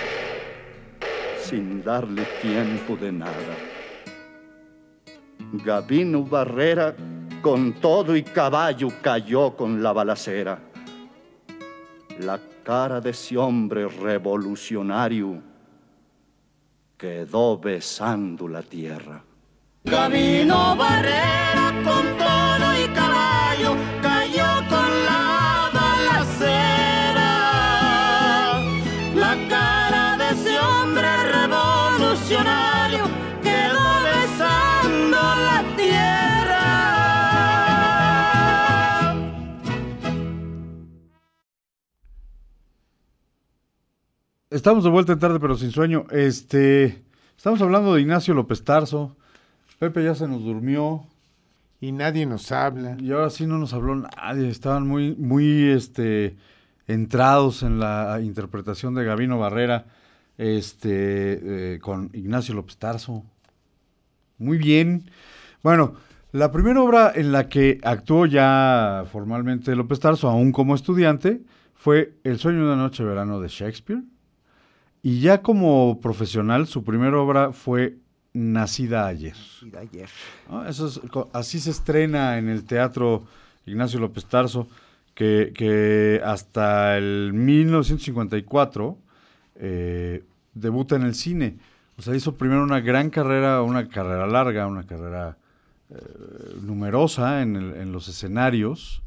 [1.40, 3.56] sin darle tiempo de nada.
[5.64, 6.96] Gabino Barrera,
[7.40, 10.58] con todo y caballo, cayó con la balacera.
[12.22, 15.44] La cara de ese hombre revolucionario
[16.98, 19.27] quedó besando la tierra.
[19.90, 27.32] Camino Barrera con todo y caballo cayó con la balacera.
[29.16, 33.06] La cara de ese hombre revolucionario
[33.42, 36.66] quedó besando la tierra.
[44.50, 46.08] Estamos de vuelta en tarde, pero sin sueño.
[46.12, 47.06] Este,
[47.38, 49.16] estamos hablando de Ignacio López Tarso.
[49.80, 51.06] Pepe ya se nos durmió.
[51.80, 52.98] Y nadie nos habla.
[53.00, 54.50] Y ahora sí no nos habló nadie.
[54.50, 56.36] Estaban muy, muy, este,
[56.88, 59.86] entrados en la interpretación de Gabino Barrera,
[60.38, 63.24] este, eh, con Ignacio López Tarso.
[64.40, 65.10] Muy bien.
[65.62, 65.94] Bueno,
[66.32, 71.42] la primera obra en la que actuó ya formalmente López Tarso, aún como estudiante,
[71.76, 74.02] fue El sueño de una noche de verano de Shakespeare.
[75.04, 77.98] Y ya como profesional, su primera obra fue
[78.34, 79.34] Nacida ayer.
[79.36, 80.10] Nacida ayer.
[80.50, 80.66] ¿no?
[80.68, 81.00] Eso es,
[81.34, 83.26] así se estrena en el teatro
[83.66, 84.68] Ignacio López Tarso,
[85.16, 88.98] que, que hasta el 1954
[89.56, 90.24] eh,
[90.54, 91.58] debuta en el cine.
[91.98, 95.38] O sea, hizo primero una gran carrera, una carrera larga, una carrera
[95.90, 95.96] eh,
[96.62, 99.02] numerosa en, el- en los escenarios,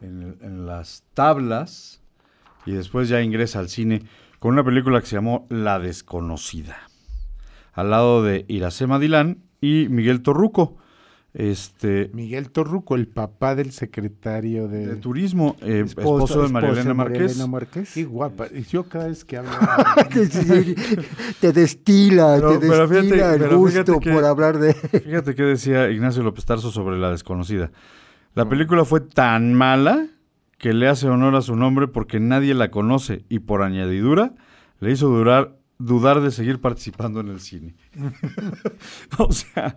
[0.00, 2.00] en, el- en las tablas,
[2.66, 4.02] y después ya ingresa al cine
[4.38, 6.76] con una película que se llamó La Desconocida
[7.74, 10.76] al lado de Iracema Dilán y Miguel Torruco.
[11.36, 16.94] Este, Miguel Torruco, el papá del secretario de, de turismo, eh, esposo, de María Elena
[16.94, 17.32] Márquez.
[17.32, 17.92] Elena Márquez.
[17.92, 18.46] Qué guapa.
[18.54, 19.50] Y Yo cada vez que hablo...
[20.12, 20.76] te,
[21.40, 24.74] te destila, Pero- te pero destila fíjate- el gusto que- por hablar de...
[25.04, 27.72] Fíjate qué decía Ignacio López Tarso sobre La Desconocida.
[28.36, 30.06] La película fue tan mala
[30.58, 34.34] que le hace honor a su nombre porque nadie la conoce y por añadidura
[34.78, 37.74] le hizo durar, dudar de seguir participando en el cine.
[39.18, 39.76] o sea,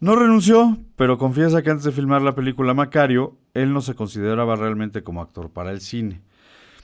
[0.00, 4.56] no renunció, pero confiesa que antes de filmar la película Macario, él no se consideraba
[4.56, 6.22] realmente como actor para el cine.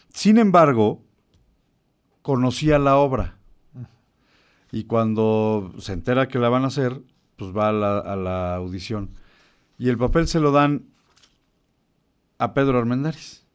[0.08, 1.02] Sin embargo,
[2.22, 3.36] conocía la obra.
[4.72, 7.00] Y cuando se entera que la van a hacer,
[7.36, 9.10] pues va a la, a la audición.
[9.78, 10.86] Y el papel se lo dan
[12.38, 13.46] a Pedro Armendáriz,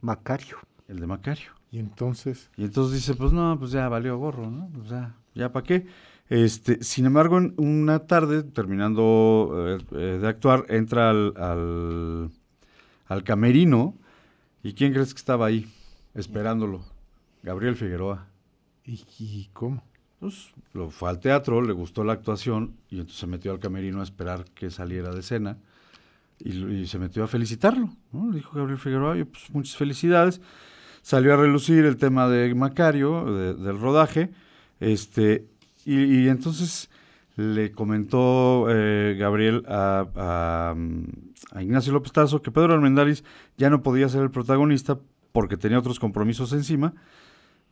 [0.00, 0.58] Macario.
[0.88, 1.59] el de Macario.
[1.70, 2.50] Y entonces...
[2.56, 4.68] Y entonces dice, pues no, pues ya valió gorro, ¿no?
[4.74, 5.86] Pues ya, ya para qué.
[6.28, 12.30] Este, sin embargo, en una tarde, terminando eh, eh, de actuar, entra al, al,
[13.06, 13.96] al camerino.
[14.62, 15.66] ¿Y quién crees que estaba ahí
[16.14, 16.82] esperándolo?
[17.42, 18.26] Gabriel Figueroa.
[18.84, 19.82] ¿Y, y cómo?
[20.18, 24.00] Pues lo fue al teatro, le gustó la actuación y entonces se metió al camerino
[24.00, 25.56] a esperar que saliera de escena
[26.38, 27.88] y, y se metió a felicitarlo.
[28.12, 28.30] ¿no?
[28.30, 30.42] Le dijo Gabriel Figueroa, "Oye, pues muchas felicidades.
[31.02, 34.30] Salió a relucir el tema de Macario, de- del rodaje,
[34.80, 35.46] este,
[35.84, 36.90] y, entonces
[37.36, 40.74] le comentó eh, Gabriel mm, a
[41.62, 43.24] Ignacio López Tarso que Pedro Armendáriz
[43.56, 44.98] ya no podía ser el protagonista
[45.32, 46.92] porque tenía otros compromisos encima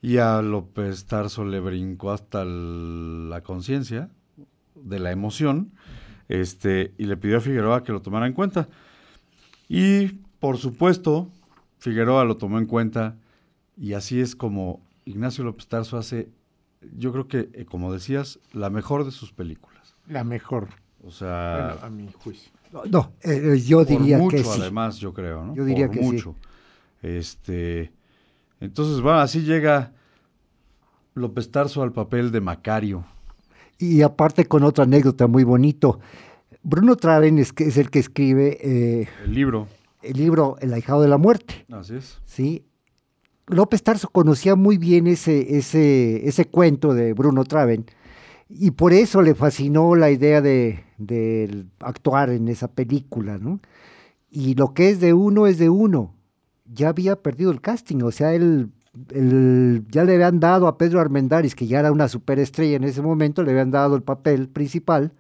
[0.01, 4.09] y a López Tarso le brincó hasta la conciencia
[4.75, 5.73] de la emoción
[6.29, 8.69] este, y le pidió a Figueroa que lo tomara en cuenta.
[9.69, 10.07] Y
[10.41, 11.29] por supuesto,
[11.79, 13.17] Figueroa lo tomó en cuenta
[13.77, 16.29] y así es como Ignacio López Tarso hace,
[16.97, 19.95] yo creo que, eh, como decías, la mejor de sus películas.
[20.09, 20.69] La mejor.
[21.05, 22.51] O sea, Bueno, a mi juicio.
[22.91, 24.61] No, eh, yo por diría mucho que sí.
[24.61, 25.55] además, yo creo, ¿no?
[25.55, 26.07] Yo diría Por que sí.
[26.13, 26.35] mucho.
[27.03, 27.93] Este,
[28.61, 29.93] entonces, bueno, así llega
[31.15, 33.05] López Tarso al papel de Macario.
[33.79, 36.01] Y aparte con otra anécdota muy bonito.
[36.63, 39.69] Bruno Traven es, que es el que escribe eh, El libro,
[40.03, 41.67] el libro El ahijado de la muerte.
[41.71, 42.19] así es.
[42.25, 42.65] ¿sí?
[43.47, 47.87] López Tarso conocía muy bien ese, ese, ese cuento de Bruno Traven
[48.51, 53.61] y por eso le fascinó la idea de, de actuar en esa película, ¿no?
[54.31, 56.15] Y lo que es de uno es de uno.
[56.71, 58.71] Ya había perdido el casting, o sea, él,
[59.15, 63.01] él- ya le habían dado a Pedro Armendáriz, que ya era una superestrella en ese
[63.01, 65.13] momento, le habían dado el papel principal.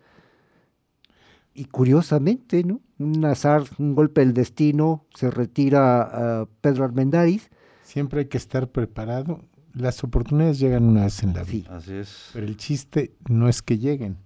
[1.58, 2.80] Y curiosamente, ¿no?
[2.98, 6.02] Un azar, un golpe del destino, se retira
[6.42, 7.50] a Pedro Armendáriz.
[7.82, 9.40] Siempre hay que estar preparado.
[9.74, 11.76] Las oportunidades llegan una vez en la vida.
[11.76, 12.30] Así es.
[12.32, 14.18] Pero el chiste no es que lleguen,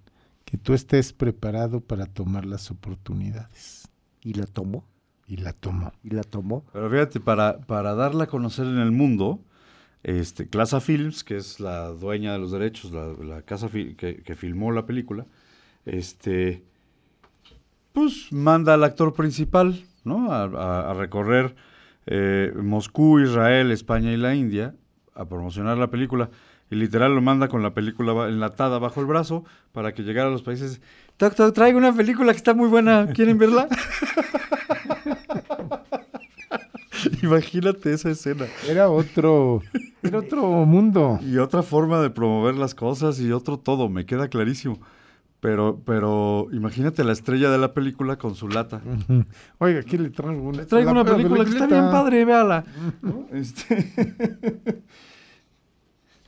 [0.45, 3.89] que tú estés preparado para tomar las oportunidades.
[4.23, 4.85] ¿Y la tomó?
[5.27, 5.93] Y la tomó.
[6.03, 6.65] ¿Y la tomó?
[6.73, 9.41] Pero fíjate, para, para darla a conocer en el mundo,
[10.03, 14.17] este, Clasa Films, que es la dueña de los derechos, la, la casa fi- que,
[14.17, 15.27] que filmó la película,
[15.87, 16.65] este,
[17.93, 20.33] pues manda al actor principal, ¿no?
[20.33, 21.55] A, a- a recorrer
[22.07, 24.75] eh, Moscú, Israel, España y la India
[25.15, 26.31] a promocionar la película.
[26.71, 30.33] Y literal lo manda con la película enlatada bajo el brazo para que llegara a
[30.33, 30.81] los países.
[31.19, 33.09] Toc, toc, traigo una película que está muy buena.
[33.13, 33.69] ¿Quieren verla?
[37.23, 38.47] Imagínate esa escena.
[38.69, 39.63] Era otro,
[40.03, 41.19] era otro mundo.
[41.23, 44.79] Y otra forma de promover las cosas y otro todo, me queda clarísimo.
[45.43, 48.81] Pero, pero imagínate la estrella de la película con su lata.
[49.59, 52.25] Oiga, aquí le traigo una, Le traigo la- una la película que está bien padre,
[52.25, 52.65] véala.
[53.03, 53.27] ¿no?
[53.33, 53.93] Este-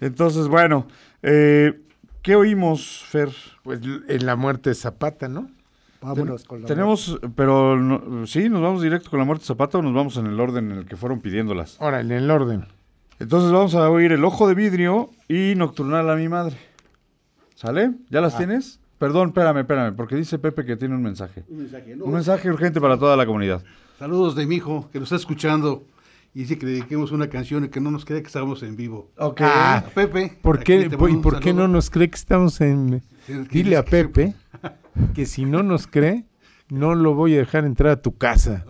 [0.01, 0.89] Entonces, bueno,
[1.23, 1.81] eh,
[2.23, 3.31] ¿qué oímos, Fer?
[3.63, 5.49] Pues en la muerte de Zapata, ¿no?
[6.03, 9.79] Vámonos con la Tenemos, pero no- sí, nos vamos directo con la muerte de Zapata
[9.79, 11.81] o nos vamos en el orden en el que fueron pidiéndolas.
[11.81, 12.67] Ahora, en el orden.
[13.21, 16.57] Entonces vamos a oír El Ojo de Vidrio y Nocturnal a mi madre.
[17.55, 17.93] ¿Sale?
[18.11, 18.81] ¿Ya las tienes?
[19.05, 21.45] Perdón, espérame, espérame, porque dice Pepe que tiene un mensaje.
[21.51, 22.07] Un mensaje, ¿no?
[22.07, 23.63] Un mensaje urgente para toda la comunidad.
[23.99, 25.85] Saludos de mi hijo que nos está escuchando
[26.33, 28.77] y dice que le dediquemos una canción y que no nos cree que estamos en
[28.77, 29.11] vivo.
[29.19, 29.43] Ok.
[29.45, 30.39] Ah, Pepe.
[30.41, 33.03] ¿Por qué, ¿Y por qué no nos cree que estamos en...
[33.51, 34.33] Dile a Pepe
[35.15, 36.25] que si no nos cree,
[36.71, 38.65] no lo voy a dejar entrar a tu casa.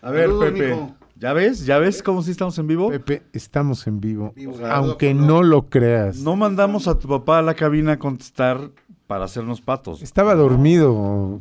[0.00, 0.68] A ver, Saludos, Pepe.
[0.68, 0.96] mijo.
[1.16, 1.66] ¿Ya ves?
[1.66, 2.88] ¿Ya ves cómo sí estamos en vivo?
[2.88, 6.20] Pepe, estamos en vivo, Vivo, aunque no lo creas.
[6.20, 8.70] No mandamos a tu papá a la cabina a contestar
[9.08, 10.02] para hacernos patos.
[10.02, 11.40] Estaba dormido.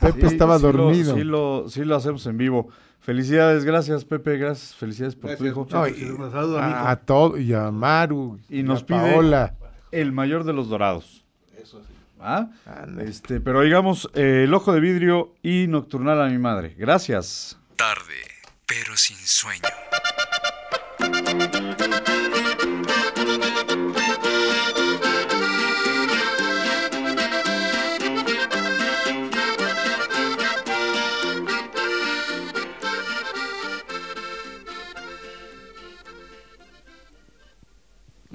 [0.00, 1.14] Pepe Sí, estaba sí lo- dormido.
[1.14, 2.68] sí, lo, sí lo hacemos en vivo.
[3.00, 5.60] Felicidades, gracias Pepe, gracias, felicidades por tu Gracias, hijo.
[5.60, 5.98] muchachos.
[5.98, 6.88] No, y- a hijo.
[6.88, 9.54] a, todo, y a Maru, Y nos a pide Paola.
[9.90, 11.24] el mayor de los dorados.
[11.60, 11.92] Eso sí.
[12.20, 12.48] ¿Ah?
[13.00, 16.74] Este, pero digamos, eh, el ojo de vidrio y nocturnal a mi madre.
[16.78, 17.58] Gracias.
[17.76, 18.14] Tarde,
[18.66, 19.62] pero sin sueño.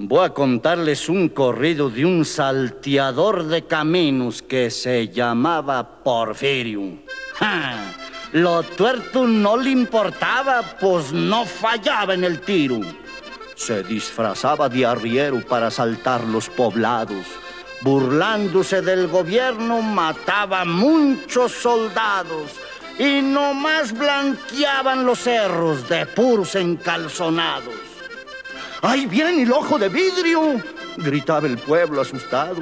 [0.09, 6.99] Voy a contarles un corrido de un salteador de caminos que se llamaba Porfirio.
[7.33, 7.93] ¡Ja!
[8.31, 12.79] Lo tuerto no le importaba, pues no fallaba en el tiro.
[13.55, 17.25] Se disfrazaba de arriero para asaltar los poblados.
[17.81, 22.53] Burlándose del gobierno, mataba muchos soldados
[22.97, 27.86] y nomás blanqueaban los cerros de puros encalzonados.
[28.81, 30.61] ¡Ahí viene el ojo de vidrio!
[30.97, 32.61] Gritaba el pueblo asustado.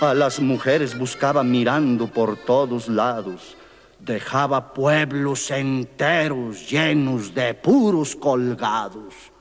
[0.00, 3.56] A las mujeres buscaba mirando por todos lados.
[4.00, 9.31] Dejaba pueblos enteros llenos de puros colgados.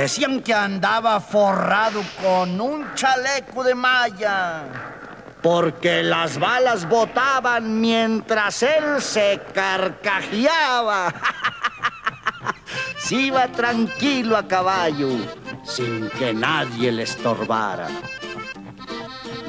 [0.00, 4.62] Decían que andaba forrado con un chaleco de malla.
[5.42, 11.12] Porque las balas botaban mientras él se carcajeaba.
[12.96, 15.10] Se iba tranquilo a caballo,
[15.64, 17.88] sin que nadie le estorbara.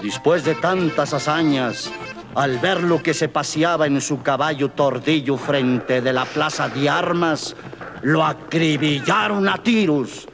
[0.04, 1.90] Después de tantas hazañas,
[2.36, 6.90] al ver lo que se paseaba en su caballo tordillo frente de la plaza de
[6.90, 7.56] armas,
[8.02, 10.28] lo acribillaron a tiros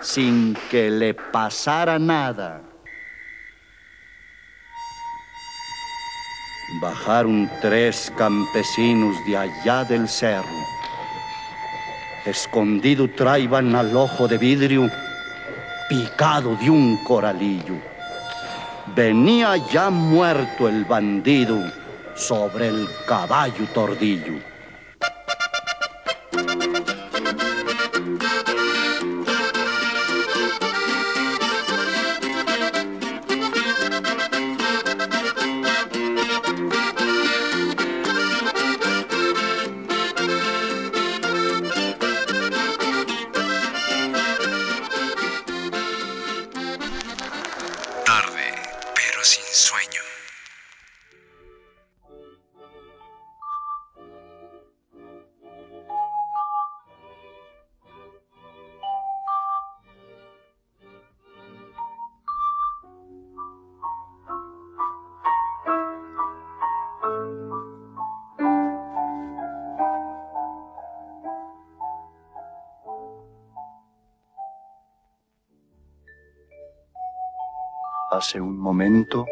[0.00, 2.62] sin que le pasara nada.
[6.80, 10.66] Bajaron tres campesinos de allá del cerro.
[12.26, 14.90] Escondido traían al ojo de vidrio,
[15.88, 17.76] picado de un coralillo.
[18.94, 21.58] Venía ya muerto el bandido
[22.14, 24.47] sobre el caballo tordillo.
[78.18, 79.26] Hace un momento,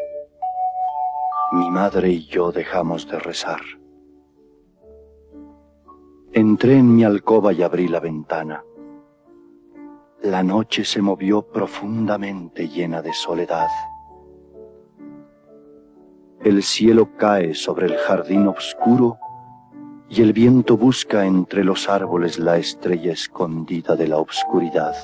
[1.51, 3.59] mi madre y yo dejamos de rezar.
[6.33, 8.63] Entré en mi alcoba y abrí la ventana.
[10.23, 13.67] La noche se movió profundamente llena de soledad.
[16.45, 19.19] El cielo cae sobre el jardín oscuro
[20.09, 24.95] y el viento busca entre los árboles la estrella escondida de la oscuridad.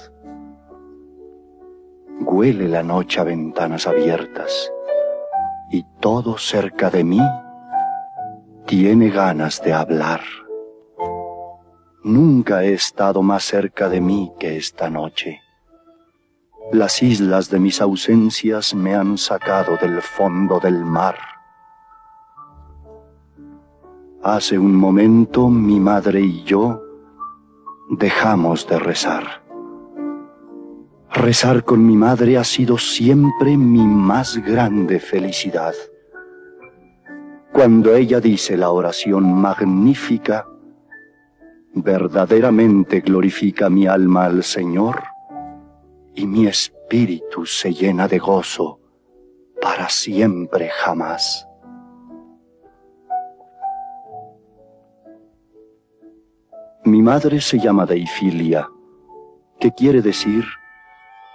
[2.32, 4.72] Huele la noche a ventanas abiertas
[5.70, 7.20] y todo cerca de mí
[8.66, 10.22] tiene ganas de hablar.
[12.02, 15.42] Nunca he estado más cerca de mí que esta noche.
[16.72, 21.16] Las islas de mis ausencias me han sacado del fondo del mar.
[24.22, 26.82] Hace un momento mi madre y yo
[27.90, 29.41] dejamos de rezar.
[31.14, 35.74] Rezar con mi madre ha sido siempre mi más grande felicidad.
[37.52, 40.48] Cuando ella dice la oración magnífica,
[41.74, 45.02] verdaderamente glorifica mi alma al Señor
[46.14, 48.80] y mi espíritu se llena de gozo
[49.60, 51.46] para siempre jamás.
[56.84, 58.66] Mi madre se llama Deifilia,
[59.60, 60.46] que quiere decir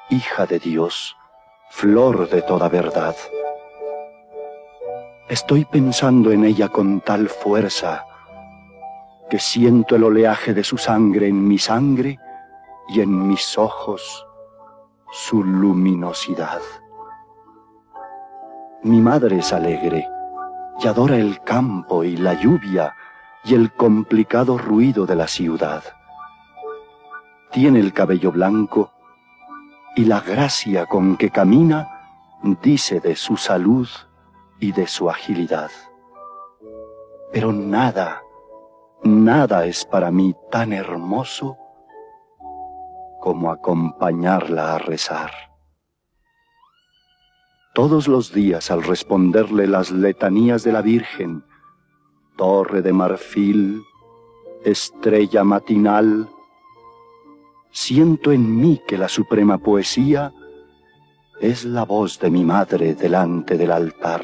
[0.09, 1.17] hija de Dios,
[1.69, 3.15] flor de toda verdad.
[5.27, 8.05] Estoy pensando en ella con tal fuerza
[9.29, 12.17] que siento el oleaje de su sangre en mi sangre
[12.88, 14.25] y en mis ojos
[15.11, 16.61] su luminosidad.
[18.84, 20.07] Mi madre es alegre
[20.79, 22.95] y adora el campo y la lluvia
[23.43, 25.84] y el complicado ruido de la ciudad.
[27.51, 28.93] Tiene el cabello blanco
[29.98, 31.90] y la gracia con que camina
[32.61, 33.90] dice de su salud
[34.60, 35.72] y de su agilidad.
[37.34, 38.22] Pero nada,
[39.03, 41.57] nada es para mí tan hermoso
[43.19, 45.32] como acompañarla a rezar.
[47.74, 51.44] Todos los días al responderle las letanías de la Virgen,
[52.38, 53.82] torre de marfil,
[54.64, 56.30] estrella matinal,
[57.78, 60.34] siento en mí que la suprema poesía
[61.40, 64.24] es la voz de mi madre delante del altar.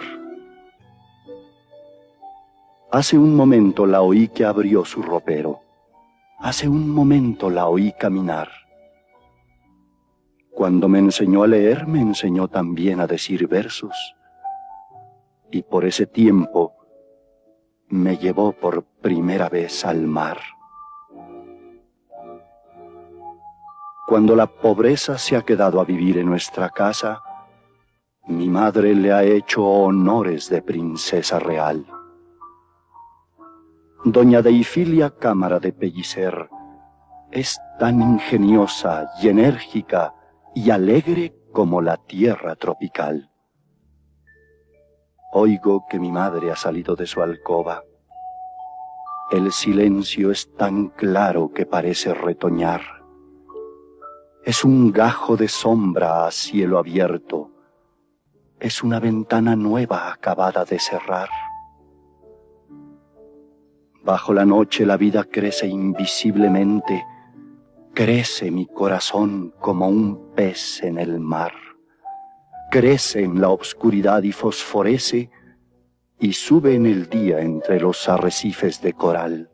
[2.92, 5.62] Hace un momento la oí que abrió su ropero.
[6.40, 8.50] Hace un momento la oí caminar.
[10.50, 14.16] Cuando me enseñó a leer, me enseñó también a decir versos.
[15.52, 16.74] Y por ese tiempo
[17.88, 20.40] me llevó por primera vez al mar.
[24.06, 27.22] Cuando la pobreza se ha quedado a vivir en nuestra casa,
[28.28, 31.86] mi madre le ha hecho honores de princesa real.
[34.04, 36.50] Doña Deifilia Cámara de Pellicer
[37.32, 40.14] es tan ingeniosa y enérgica
[40.54, 43.32] y alegre como la tierra tropical.
[45.32, 47.84] Oigo que mi madre ha salido de su alcoba.
[49.32, 52.82] El silencio es tan claro que parece retoñar.
[54.46, 57.50] Es un gajo de sombra a cielo abierto.
[58.60, 61.30] Es una ventana nueva acabada de cerrar.
[64.04, 67.06] Bajo la noche la vida crece invisiblemente,
[67.94, 71.54] crece mi corazón como un pez en el mar,
[72.70, 75.32] crece en la oscuridad y fosforece
[76.20, 79.53] y sube en el día entre los arrecifes de coral.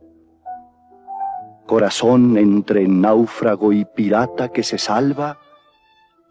[1.70, 5.38] Corazón entre náufrago y pirata que se salva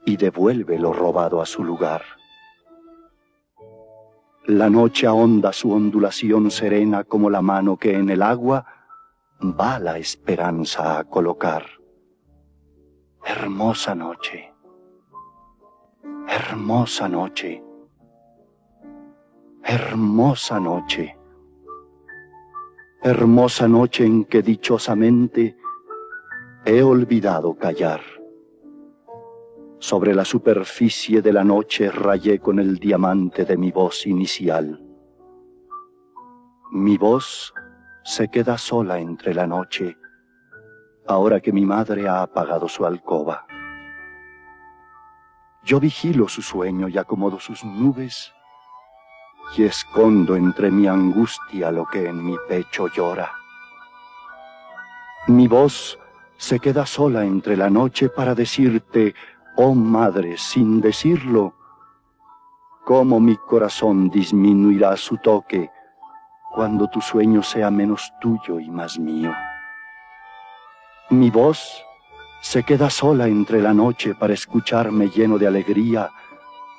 [0.05, 2.02] y devuelve lo robado a su lugar.
[4.47, 8.66] La noche ahonda su ondulación serena como la mano que en el agua
[9.40, 11.66] va la esperanza a colocar.
[13.24, 14.52] Hermosa noche,
[16.27, 17.62] hermosa noche,
[19.62, 21.18] hermosa noche,
[23.00, 25.56] hermosa noche en que dichosamente
[26.64, 28.00] he olvidado callar.
[29.78, 34.82] Sobre la superficie de la noche rayé con el diamante de mi voz inicial.
[36.72, 37.54] Mi voz
[38.02, 39.96] se queda sola entre la noche,
[41.06, 43.46] ahora que mi madre ha apagado su alcoba.
[45.62, 48.32] Yo vigilo su sueño y acomodo sus nubes
[49.56, 53.32] y escondo entre mi angustia lo que en mi pecho llora.
[55.26, 55.98] Mi voz
[56.36, 59.14] se queda sola entre la noche para decirte,
[59.56, 61.54] oh madre, sin decirlo,
[62.84, 65.70] cómo mi corazón disminuirá su toque
[66.54, 69.32] cuando tu sueño sea menos tuyo y más mío.
[71.10, 71.84] Mi voz
[72.40, 76.10] se queda sola entre la noche para escucharme lleno de alegría,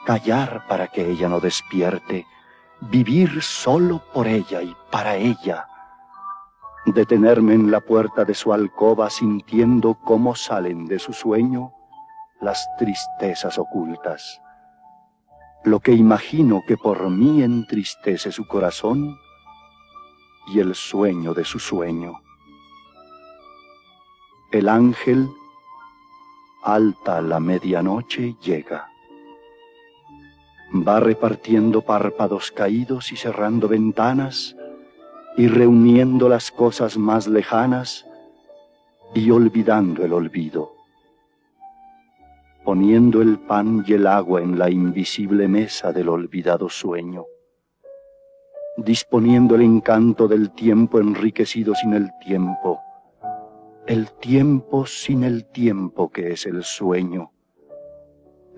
[0.05, 2.25] callar para que ella no despierte,
[2.81, 5.68] vivir solo por ella y para ella,
[6.85, 11.73] detenerme en la puerta de su alcoba sintiendo cómo salen de su sueño
[12.41, 14.41] las tristezas ocultas.
[15.64, 19.18] Lo que imagino que por mí entristece su corazón
[20.47, 22.22] y el sueño de su sueño.
[24.51, 25.30] El ángel,
[26.64, 28.89] alta la medianoche, llega.
[30.71, 34.55] Va repartiendo párpados caídos y cerrando ventanas
[35.35, 38.05] y reuniendo las cosas más lejanas
[39.15, 40.73] y olvidando el olvido.
[42.63, 47.25] Poniendo el pan y el agua en la invisible mesa del olvidado sueño,
[48.77, 52.79] disponiendo el encanto del tiempo enriquecido sin el tiempo,
[53.87, 57.31] el tiempo sin el tiempo que es el sueño,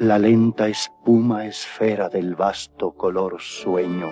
[0.02, 4.11] la lenta espuma esfera del vasto color sueño,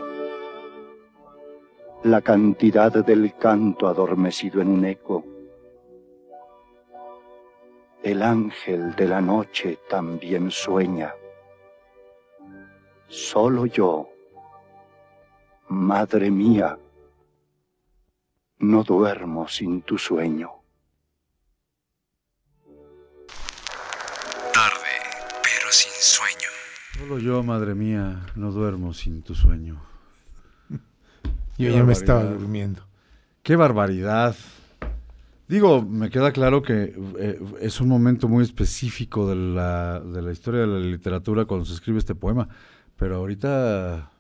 [2.04, 5.26] la cantidad del canto adormecido en un eco,
[8.04, 11.12] el ángel de la noche también sueña.
[13.08, 14.10] Solo yo,
[15.70, 16.78] madre mía,
[18.60, 20.59] no duermo sin tu sueño.
[27.00, 29.80] Solo yo, madre mía, no duermo sin tu sueño.
[30.70, 32.82] Yo Qué ya me estaba durmiendo.
[33.42, 34.36] Qué barbaridad.
[35.48, 40.34] Digo, me queda claro que eh, es un momento muy específico de la, de la
[40.34, 42.50] historia de la literatura cuando se escribe este poema,
[42.98, 44.12] pero ahorita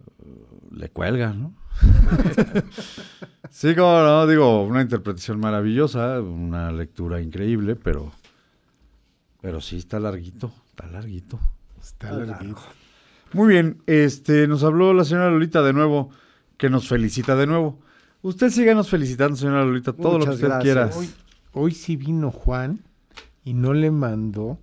[0.00, 1.54] eh, le cuelga, ¿no?
[3.50, 8.12] sí, como no, digo, una interpretación maravillosa, una lectura increíble, pero,
[9.40, 11.40] pero sí está larguito, está larguito.
[11.80, 12.60] Está larguito.
[13.32, 16.10] Muy bien, este, nos habló la señora Lolita de nuevo,
[16.56, 17.78] que nos felicita de nuevo.
[18.22, 20.90] Usted síganos felicitando, señora Lolita, todo lo que usted quiera.
[20.94, 21.10] Hoy,
[21.52, 22.80] hoy sí vino Juan
[23.44, 24.58] y no le mandó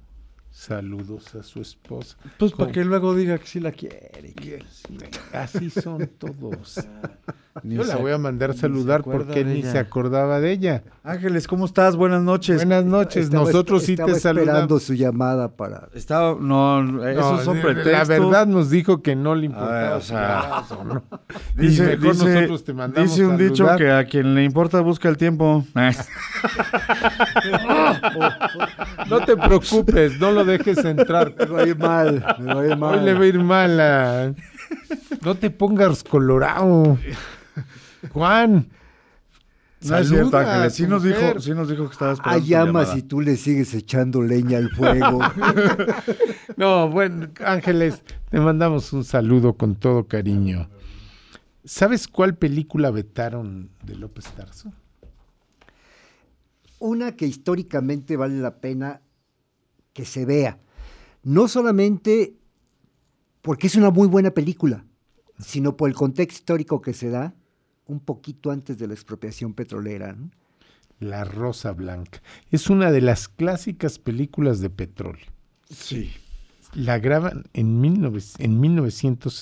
[0.57, 2.17] saludos a su esposa.
[2.39, 4.33] Pues para que luego diga que sí la quiere.
[4.35, 4.59] que
[5.31, 6.79] Así son todos.
[7.63, 9.71] Ni Yo la voy a mandar saludar porque ni ella.
[9.71, 10.83] se acordaba de ella.
[11.03, 11.95] Ángeles, ¿cómo estás?
[11.95, 12.57] Buenas noches.
[12.57, 14.47] Buenas noches, Estaba nosotros sí te saludamos.
[14.47, 15.89] esperando su llamada para...
[15.93, 17.91] Estaba, no, esos son No, pretextos.
[17.91, 19.95] La verdad nos dijo que no le ver, importaba.
[19.95, 21.03] o sea, ¿no?
[21.57, 24.81] Y Dice, mejor dice- nosotros te mandamos dice un dicho que a quien le importa
[24.81, 25.65] busca el tiempo.
[29.09, 31.33] No te preocupes, no lo dejes entrar.
[31.37, 32.99] Me va a ir mal, me va a ir mal.
[32.99, 33.79] Hoy le va a ir mal.
[33.79, 34.33] a-
[35.23, 36.97] No te pongas colorado.
[38.11, 38.69] Juan.
[39.81, 40.73] No es cierto, Ángeles.
[40.73, 43.73] Sí nos, dijo, sí nos dijo que estaba esperando Hay llamas y tú le sigues
[43.73, 45.19] echando leña al fuego.
[46.55, 48.01] No, bueno, Ángeles,
[48.31, 50.67] te mandamos un saludo con todo cariño.
[51.63, 54.73] ¿Sabes cuál película vetaron de López Tarso?
[56.79, 59.01] Una que históricamente vale la pena
[59.93, 60.57] que se vea.
[61.21, 62.37] No solamente
[63.41, 64.83] porque es una muy buena película,
[65.39, 67.35] sino por el contexto histórico que se da
[67.87, 70.13] un poquito antes de la expropiación petrolera.
[70.13, 70.29] ¿no?
[70.99, 72.21] La Rosa Blanca.
[72.51, 75.25] Es una de las clásicas películas de petróleo.
[75.69, 76.11] Sí.
[76.73, 79.33] La graban en, 19 en 1961.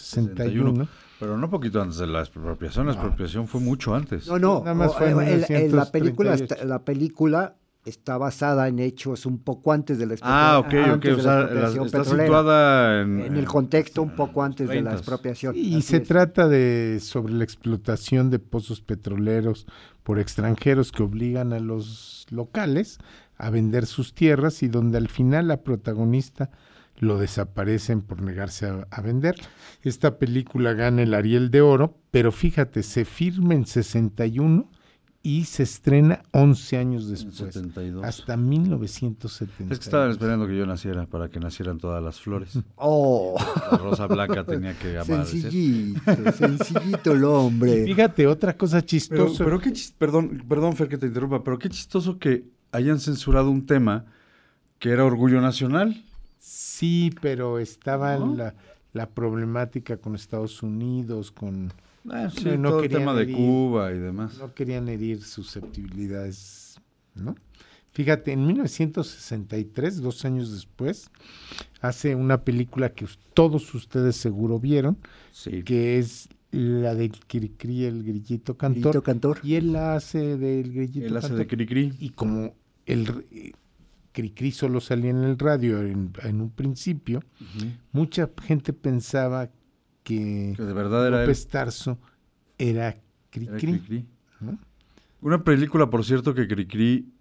[0.71, 0.87] 61.
[1.19, 2.87] Pero no poquito antes de la expropiación.
[2.87, 4.27] La expropiación fue mucho antes.
[4.27, 4.59] No, no.
[4.59, 6.43] Nada más o- fue en el- el- la, película 1938.
[6.43, 7.55] está, la película
[7.85, 11.13] está basada en hechos un poco antes de la Ah, ok, expropiación.
[11.13, 11.19] ok.
[11.19, 11.35] O sea,
[11.79, 14.97] la- está situada en, en el contexto un poco antes de la 30s.
[14.97, 15.55] expropiación.
[15.55, 16.07] Y se es.
[16.07, 19.67] trata de sobre la explotación de pozos petroleros
[20.03, 22.97] por extranjeros que obligan a los locales
[23.37, 26.49] a vender sus tierras y donde al final la protagonista
[26.97, 29.35] lo desaparecen por negarse a, a vender.
[29.83, 34.69] Esta película gana el Ariel de Oro, pero fíjate, se firma en 61
[35.27, 38.03] y se estrena 11 años después, 72.
[38.05, 39.73] hasta 1970.
[39.73, 42.59] Es que estaban esperando que yo naciera para que nacieran todas las flores.
[42.77, 43.35] Oh.
[43.71, 45.41] La rosa blanca tenía que amanecer.
[45.41, 47.85] Sencillito, sencillito el hombre.
[47.85, 49.43] Fíjate, otra cosa Pero, chistosa.
[49.43, 53.49] pero qué chis- perdón, perdón, Fer, que te interrumpa, pero qué chistoso que hayan censurado
[53.49, 54.05] un tema
[54.77, 56.03] que era orgullo nacional.
[56.37, 58.35] Sí, pero estaba ¿No?
[58.35, 58.53] la,
[58.93, 61.73] la problemática con Estados Unidos, con...
[62.09, 64.37] Ah, sí, no- no todo el querían tema de herir- Cuba y demás.
[64.37, 66.79] No querían herir susceptibilidades,
[67.15, 67.35] ¿no?
[67.91, 71.09] Fíjate, en 1963, dos años después,
[71.81, 74.97] hace una película que todos ustedes seguro vieron,
[75.63, 78.81] que es la del Cricri, el grillito cantor.
[78.91, 79.39] Grillito cantor.
[79.43, 81.39] Y él la hace del grillito Él hace cantor.
[81.39, 81.93] de Cricri.
[81.99, 82.53] Y como
[82.85, 83.25] el
[84.11, 87.21] Cricri solo salía en el radio en, en un principio,
[87.93, 89.49] mucha gente pensaba
[90.05, 91.27] que, Que de verdad era él.
[91.27, 91.97] López Tarso
[92.57, 94.05] era Era Cricri.
[94.39, 94.57] ¿no?
[95.21, 97.11] Una película, por cierto, que Cricri,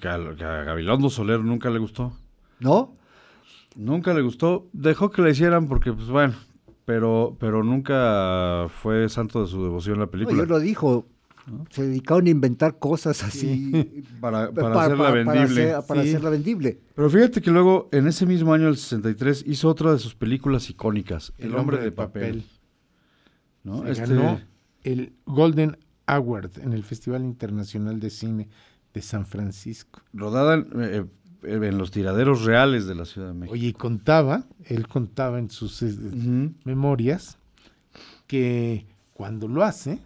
[0.00, 2.12] que a, que a Gabilondo Soler nunca le gustó.
[2.60, 2.94] ¿No?
[3.74, 4.68] Nunca le gustó.
[4.72, 6.34] Dejó que la hicieran porque, pues bueno,
[6.84, 10.36] pero, pero nunca fue santo de su devoción la No, película.
[10.38, 11.06] yo lo dijo.
[11.70, 14.02] Se dedicaron a inventar cosas así.
[14.20, 15.72] Para, para hacerla vendible.
[15.72, 16.08] hacer- para Sí.
[16.08, 16.80] hacerla vendible.
[16.94, 20.68] Pero fíjate que luego, en ese mismo año, el 63, hizo otra de sus películas
[20.70, 22.44] icónicas, El, hombre, de papel.
[23.62, 23.82] ¿no?
[23.84, 24.40] Se Este- ganó
[24.84, 28.48] el Golden Award en el Festival Internacional de Cine
[28.94, 30.00] de San Francisco.
[30.12, 31.04] rodada en, eh,
[31.42, 33.52] eh, en los tiraderos reales de la Ciudad de México.
[33.54, 35.94] Oye, y contaba, él contaba en sus eh,
[36.64, 37.38] memorias
[38.26, 39.98] que cuando lo hace,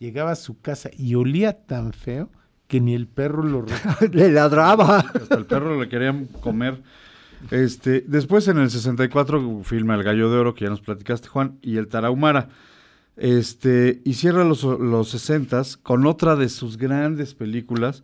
[0.00, 2.30] llegaba a su casa y olía tan feo
[2.66, 3.64] que ni el perro lo
[4.12, 5.00] Le ladraba.
[5.00, 6.82] Hasta el perro le querían comer.
[7.50, 11.58] Este, después en el 64 filma El Gallo de Oro, que ya nos platicaste, Juan,
[11.62, 12.48] y El Tarahumara.
[13.16, 18.02] Este, y cierra los, los 60 con otra de sus grandes películas,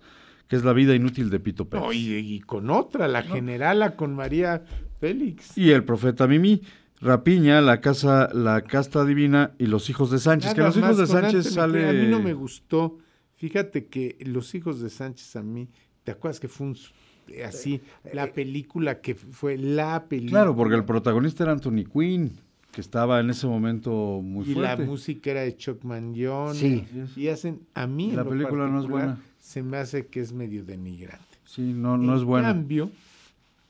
[0.49, 1.85] que es La vida inútil de Pito Pérez.
[1.85, 4.65] No, y, y con otra, la generala con María
[5.01, 5.57] Félix.
[5.57, 6.63] Y El Profeta Mimi,
[7.01, 10.55] Rapiña, La Casa, La Casta Divina y Los Hijos de Sánchez.
[10.55, 11.89] que Los Hijos de Sánchez sale...
[11.89, 12.99] A mí no me gustó.
[13.37, 15.69] Fíjate que Los Hijos de Sánchez a mí,
[16.05, 16.77] ¿te acuerdas que fue un,
[17.45, 17.83] así,
[18.13, 20.41] la película que fue la película?
[20.41, 22.33] Claro, porque el protagonista era Anthony Quinn,
[22.73, 24.83] que estaba en ese momento muy y fuerte.
[24.83, 26.55] la música era de Chuck Mangione.
[26.55, 26.87] Sí.
[27.15, 29.19] Y hacen, a mí en La lo película no es buena.
[29.39, 31.25] Se me hace que es medio denigrante.
[31.45, 32.51] Sí, no, no es buena.
[32.51, 32.91] En cambio,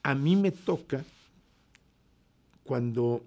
[0.03, 1.05] a mí me toca
[2.67, 3.25] cuando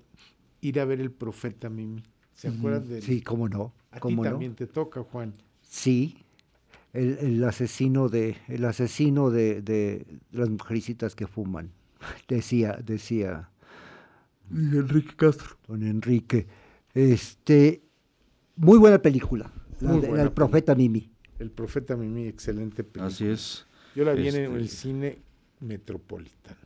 [0.61, 2.03] ir a ver el profeta Mimi.
[2.33, 4.31] ¿Se acuerdan de Sí, cómo no, A cómo ti no.
[4.31, 5.33] también te toca, Juan.
[5.61, 6.17] Sí.
[6.93, 11.71] El, el asesino de el asesino de, de las mujercitas que fuman.
[12.27, 13.49] Decía, decía
[14.51, 15.57] Enrique Castro.
[15.67, 16.47] Don Enrique.
[16.93, 17.81] Este
[18.55, 19.51] muy buena película.
[19.79, 21.09] La, Muy de- la buena del profeta Mimi.
[21.39, 23.05] El profeta Mimi, excelente película.
[23.07, 23.65] Así es.
[23.95, 25.19] Yo la vi en Este- el cine
[25.61, 26.57] Metropolitan.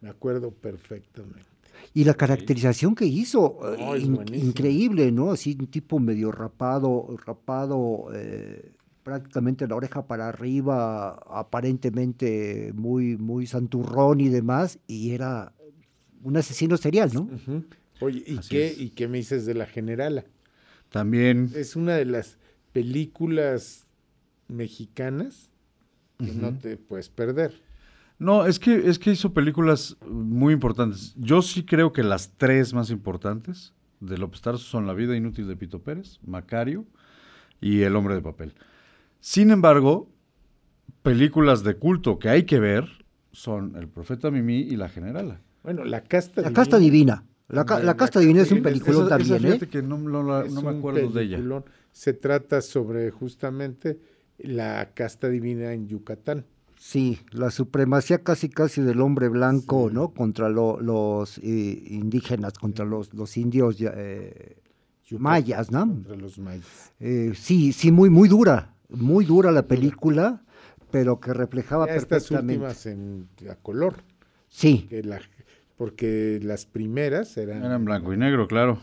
[0.00, 1.46] Me acuerdo perfectamente.
[1.94, 4.12] Y la caracterización que hizo, eh, in-
[4.48, 5.32] increíble, ¿no?
[5.32, 8.72] Así un tipo medio rapado, rapado, eh,
[9.02, 15.52] prácticamente la oreja para arriba, aparentemente muy, muy santurrón y demás, y era
[16.22, 17.28] un asesino serial, ¿no?
[18.00, 18.80] Oye, ¿y Así qué, es.
[18.80, 20.24] ¿y qué me dices de La Generala?
[20.90, 21.50] También.
[21.54, 22.36] Es una de las
[22.72, 23.86] películas
[24.48, 25.50] mexicanas
[26.18, 27.62] que no te puedes perder.
[28.18, 31.14] No, es que, es que hizo películas muy importantes.
[31.18, 35.46] Yo sí creo que las tres más importantes de López Tarso son La vida inútil
[35.46, 36.86] de Pito Pérez, Macario
[37.60, 38.54] y El hombre de papel.
[39.20, 40.08] Sin embargo,
[41.02, 42.84] películas de culto que hay que ver
[43.32, 45.40] son El profeta Mimi y La generala.
[45.62, 47.24] Bueno, La Casta La casta divina.
[47.48, 49.68] La, ca- la casta divina es un peliculón Esa- esa también, ¿eh?
[49.68, 51.36] que no, no la- Es no me un acuerdo de ella.
[51.36, 51.64] peliculón.
[51.92, 54.00] Se trata sobre justamente
[54.38, 56.44] la casta divina en Yucatán.
[56.78, 60.10] Sí, la supremacía casi casi del hombre blanco, ¿no?
[60.12, 61.42] Contra lo- los eh,
[61.88, 64.56] indígenas, contra los, los indios eh,
[65.18, 65.86] mayas, ¿no?
[65.86, 66.92] Contra los mayas.
[67.00, 70.42] Eh, sí, sí, muy, muy dura, muy dura la película,
[70.90, 72.54] pero que reflejaba Ya estas perfectamente.
[72.54, 73.94] últimas en a color.
[74.48, 74.86] Sí.
[74.88, 75.20] Que la-
[75.76, 77.64] porque las primeras eran...
[77.64, 78.78] Era en blanco y negro, claro.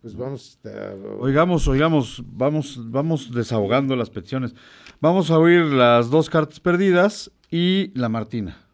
[0.00, 0.94] Pues vamos a...
[1.20, 4.54] Oigamos, oigamos, vamos, vamos desahogando las peticiones.
[5.00, 8.64] Vamos a oír las dos cartas perdidas y la Martina.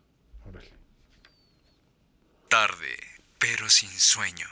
[2.49, 2.95] Tarde,
[3.39, 4.47] pero sin sueño.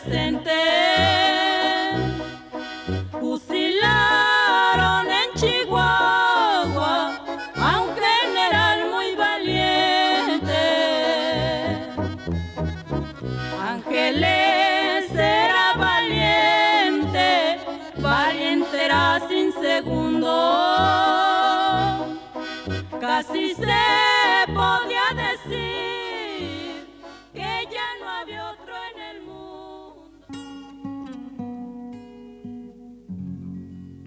[0.00, 0.50] Presente,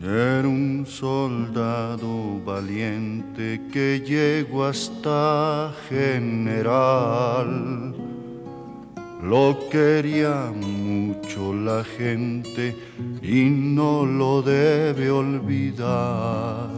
[0.07, 7.93] Era un soldado valiente que llegó hasta general.
[9.21, 12.73] Lo quería mucho la gente
[13.21, 16.69] y no lo debe olvidar.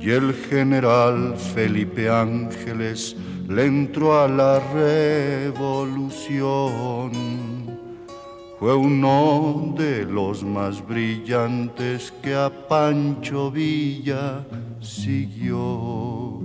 [0.00, 3.16] Y el general Felipe Ángeles
[3.48, 7.53] le entró a la revolución.
[8.58, 14.44] Fue uno de los más brillantes que a Pancho Villa
[14.80, 16.40] siguió.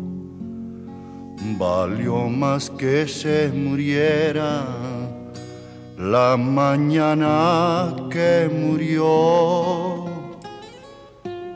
[1.58, 4.66] Valió más que se muriera
[5.98, 10.06] la mañana que murió.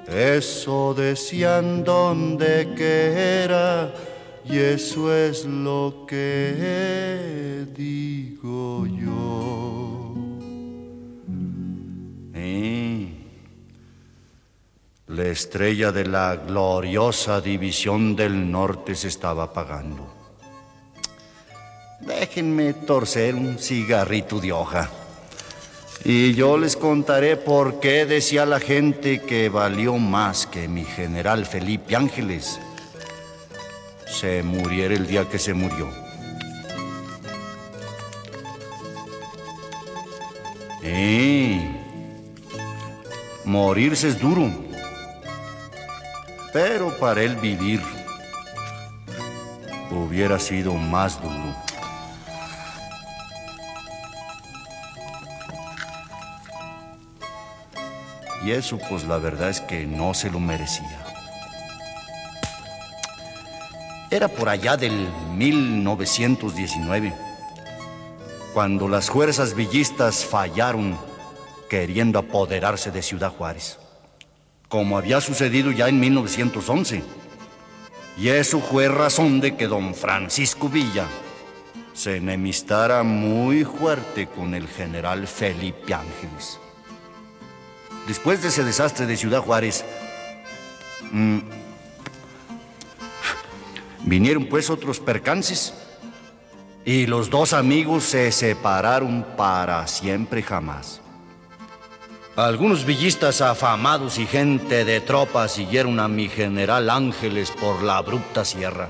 [0.08, 3.92] Eso decían donde que era
[4.46, 9.53] y eso es lo que digo yo.
[15.08, 20.12] La estrella de la gloriosa división del norte se estaba apagando.
[22.02, 24.90] Déjenme torcer un cigarrito de hoja.
[26.04, 31.46] Y yo les contaré por qué decía la gente que valió más que mi general
[31.46, 32.60] Felipe Ángeles
[34.06, 35.90] se muriera el día que se murió.
[43.46, 44.52] Morirse es duro,
[46.52, 47.82] pero para él vivir
[49.92, 51.56] hubiera sido más duro.
[58.46, 61.00] Y eso pues la verdad es que no se lo merecía.
[64.12, 67.14] Era por allá del 1919,
[68.54, 70.98] cuando las fuerzas villistas fallaron
[71.74, 73.80] queriendo apoderarse de Ciudad Juárez,
[74.70, 77.02] como había sucedido ya en 1911.
[78.16, 81.08] Y eso fue razón de que don Francisco Villa
[81.94, 86.60] se enemistara muy fuerte con el general Felipe Ángeles.
[88.08, 89.84] Después de ese desastre de Ciudad Juárez,
[91.12, 91.40] mm,
[94.04, 95.74] vinieron pues otros percances
[96.86, 101.03] y los dos amigos se separaron para siempre jamás.
[102.36, 108.44] Algunos villistas afamados y gente de tropa siguieron a mi general Ángeles por la abrupta
[108.44, 108.90] sierra.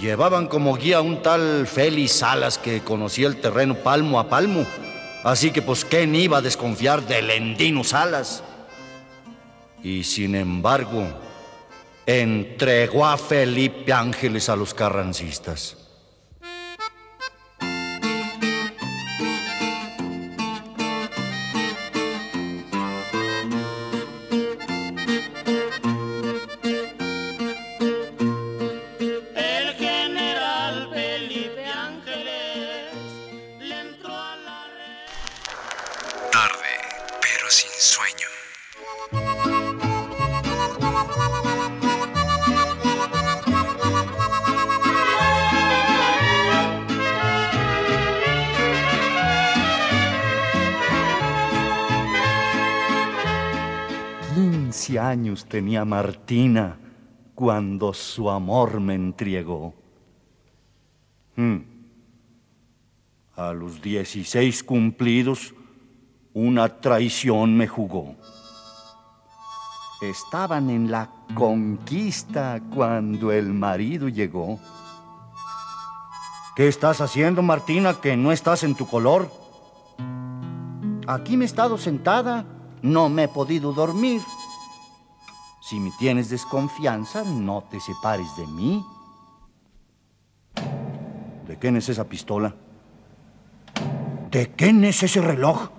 [0.00, 4.64] Llevaban como guía un tal Félix Salas que conocía el terreno palmo a palmo.
[5.22, 8.42] Así que pues quién iba a desconfiar del Endino Salas.
[9.82, 11.06] Y sin embargo,
[12.06, 15.83] entregó a Felipe Ángeles a los carrancistas.
[55.14, 56.76] Años tenía Martina
[57.36, 59.72] cuando su amor me entregó.
[61.36, 61.58] Hmm.
[63.36, 65.54] A los 16 cumplidos,
[66.32, 68.16] una traición me jugó.
[70.02, 74.58] Estaban en la conquista cuando el marido llegó.
[76.56, 79.30] ¿Qué estás haciendo, Martina, que no estás en tu color?
[81.06, 82.44] Aquí me he estado sentada,
[82.82, 84.20] no me he podido dormir.
[85.64, 88.84] Si me tienes desconfianza, no te separes de mí.
[91.48, 92.54] ¿De quién es esa pistola?
[94.30, 95.70] ¿De quién es ese reloj?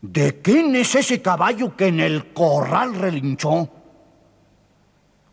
[0.00, 3.68] ¿De quién es ese caballo que en el corral relinchó?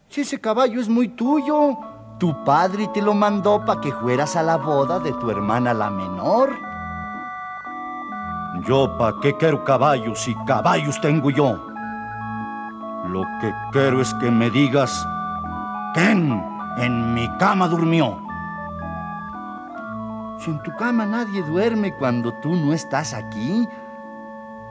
[0.09, 1.77] Si ese caballo es muy tuyo,
[2.19, 5.91] tu padre te lo mandó para que fueras a la boda de tu hermana la
[5.91, 6.72] menor.
[8.61, 11.57] Yo, ¿pa' qué quiero caballos si caballos tengo yo?
[13.07, 15.05] Lo que quiero es que me digas,
[15.95, 16.39] ¿quién
[16.77, 18.19] en mi cama durmió?
[20.37, 23.67] Si en tu cama nadie duerme cuando tú no estás aquí,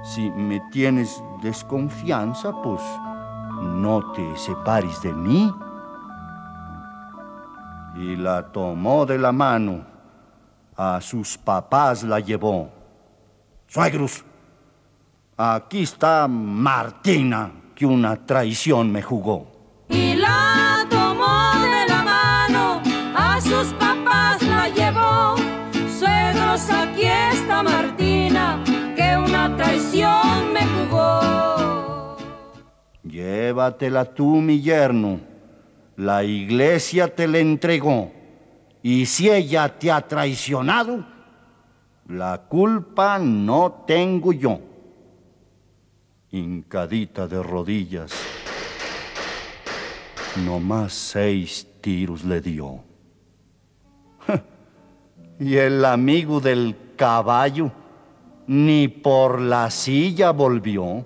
[0.04, 2.80] si me tienes desconfianza, pues
[3.62, 5.52] no te separes de mí.
[7.96, 9.80] Y la tomó de la mano,
[10.76, 12.81] a sus papás la llevó.
[13.72, 14.22] Suegros,
[15.34, 19.46] Aquí está Martina, que una traición me jugó.
[19.88, 22.82] y la tomó de la mano,
[23.16, 25.36] a sus papás la llevó.
[25.98, 28.62] Suegros, aquí está Martina,
[28.94, 32.18] que una traición me jugó.
[33.04, 35.18] Llévatela tú, mi yerno.
[35.96, 38.12] La iglesia te la entregó.
[38.82, 41.06] Y si ella te ha traicionado,
[42.12, 44.60] la culpa no tengo yo.
[46.30, 48.12] Hincadita de rodillas,
[50.44, 52.80] nomás seis tiros le dio.
[55.40, 57.72] Y el amigo del caballo
[58.46, 61.04] ni por la silla volvió.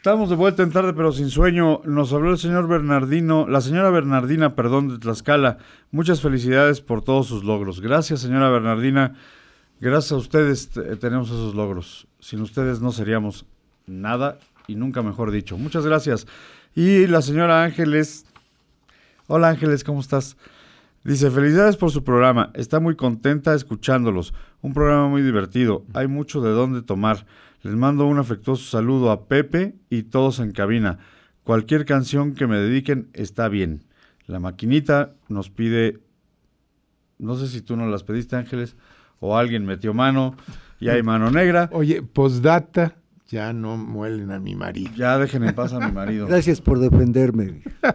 [0.00, 1.82] Estamos de vuelta en tarde, pero sin sueño.
[1.84, 5.58] Nos habló el señor Bernardino, la señora Bernardina, perdón, de Tlaxcala.
[5.90, 7.82] Muchas felicidades por todos sus logros.
[7.82, 9.12] Gracias, señora Bernardina.
[9.78, 10.70] Gracias a ustedes
[11.00, 12.08] tenemos esos logros.
[12.18, 13.44] Sin ustedes no seríamos
[13.86, 15.58] nada y nunca mejor dicho.
[15.58, 16.26] Muchas gracias.
[16.74, 18.24] Y la señora Ángeles.
[19.26, 20.38] Hola Ángeles, ¿cómo estás?
[21.04, 22.52] Dice, felicidades por su programa.
[22.54, 24.32] Está muy contenta escuchándolos.
[24.62, 25.84] Un programa muy divertido.
[25.92, 27.26] Hay mucho de dónde tomar.
[27.62, 30.98] Les mando un afectuoso saludo a Pepe y todos en cabina.
[31.44, 33.84] Cualquier canción que me dediquen está bien.
[34.26, 35.98] La maquinita nos pide,
[37.18, 38.76] no sé si tú nos las pediste Ángeles,
[39.18, 40.36] o alguien metió mano
[40.78, 41.68] y hay mano negra.
[41.72, 42.96] Oye, postdata,
[43.28, 44.92] ya no muelen a mi marido.
[44.96, 46.26] Ya dejen en paz a mi marido.
[46.26, 47.62] Gracias por defenderme.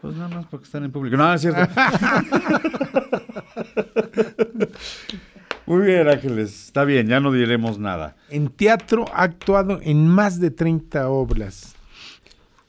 [0.00, 1.16] Pues nada más porque están en público.
[1.16, 1.60] No, es cierto.
[5.66, 6.66] Muy bien, Ángeles.
[6.66, 8.16] Está bien, ya no diremos nada.
[8.30, 11.74] En teatro ha actuado en más de 30 obras.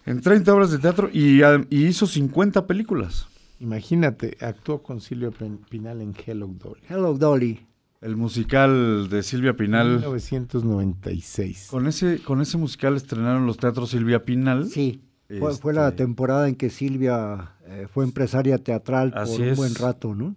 [0.06, 3.28] En 30 obras de teatro y, y hizo 50 películas.
[3.60, 5.30] Imagínate, actuó con Silvia
[5.70, 6.82] Pinal en Hello Dolly.
[6.90, 7.66] Hello, Dolly.
[8.02, 10.00] El musical de Silvia Pinal.
[10.00, 11.68] 1996.
[11.72, 14.68] Con ese, con ese musical estrenaron los teatros Silvia Pinal.
[14.68, 15.02] Sí.
[15.40, 19.58] Fue, fue la temporada en que Silvia eh, fue empresaria teatral por Así un es.
[19.58, 20.36] buen rato, ¿no?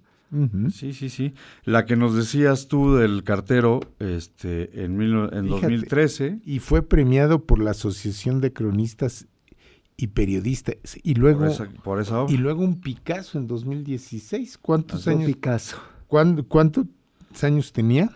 [0.70, 1.34] Sí, sí, sí.
[1.64, 6.40] La que nos decías tú del cartero este, en, mil- en Fíjate, 2013.
[6.44, 9.26] Y fue premiado por la Asociación de Cronistas
[9.96, 10.76] y Periodistas.
[11.02, 12.34] Y luego, Por esa- por esa obra.
[12.34, 14.58] y luego un Picasso en 2016.
[14.58, 15.26] ¿Cuántos Así años?
[15.26, 15.76] Picasso.
[16.06, 16.84] ¿Cuán- ¿Cuántos
[17.42, 18.10] años tenía?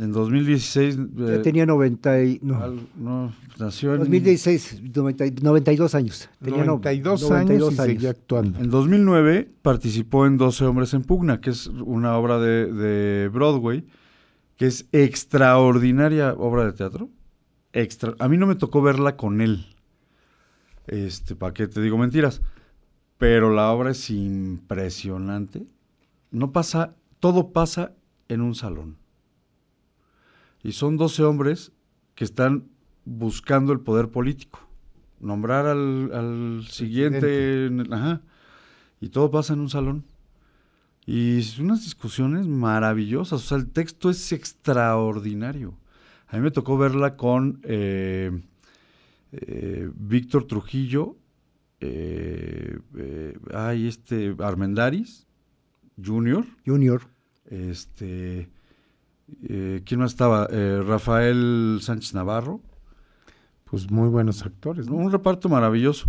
[0.00, 0.96] En 2016.
[1.14, 6.28] Ya eh, tenía 90 y, no, al- no, nació en, 2016, 90 y- 92 años.
[6.42, 8.58] Tenía no- 92 años y seguía actuando.
[8.58, 13.84] En 2009 participó en 12 hombres en pugna, que es una obra de, de Broadway,
[14.56, 17.10] que es extraordinaria obra de teatro.
[17.72, 19.66] Extra, a mí no me tocó verla con él.
[20.86, 22.40] Este, ¿para qué te digo mentiras?
[23.18, 25.66] Pero la obra es impresionante.
[26.30, 27.92] No pasa, todo pasa
[28.28, 28.96] en un salón.
[30.62, 31.72] Y son 12 hombres
[32.14, 32.68] que están
[33.04, 34.60] buscando el poder político.
[35.20, 37.66] Nombrar al, al siguiente.
[37.66, 38.22] el- ajá.
[39.00, 40.04] Y todo pasa en un salón.
[41.06, 43.42] Y es unas discusiones maravillosas.
[43.42, 45.74] O sea, el texto es extraordinario.
[46.28, 48.30] A mí me tocó verla con eh,
[49.32, 51.16] eh, Víctor Trujillo,
[51.80, 52.78] eh,
[53.54, 55.26] ay, este Armendaris
[56.02, 56.44] Junior.
[56.66, 57.02] Junior.
[57.46, 58.48] Este,
[59.42, 60.48] eh, ¿quién más estaba?
[60.50, 62.60] Eh, Rafael Sánchez Navarro.
[63.64, 64.88] Pues muy buenos actores.
[64.88, 64.96] ¿no?
[64.96, 66.08] Un reparto maravilloso.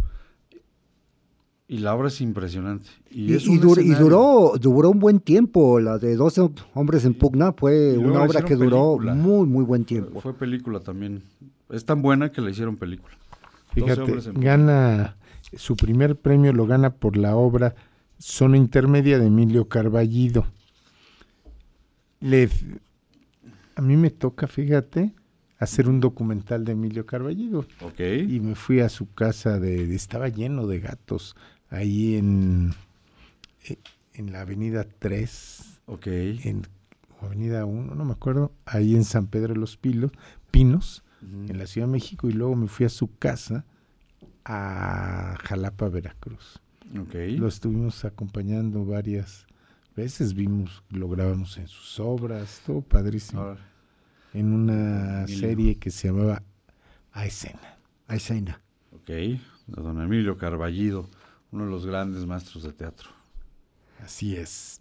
[1.68, 2.90] Y la obra es impresionante.
[3.10, 4.04] Y, Y, es y un dur- y escenario.
[4.04, 5.80] duró, duró un buen tiempo.
[5.80, 9.14] La de 12 hombres en pugna fue una obra que duró película.
[9.16, 10.20] muy, muy buen tiempo.
[10.20, 11.22] Fue película también.
[11.70, 13.14] Es tan buena que la hicieron película.
[13.76, 15.16] 12 Fíjate, gana,
[15.56, 17.74] su primer premio lo gana por la obra
[18.18, 20.46] Zona Intermedia de Emilio Carballido.
[22.20, 22.50] Le,
[23.82, 25.14] a mí me toca, fíjate,
[25.58, 27.66] hacer un documental de Emilio Carballido.
[27.82, 28.00] Ok.
[28.28, 31.36] Y me fui a su casa, de, de- estaba lleno de gatos,
[31.70, 32.74] ahí en,
[33.68, 33.78] eh,
[34.14, 35.82] en la avenida 3.
[35.88, 36.08] Ok.
[36.08, 36.62] En
[37.22, 40.12] avenida 1, no me acuerdo, ahí en San Pedro de los Pilos,
[40.52, 43.64] Pinos, en la Ciudad de México, y luego me fui a su casa
[44.46, 46.60] a Jalapa, Veracruz.
[47.00, 47.14] Ok.
[47.38, 49.46] Lo estuvimos acompañando varias
[49.96, 53.56] veces, vimos, lo grabamos en sus obras, todo padrísimo.
[54.34, 55.40] En una Emilio.
[55.40, 56.44] serie que se llamaba
[57.12, 57.78] A Escena.
[58.08, 58.62] A escena.
[58.94, 59.08] Ok.
[59.08, 61.10] De don Emilio Carballido,
[61.52, 63.10] uno de los grandes maestros de teatro.
[64.04, 64.80] Así es.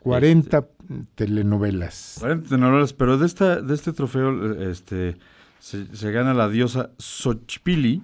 [0.00, 0.68] 40,
[1.14, 2.16] telenovelas.
[2.20, 5.16] 40 telenovelas, pero de, esta, de este trofeo este,
[5.58, 8.02] se, se gana la diosa Xochipili,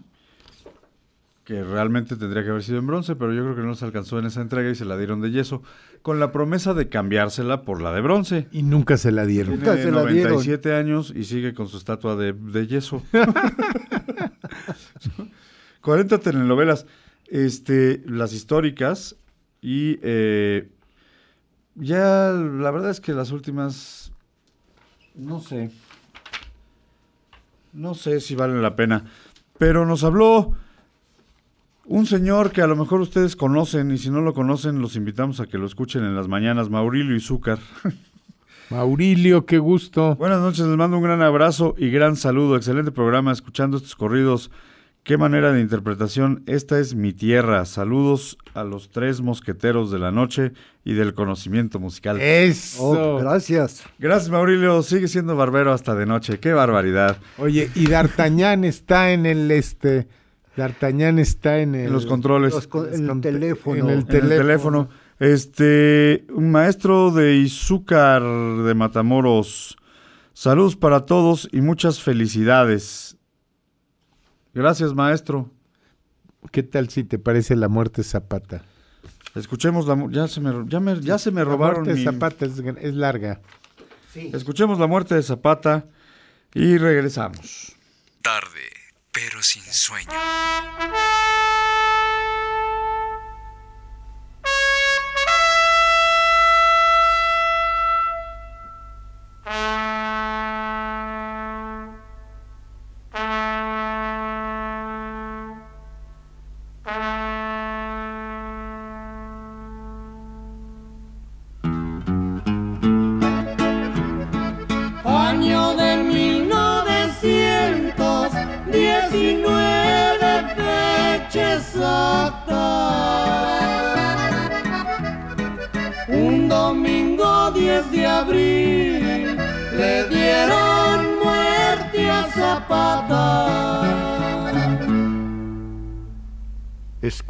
[1.52, 4.18] que realmente tendría que haber sido en bronce, pero yo creo que no se alcanzó
[4.18, 5.62] en esa entrega y se la dieron de yeso,
[6.00, 8.48] con la promesa de cambiársela por la de bronce.
[8.52, 9.58] Y nunca se la dieron.
[9.58, 10.32] Tiene Nunca se la dieron.
[10.32, 13.02] 97 años y sigue con su estatua de, de yeso.
[15.82, 16.86] 40 telenovelas,
[17.26, 19.16] este, las históricas
[19.60, 20.70] y eh,
[21.74, 24.10] ya la verdad es que las últimas,
[25.14, 25.70] no sé,
[27.74, 29.04] no sé si valen la pena,
[29.58, 30.56] pero nos habló
[31.86, 35.40] un señor que a lo mejor ustedes conocen y si no lo conocen los invitamos
[35.40, 37.59] a que lo escuchen en las mañanas, Maurilio Izúcar.
[38.70, 40.16] Maurilio, qué gusto.
[40.16, 42.56] Buenas noches, les mando un gran abrazo y gran saludo.
[42.56, 44.50] Excelente programa, escuchando estos corridos.
[45.02, 46.44] Qué manera de interpretación.
[46.46, 47.64] Esta es mi tierra.
[47.64, 50.52] Saludos a los tres mosqueteros de la noche
[50.84, 52.20] y del conocimiento musical.
[52.20, 52.82] Eso.
[52.82, 53.82] Oh, gracias.
[53.98, 54.80] Gracias, Maurilio.
[54.82, 56.38] Sigue siendo barbero hasta de noche.
[56.38, 57.18] Qué barbaridad.
[57.36, 60.06] Oye, y D'Artagnan está en el este.
[60.56, 61.86] D'Artagnan está en el.
[61.86, 62.52] En los controles.
[62.52, 63.76] Los en el teléfono.
[63.76, 64.38] En el En el teléfono.
[64.38, 64.88] teléfono.
[65.18, 69.76] Este, un maestro de Izúcar de Matamoros.
[70.34, 73.16] Saludos para todos y muchas felicidades.
[74.54, 75.50] Gracias, maestro.
[76.50, 78.62] ¿Qué tal si te parece la muerte Zapata?
[79.34, 82.44] Escuchemos la ya se me ya me, ya se me La robaron muerte mi- Zapata
[82.44, 83.40] es, es larga.
[84.14, 85.86] Escuchemos la muerte de Zapata
[86.52, 87.74] y regresamos.
[88.20, 88.60] Tarde,
[89.12, 90.18] pero sin sueño.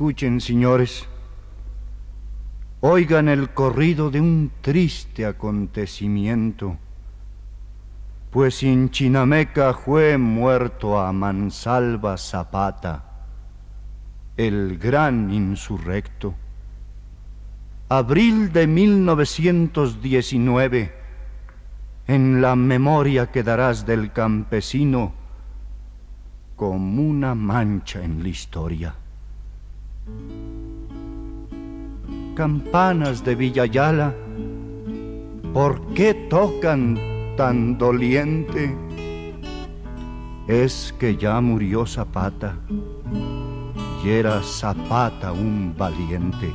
[0.02, 1.06] Escuchen, señores.
[2.80, 6.76] Oigan el corrido de un triste acontecimiento.
[8.32, 13.28] Pues en Chinameca fue muerto a Mansalva Zapata,
[14.36, 16.34] el gran insurrecto.
[17.88, 20.92] Abril de 1919,
[22.08, 25.12] en la memoria quedarás del campesino
[26.56, 28.96] como una mancha en la historia.
[32.34, 34.14] Campanas de Villayala,
[35.52, 36.98] ¿por qué tocan
[37.36, 38.74] tan doliente?
[40.48, 42.56] Es que ya murió Zapata
[44.02, 46.50] y era Zapata un valiente.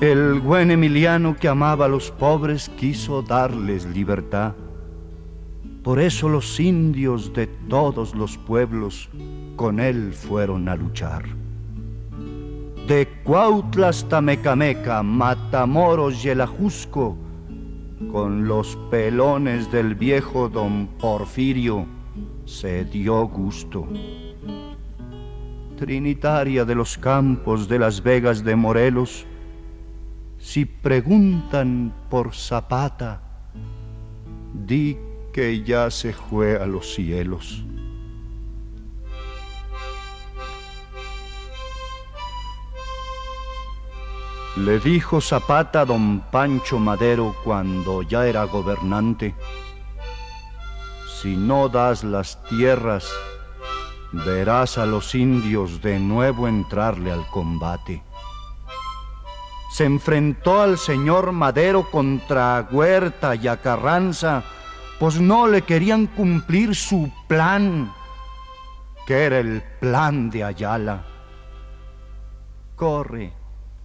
[0.00, 4.54] El buen Emiliano que amaba a los pobres quiso darles libertad.
[5.84, 9.08] Por eso los indios de todos los pueblos
[9.62, 11.22] con él fueron a luchar.
[12.88, 17.16] De Cuautla hasta Mecameca, Matamoros y el Ajusco,
[18.10, 21.86] con los pelones del viejo don Porfirio
[22.44, 23.86] se dio gusto.
[25.76, 29.24] Trinitaria de los campos de las Vegas de Morelos,
[30.38, 33.22] si preguntan por Zapata,
[34.66, 34.96] di
[35.32, 37.64] que ya se fue a los cielos.
[44.56, 49.34] Le dijo Zapata a don Pancho Madero cuando ya era gobernante,
[51.22, 53.10] si no das las tierras,
[54.12, 58.02] verás a los indios de nuevo entrarle al combate.
[59.70, 64.42] Se enfrentó al señor Madero contra Huerta y a Carranza,
[65.00, 67.90] pues no le querían cumplir su plan,
[69.06, 71.04] que era el plan de Ayala.
[72.76, 73.32] Corre,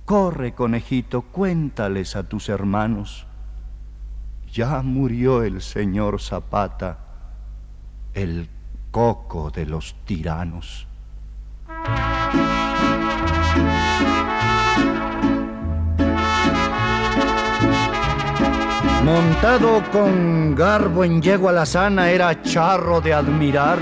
[0.07, 3.27] corre, conejito, cuéntales a tus hermanos.
[4.53, 6.97] Ya murió el señor Zapata,
[8.13, 8.47] el
[8.89, 10.87] coco de los tiranos.
[19.03, 23.77] Montado con garbo en yegua la sana era charro de admirar,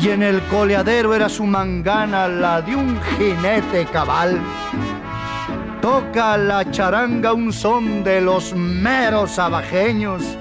[0.00, 4.40] y en el coleadero era su mangana la de un jinete cabal.
[5.80, 10.36] Toca la charanga un son de los meros abajeños.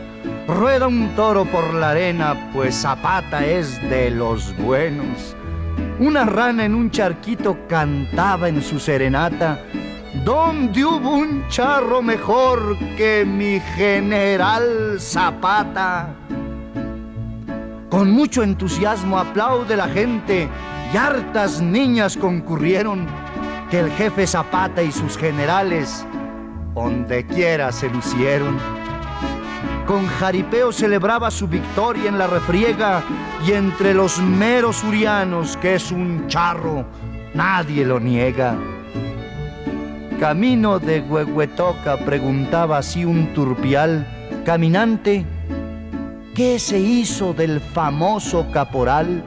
[0.47, 5.35] Rueda un toro por la arena, pues Zapata es de los buenos.
[5.99, 9.59] Una rana en un charquito cantaba en su serenata.
[10.25, 16.15] ¿Dónde hubo un charro mejor que mi general Zapata?
[17.89, 20.49] Con mucho entusiasmo aplaude la gente
[20.91, 23.07] y hartas niñas concurrieron
[23.69, 26.05] que el jefe Zapata y sus generales
[26.73, 28.57] donde quiera se lucieron.
[29.85, 33.01] Con jaripeo celebraba su victoria en la refriega
[33.45, 36.85] y entre los meros urianos, que es un charro,
[37.33, 38.55] nadie lo niega.
[40.19, 44.05] Camino de Huehuetoca preguntaba así un turpial
[44.45, 45.25] caminante,
[46.35, 49.23] ¿qué se hizo del famoso caporal?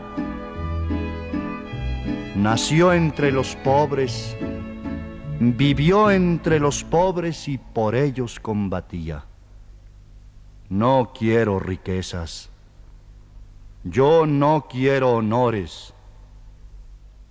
[2.40, 4.34] Nació entre los pobres,
[5.40, 9.26] vivió entre los pobres y por ellos combatía.
[10.70, 12.48] No quiero riquezas.
[13.84, 15.92] Yo no quiero honores.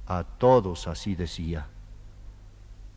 [0.05, 1.65] A todos así decía.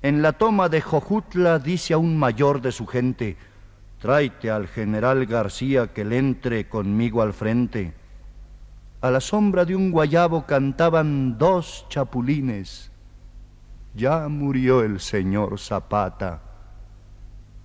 [0.03, 3.39] En la toma de Jojutla dice a un mayor de su gente,
[4.03, 8.02] tráete al general García que le entre conmigo al frente.
[9.03, 12.91] A la sombra de un guayabo cantaban dos chapulines.
[13.95, 16.41] Ya murió el señor Zapata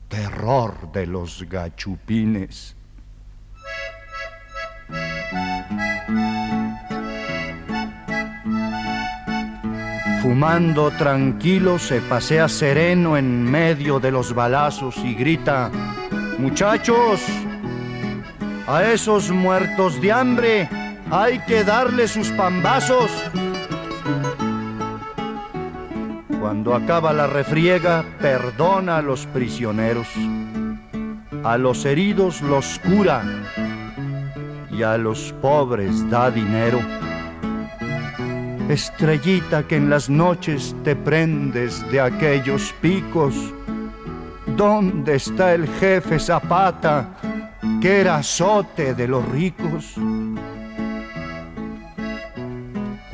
[0.07, 2.75] terror de los gachupines.
[10.21, 15.69] Fumando tranquilo se pasea sereno en medio de los balazos y grita,
[16.39, 17.21] muchachos,
[18.67, 23.09] a esos muertos de hambre hay que darle sus pambazos.
[26.39, 30.07] Cuando acaba la refriega, perdona a los prisioneros.
[31.43, 33.23] A los heridos los cura
[34.71, 36.79] y a los pobres da dinero.
[38.69, 43.33] Estrellita que en las noches te prendes de aquellos picos.
[44.57, 47.09] ¿Dónde está el jefe Zapata
[47.81, 49.95] que era azote de los ricos?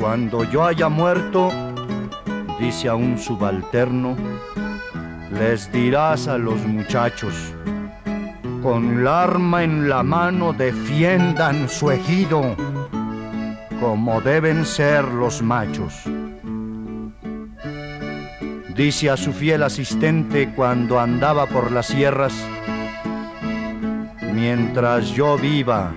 [0.04, 1.50] Cuando yo haya muerto,
[2.60, 4.18] dice a un subalterno,
[5.40, 7.34] les dirás a los muchachos,
[8.62, 12.54] con el arma en la mano defiendan su ejido,
[13.80, 16.02] como deben ser los machos.
[18.76, 22.34] Dice a su fiel asistente cuando andaba por las sierras,
[24.34, 25.94] mientras yo viva,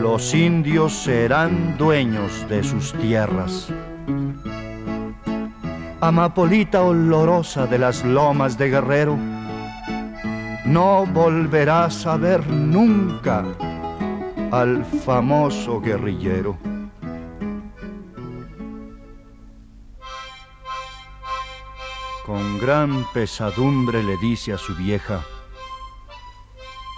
[0.00, 3.72] los indios serán dueños de sus tierras
[6.00, 9.16] amapolita olorosa de las lomas de Guerrero,
[10.64, 13.44] no volverás a ver nunca
[14.52, 16.56] al famoso guerrillero.
[22.24, 25.24] Con gran pesadumbre le dice a su vieja,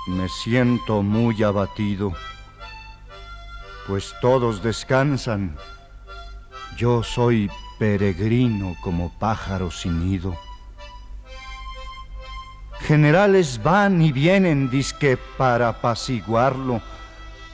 [0.08, 2.12] me siento muy abatido,
[3.88, 5.56] pues todos descansan,
[6.76, 10.36] yo soy peregrino como pájaro sin nido.
[12.80, 16.82] Generales van y vienen, disque para apaciguarlo,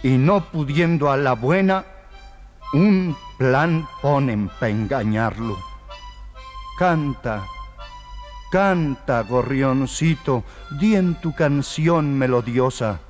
[0.03, 1.85] y no pudiendo a la buena,
[2.73, 5.57] un plan ponen para engañarlo.
[6.77, 7.45] Canta,
[8.51, 10.43] canta, gorrioncito,
[10.81, 13.04] di en tu canción melodiosa.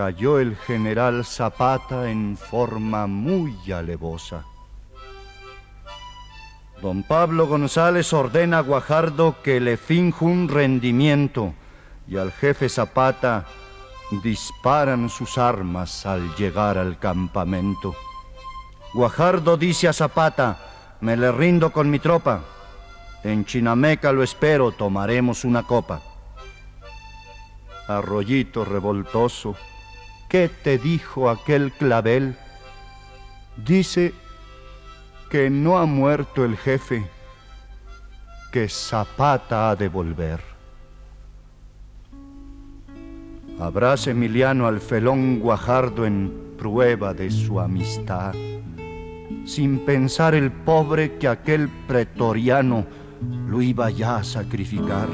[0.00, 4.46] Cayó el general Zapata en forma muy alevosa.
[6.80, 11.52] Don Pablo González ordena a Guajardo que le finja un rendimiento
[12.08, 13.44] y al jefe Zapata
[14.22, 17.94] disparan sus armas al llegar al campamento.
[18.94, 22.40] Guajardo dice a Zapata, me le rindo con mi tropa.
[23.22, 26.00] En Chinameca lo espero, tomaremos una copa.
[27.86, 29.56] Arroyito revoltoso,
[30.30, 32.36] ¿qué te dijo aquel clavel?
[33.66, 34.14] Dice
[35.28, 37.04] que no ha muerto el jefe,
[38.52, 40.40] que Zapata ha de volver.
[43.58, 48.32] Abraza Emiliano al felón Guajardo en prueba de su amistad,
[49.44, 52.86] sin pensar el pobre que aquel pretoriano
[53.48, 55.08] lo iba ya a sacrificar,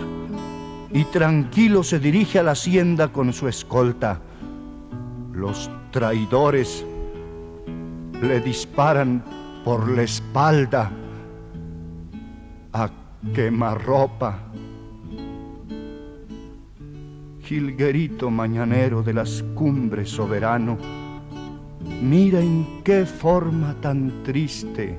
[0.93, 4.21] y tranquilo se dirige a la hacienda con su escolta.
[5.37, 6.83] Los traidores
[8.23, 9.23] le disparan
[9.67, 10.91] por la espalda.
[13.35, 14.39] quemarropa.
[17.43, 20.79] Jilguerito mañanero de las cumbres soberano,
[22.01, 24.99] mira en qué forma tan triste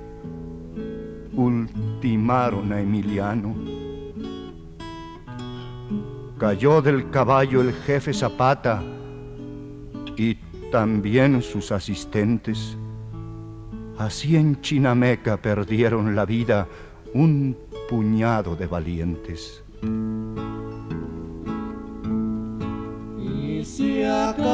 [1.34, 3.56] ultimaron a Emiliano.
[6.38, 8.84] Cayó del caballo el jefe Zapata
[10.18, 10.38] y
[10.72, 12.78] también sus asistentes.
[13.98, 16.68] Así en Chinameca perdieron la vida
[17.14, 17.58] un
[17.90, 19.64] puñado de valientes.
[23.20, 24.52] Y si acaso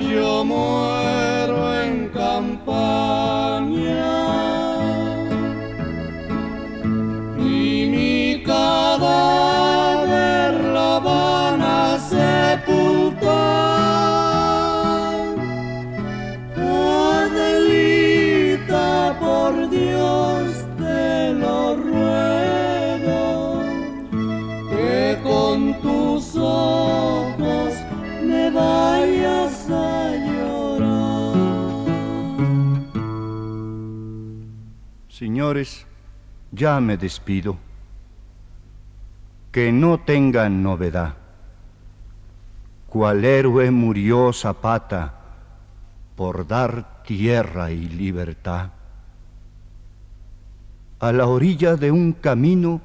[0.00, 3.36] yo muero en campaña
[35.18, 35.86] Señores,
[36.52, 37.56] ya me despido.
[39.50, 41.14] Que no tengan novedad.
[42.86, 45.14] Cual héroe murió Zapata
[46.16, 48.72] por dar tierra y libertad.
[50.98, 52.82] A la orilla de un camino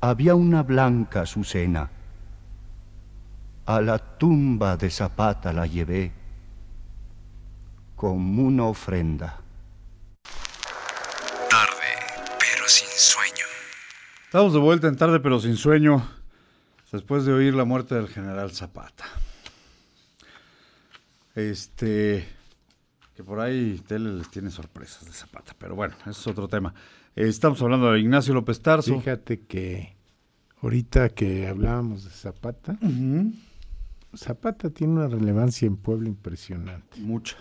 [0.00, 1.90] había una blanca azucena.
[3.66, 6.10] A la tumba de Zapata la llevé
[7.94, 9.41] como una ofrenda.
[14.32, 16.02] Estamos de vuelta en tarde, pero sin sueño,
[16.90, 19.04] después de oír la muerte del general Zapata.
[21.34, 22.24] Este,
[23.14, 26.72] que por ahí Tele les tiene sorpresas de Zapata, pero bueno, ese es otro tema.
[27.14, 28.98] Eh, estamos hablando de Ignacio López Tarso.
[28.98, 29.96] Fíjate que
[30.62, 32.78] ahorita que hablábamos de Zapata,
[34.16, 36.98] Zapata tiene una relevancia en Puebla impresionante.
[37.00, 37.36] Mucha.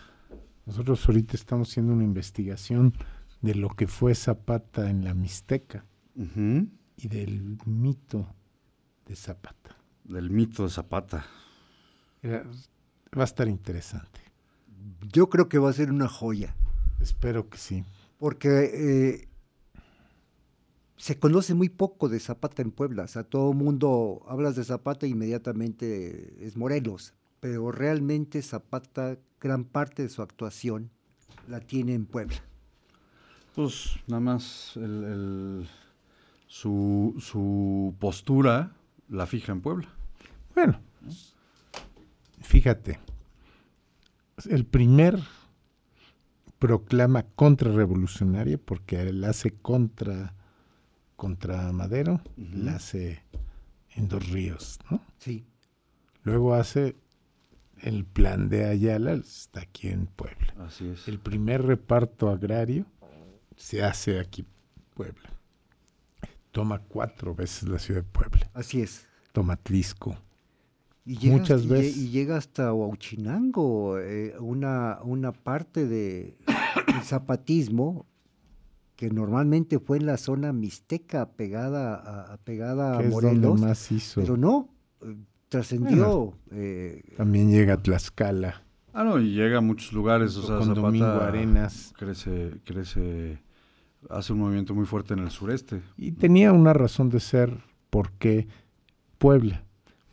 [0.66, 2.94] Nosotros ahorita estamos haciendo una investigación
[3.40, 5.86] de lo que fue Zapata en la Mixteca
[6.16, 6.68] Ujú.
[6.98, 8.28] Y del mito
[9.06, 9.76] de Zapata.
[10.04, 11.26] Del mito de Zapata.
[12.22, 12.44] Era-
[13.18, 14.22] va a estar interesante.
[15.12, 16.56] Yo creo que va a ser una joya.
[17.00, 17.84] Espero que sí.
[18.20, 19.28] Porque eh,
[20.98, 23.04] se conoce muy poco de Zapata en Puebla.
[23.04, 27.14] O sea, todo el mundo hablas de Zapata e inmediatamente es Morelos.
[27.40, 30.92] Pero realmente Zapata, gran parte de su actuación
[31.48, 32.38] la tiene en Puebla.
[33.56, 35.70] Pues nada más el- el-
[36.52, 38.74] su, su postura
[39.08, 39.88] la fija en Puebla.
[40.54, 40.82] Bueno,
[42.42, 43.00] fíjate,
[44.50, 45.18] el primer
[46.60, 50.34] proclama contrarrevolucionaria porque él hace contra
[51.16, 53.24] contra Madero, la hace
[53.92, 55.02] en Dos Ríos, ¿no?
[55.20, 55.46] Sí.
[56.24, 56.98] Luego hace
[57.78, 60.54] el plan de Ayala, está aquí en Puebla.
[60.60, 61.08] Así es.
[61.08, 62.88] El primer reparto agrario
[63.56, 64.48] se hace aquí en
[64.96, 65.41] Puebla.
[66.52, 68.50] Toma cuatro veces la ciudad de Puebla.
[68.54, 69.08] Así es.
[69.32, 70.18] Toma Tlisco.
[71.06, 71.98] Y llega, Muchas veces.
[71.98, 76.38] Y llega hasta Huachinango, eh, una, una parte de
[76.96, 78.06] el zapatismo
[78.96, 83.62] que normalmente fue en la zona mixteca pegada a, a- pegada a es donde Morelos.
[83.62, 84.22] más hizo.
[84.22, 84.70] Pero no,
[85.02, 85.16] eh,
[85.50, 86.38] trascendió.
[86.52, 88.62] eh, También llega a Tlaxcala.
[88.94, 91.94] Ah, no, y llega a muchos lugares, o sea, Con Zapata Domingo Arenas.
[91.98, 93.42] crece, crece,
[94.10, 95.82] hace un movimiento muy fuerte en el sureste.
[95.98, 98.48] Y tenía una razón de ser, ¿por qué
[99.18, 99.64] Puebla?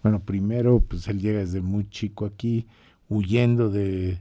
[0.03, 2.67] Bueno, primero, pues él llega desde muy chico aquí,
[3.09, 4.21] huyendo de,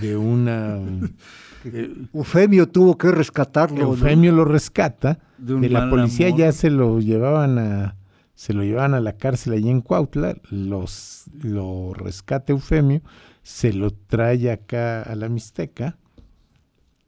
[0.00, 0.78] de una...
[1.64, 3.78] eh, Eufemio tuvo que rescatarlo.
[3.78, 3.82] ¿no?
[3.92, 6.38] Eufemio lo rescata, De de, la policía amor.
[6.38, 7.96] ya se lo llevaban a
[8.34, 13.00] se lo llevaban a la cárcel allí en Cuautla, los lo rescata Eufemio,
[13.44, 15.96] se lo trae acá a la Mixteca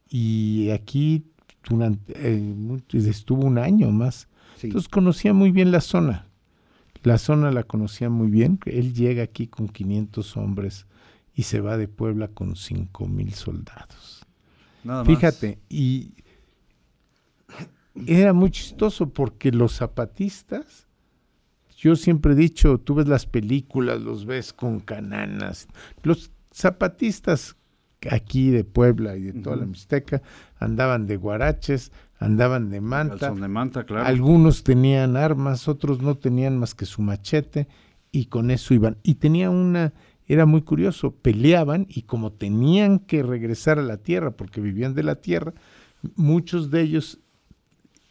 [0.08, 1.24] y aquí
[1.68, 4.28] durante, eh, mu- estuvo un año más.
[4.56, 4.68] Sí.
[4.68, 6.26] Entonces conocía muy bien la zona.
[7.02, 8.58] La zona la conocía muy bien.
[8.66, 10.86] Él llega aquí con 500 hombres
[11.34, 14.24] y se va de Puebla con 5 mil soldados.
[14.84, 15.06] Nada más.
[15.14, 16.12] Fíjate, y
[18.06, 20.86] era muy chistoso porque los zapatistas,
[21.76, 25.68] yo siempre he dicho, tú ves las películas, los ves con cananas,
[26.02, 27.56] los zapatistas
[28.10, 29.66] aquí de Puebla y de toda la.
[29.66, 30.22] Mixteca
[30.58, 34.06] andaban de guaraches, andaban de manta, de manta, claro.
[34.06, 37.68] algunos tenían armas, otros no tenían más que su machete
[38.12, 38.96] y con eso iban.
[39.02, 39.92] Y tenía una,
[40.26, 45.02] era muy curioso, peleaban y como tenían que regresar a la tierra porque vivían de
[45.02, 45.52] la tierra,
[46.16, 47.18] muchos de ellos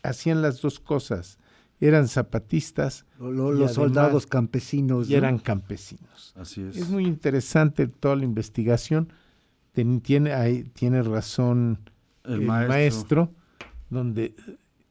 [0.04, 1.40] hacían las dos cosas.
[1.80, 3.06] Eran zapatistas.
[3.20, 5.10] Lo- lo- y los además- soldados campesinos.
[5.10, 5.18] Y ¿no?
[5.18, 6.34] eran campesinos.
[6.38, 6.78] Así es.
[6.78, 9.12] Es muy interesante toda la investigación.
[9.74, 11.80] Ten- tiene, tiene razón
[12.24, 12.70] El el, maestro.
[12.74, 13.32] maestro.
[13.90, 14.34] donde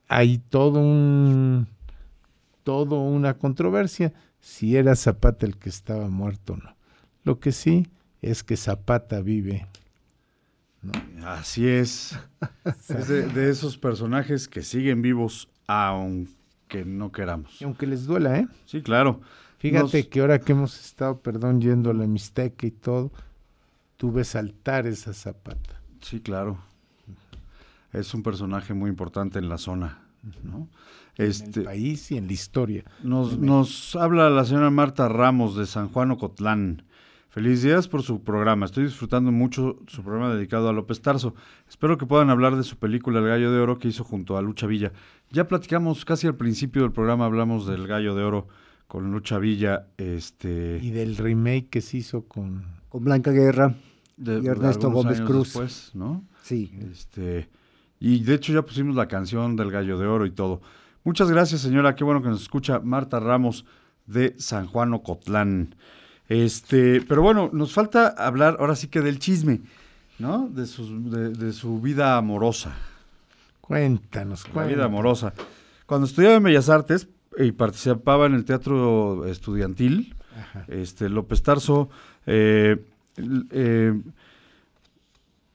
[0.09, 1.67] hay todo un
[2.65, 6.77] todo una controversia si era Zapata el que estaba muerto o no.
[7.25, 7.87] Lo que sí
[8.21, 9.67] es que Zapata vive.
[11.25, 12.19] Así es.
[12.89, 17.61] es de, de esos personajes que siguen vivos aunque no queramos.
[17.61, 18.49] Y aunque les duela, ¿eh?
[18.67, 19.21] Sí, claro.
[19.59, 23.13] Fíjate Nos- que ahora que hemos estado, perdón, yendo a la Mixteca y todo,
[24.03, 25.81] tú ves altares a Zapata.
[26.01, 26.59] Sí, claro.
[27.93, 30.01] Es un personaje muy importante en la zona,
[30.43, 30.69] ¿no?
[31.17, 32.83] Este, en el país y en la historia.
[33.05, 36.83] Nos, nos habla la señora Marta Ramos de San Juan Ocotlán.
[37.29, 38.67] Felicidades por su programa.
[38.67, 41.37] Estoy disfrutando mucho su programa dedicado a López Tarso.
[41.69, 44.43] Espero que puedan hablar de su película El Gallo de Oro que hizo junto a
[44.43, 44.91] Lucha Villa.
[45.31, 48.49] Ya platicamos casi al principio del programa, hablamos del Gallo de Oro
[48.89, 49.87] con Lucha Villa.
[49.97, 52.65] Este, Y del remake que se hizo con...
[52.89, 53.77] Con Blanca Guerra
[54.17, 55.49] de- y Ernesto Gómez Cruz.
[55.49, 56.25] después, ¿no?
[56.43, 56.73] Sí.
[56.91, 57.49] Este,
[58.01, 60.61] y de hecho ya pusimos la canción del Gallo de Oro y todo.
[61.05, 61.95] Muchas gracias, señora.
[61.95, 63.65] Qué bueno que nos escucha Marta Ramos
[64.07, 65.75] de San Juan Ocotlán.
[66.29, 69.61] Este, pero bueno, nos falta hablar ahora sí que del chisme,
[70.19, 70.49] ¿no?
[70.49, 72.75] De su, de, de su vida amorosa.
[73.61, 74.77] Cuéntanos, La cuéntanos.
[74.77, 75.35] vida amorosa.
[75.87, 77.09] Cuando estudiaba en Bellas Artes
[77.39, 80.15] y participaba en el teatro estudiantil,
[80.69, 81.89] este López Tarso,
[82.27, 82.85] eh,
[83.17, 83.95] eh,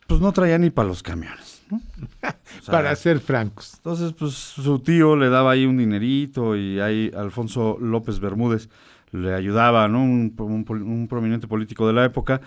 [0.08, 1.62] pues no traía ni para los camiones.
[1.70, 1.82] ¿no?
[2.60, 3.74] O sea, Para ser francos.
[3.78, 8.70] Entonces, pues su tío le daba ahí un dinerito y ahí Alfonso López Bermúdez
[9.12, 10.02] le ayudaba, ¿no?
[10.04, 12.42] Un, un pol- un prominente político de la época,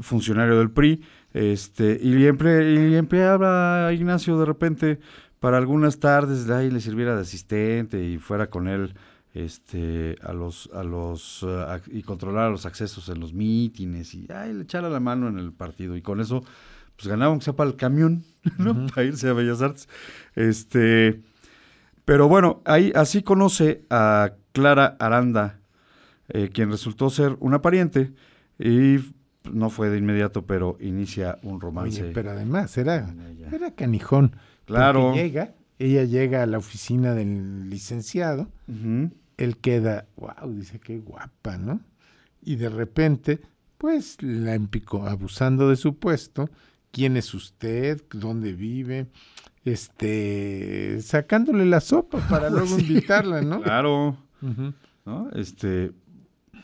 [0.00, 1.02] funcionario del PRI,
[1.34, 5.00] este, y siempre, y empleaba a Ignacio de repente
[5.40, 8.94] para algunas tardes de ahí le sirviera de asistente y fuera con él
[9.34, 14.52] este a los a los eh, y controlara los accesos en los mítines y ahí
[14.52, 16.42] le echara la mano en el partido y con eso
[16.96, 18.24] pues ganaba aunque sea para el camión,
[18.58, 18.86] ¿no?
[18.88, 19.88] Para irse a Bellas Artes.
[20.34, 21.22] Este,
[22.04, 25.60] pero bueno, ahí así conoce a Clara Aranda,
[26.28, 28.12] eh, quien resultó ser una pariente
[28.58, 28.98] y
[29.50, 32.02] no fue de inmediato, pero inicia un romance.
[32.02, 33.14] Oye, pero además era,
[33.50, 34.36] era canijón.
[34.66, 35.14] Claro.
[35.14, 38.50] Llega, ella llega a la oficina del licenciado,
[39.40, 41.80] él queda, wow, dice qué guapa, ¿no?
[42.42, 43.40] Y de repente,
[43.78, 46.50] pues la empicó, abusando de su puesto,
[46.90, 49.06] quién es usted, dónde vive,
[49.64, 53.62] este, sacándole la sopa para luego Sí, invitarla, ¿no?
[53.62, 54.16] Claro.
[55.06, 55.30] ¿no?
[55.32, 55.92] Este,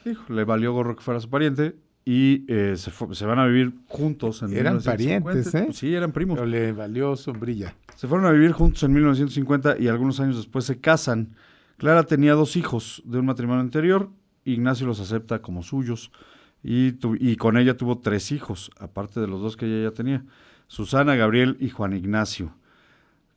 [0.04, 4.42] hijo, le valió gorro que fuera su pariente y eh, se, van a vivir juntos
[4.42, 4.90] en Eran 1950.
[5.24, 5.64] parientes, ¿eh?
[5.64, 6.36] Pues sí, eran primos.
[6.36, 7.74] Pero le valió sombrilla.
[7.96, 11.34] Se fueron a vivir juntos en 1950 y algunos años después se casan.
[11.76, 14.10] Clara tenía dos hijos de un matrimonio anterior.
[14.44, 16.10] Ignacio los acepta como suyos
[16.62, 19.94] y, tu- y con ella tuvo tres hijos, aparte de los dos que ella ya
[19.94, 20.24] tenía.
[20.68, 22.52] Susana, Gabriel y Juan Ignacio.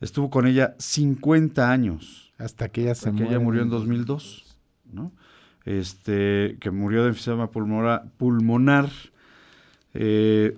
[0.02, 2.32] Estuvo con ella 50 años.
[2.38, 4.56] Hasta que ella se Hasta que ella murió en en 2002,
[4.94, 5.12] ¿no?
[5.66, 8.90] Este, que murió de enfisema pulmonar.
[9.94, 10.58] Eh,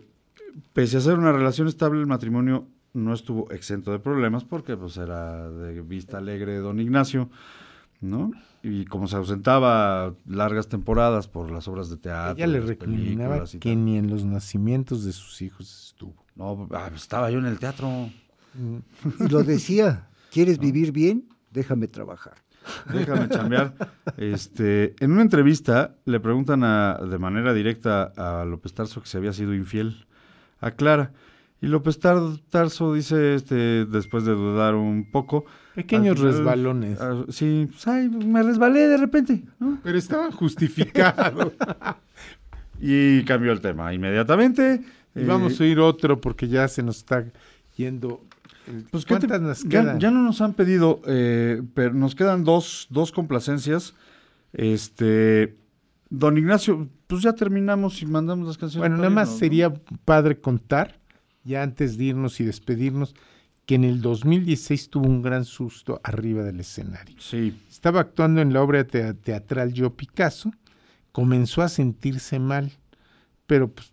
[0.74, 4.98] pese a ser una relación estable, el matrimonio no estuvo exento de problemas porque pues
[4.98, 7.30] era de vista alegre don Ignacio,
[8.02, 8.32] ¿no?
[8.64, 13.76] Y como se ausentaba largas temporadas por las obras de teatro, Ella le recriminaba que
[13.76, 16.26] ni en los nacimientos de sus hijos estuvo.
[16.36, 18.10] No, ah, pues, estaba yo en el teatro.
[19.20, 21.30] Y lo decía, ¿quieres vivir bien?
[21.52, 22.36] Déjame trabajar.
[22.94, 23.74] Déjame chambear.
[24.18, 29.18] Este, en una entrevista le preguntan a- de manera directa a López Tarso que se
[29.18, 30.06] había sido infiel
[30.60, 31.12] a Clara.
[31.62, 35.46] Y López Tar- Tarso dice, este, después de dudar un poco.
[35.76, 37.00] Pequeños al resbalones.
[37.00, 39.44] ah, sí, pues, ay, me resbalé de repente.
[39.60, 39.78] ¿no?
[39.84, 41.54] Pero estaban justificados.
[42.82, 44.82] y cambió el tema inmediatamente.
[45.16, 47.26] y vamos a Eh, oír otro porque ya se nos está
[47.78, 48.22] yendo.
[48.68, 50.00] el- Pues, ¿qué te- ¿Cuántas nos ya, quedan?
[50.00, 53.94] ya no nos han pedido, eh, pero nos quedan dos, dos complacencias.
[54.54, 55.58] Este,
[56.10, 58.82] don Ignacio, pues ya terminamos y mandamos las canciones.
[58.90, 59.40] Bueno, nada más irnos, ¿no?
[59.40, 59.74] sería
[60.06, 61.00] padre contar,
[61.44, 63.16] ya antes de irnos y despedirnos,
[63.66, 67.16] que en el 2016 tuvo un gran susto arriba del escenario.
[67.20, 67.58] Sí.
[67.70, 70.52] Estaba actuando en la obra tea- teatral Yo Picasso,
[71.12, 72.72] comenzó a sentirse mal,
[73.48, 73.92] pero pues,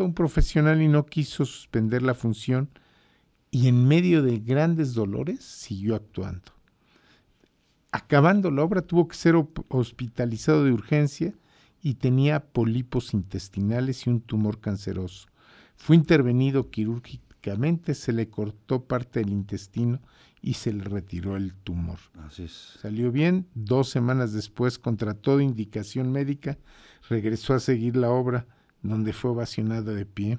[0.00, 2.68] un profesional y no quiso suspender la función
[3.50, 6.52] y en medio de grandes dolores siguió actuando.
[7.92, 9.34] Acabando la obra tuvo que ser
[9.68, 11.34] hospitalizado de urgencia
[11.82, 15.26] y tenía pólipos intestinales y un tumor canceroso.
[15.82, 19.98] Fue intervenido quirúrgi- quirúrgicamente se le cortó parte del intestino
[20.42, 21.98] y se le retiró el tumor.
[22.26, 22.76] Así es.
[22.82, 26.58] Salió bien, dos semanas después, contra toda indicación médica,
[27.08, 28.46] regresó a seguir la obra,
[28.82, 30.38] donde fue ovacionado de pie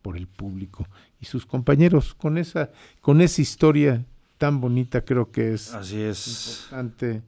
[0.00, 0.86] por el público
[1.20, 2.14] y sus compañeros.
[2.14, 2.70] Con esa,
[3.00, 4.04] con esa historia
[4.38, 6.60] tan bonita creo que es, Así es.
[6.70, 7.22] importante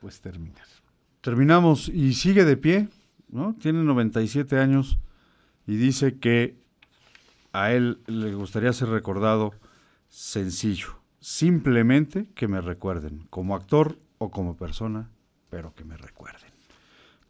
[0.00, 0.66] pues terminar.
[1.20, 2.88] Terminamos y sigue de pie,
[3.28, 3.54] ¿no?
[3.60, 4.98] Tiene 97 años
[5.66, 6.56] y dice que
[7.52, 9.52] a él le gustaría ser recordado
[10.08, 15.10] sencillo, simplemente que me recuerden, como actor o como persona,
[15.50, 16.54] pero que me recuerden.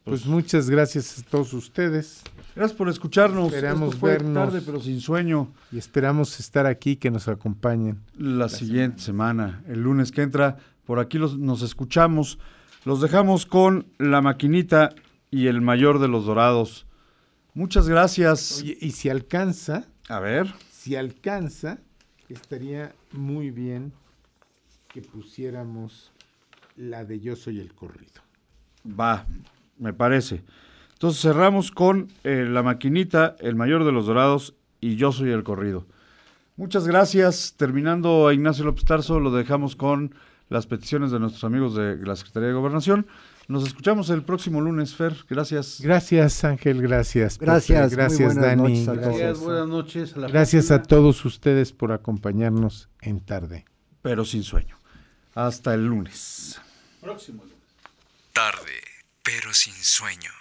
[0.03, 2.21] Pues muchas gracias a todos ustedes.
[2.55, 3.51] Gracias por escucharnos.
[3.51, 4.33] Esperamos vernos.
[4.35, 5.51] tarde, pero sin sueño.
[5.71, 8.01] Y esperamos estar aquí, que nos acompañen.
[8.15, 9.63] La, siguiente semana.
[9.67, 12.37] el lunes que entra, por aquí los- nos escuchamos.
[12.85, 14.91] Los dejamos con la maquinita
[15.31, 16.85] y el mayor de los dorados.
[17.55, 18.61] Muchas gracias.
[18.61, 20.53] Oye, y si alcanza, A ver.
[20.71, 21.79] si alcanza,
[22.29, 23.93] estaría muy bien
[24.89, 26.11] que pusiéramos
[26.75, 28.21] la de Yo soy el corrido.
[28.87, 29.25] Va,
[29.79, 30.43] me parece.
[30.93, 35.43] Entonces cerramos con eh, la maquinita, el mayor de los dorados y yo soy el
[35.43, 35.85] corrido.
[36.57, 37.55] Muchas gracias.
[37.57, 40.13] Terminando a Ignacio López Tarso, lo dejamos con
[40.49, 43.07] las peticiones de nuestros amigos de la Secretaría de Gobernación.
[43.47, 45.15] Nos escuchamos el próximo lunes, Fer.
[45.29, 45.79] Gracias.
[45.79, 47.37] Gracias, Ángel, gracias.
[47.37, 48.61] Gracias, gracias, buenas Dani.
[48.63, 49.17] noches a gracias.
[49.17, 50.15] Gracias, buenas noches.
[50.15, 53.65] A la Gracias a todos ustedes por acompañarnos en tarde.
[54.01, 54.77] Pero sin sueño.
[55.35, 56.59] Hasta el lunes.
[57.01, 57.57] Próximo lunes.
[58.33, 58.81] Tarde,
[59.21, 60.31] pero sin sueño.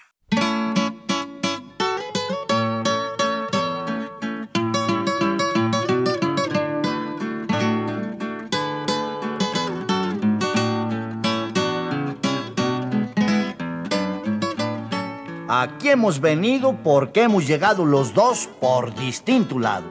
[15.48, 19.84] Aquí hemos venido porque hemos llegado los dos por distinto lado.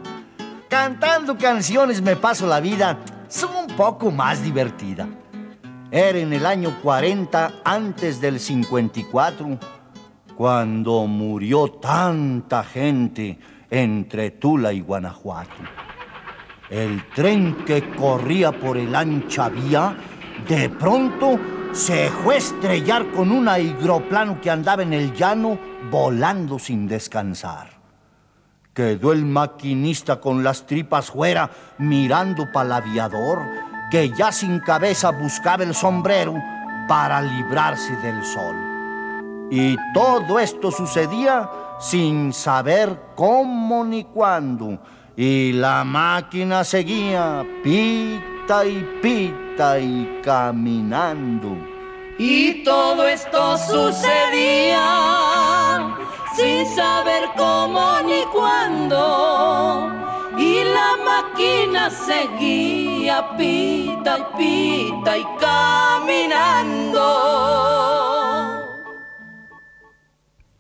[0.67, 2.97] Cantando canciones me paso la vida,
[3.27, 5.07] son un poco más divertida.
[5.91, 9.59] Era en el año 40 antes del 54
[10.35, 13.37] cuando murió tanta gente
[13.69, 15.61] entre Tula y Guanajuato.
[16.71, 19.95] El tren que corría por el ancha vía
[20.47, 21.39] de pronto
[21.73, 25.57] se a estrellar con un aeroplano que andaba en el llano
[25.89, 27.71] volando sin descansar.
[28.73, 33.39] Quedó el maquinista con las tripas fuera mirando para el aviador
[33.91, 36.35] que ya sin cabeza buscaba el sombrero
[36.87, 38.55] para librarse del sol.
[39.51, 44.79] Y todo esto sucedía sin saber cómo ni cuándo.
[45.15, 47.45] Y la máquina seguía
[48.43, 51.55] pita y pita y caminando.
[52.17, 54.83] Y todo esto sucedía
[56.35, 59.89] sin saber cómo ni cuándo.
[60.37, 66.99] Y la máquina seguía pita y pita y caminando.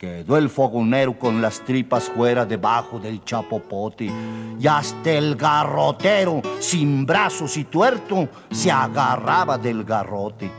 [0.03, 4.11] Quedó el fogonero con las tripas fuera debajo del chapopote
[4.59, 10.51] y hasta el garrotero, sin brazos y tuerto, se agarraba del garrote.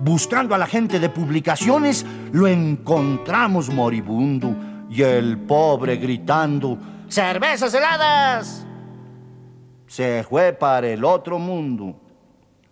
[0.00, 4.56] Buscando a la gente de publicaciones, lo encontramos moribundo
[4.90, 6.76] y el pobre gritando,
[7.06, 8.66] ¡Cervezas heladas!
[9.86, 11.94] Se fue para el otro mundo.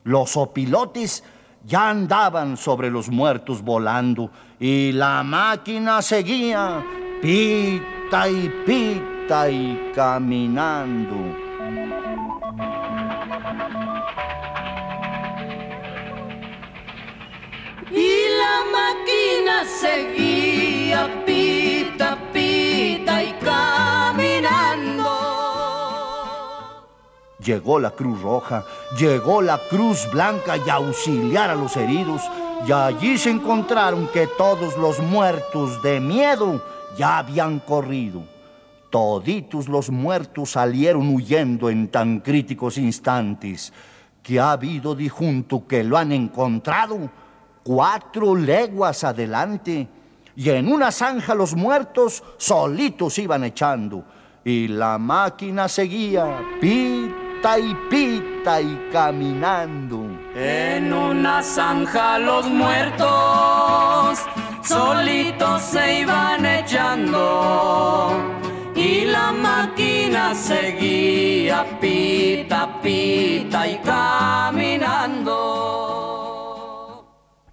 [0.03, 1.23] Los opilotes
[1.69, 6.83] ya andaban sobre los muertos volando y la máquina seguía
[7.21, 11.17] pita y pita y caminando.
[17.91, 23.78] Y la máquina seguía pita, pita y caminando.
[27.49, 28.63] Llegó la Cruz Roja,
[28.99, 32.21] llegó la Cruz Blanca y a auxiliar a los heridos.
[32.67, 36.63] Y allí se encontraron que todos los muertos de miedo
[36.99, 38.23] ya habían corrido.
[38.91, 43.73] Toditos los muertos salieron huyendo en tan críticos instantes
[44.23, 47.11] que ha habido dijunto que lo han encontrado
[47.63, 49.89] cuatro leguas adelante.
[50.37, 54.05] Y en una zanja los muertos solitos iban echando.
[54.45, 56.43] Y la máquina seguía
[57.39, 60.07] pita y pita y caminando.
[60.35, 64.19] En una zanja los muertos
[64.63, 68.13] solitos se iban echando
[68.75, 75.55] y la máquina seguía pita, pita y caminando.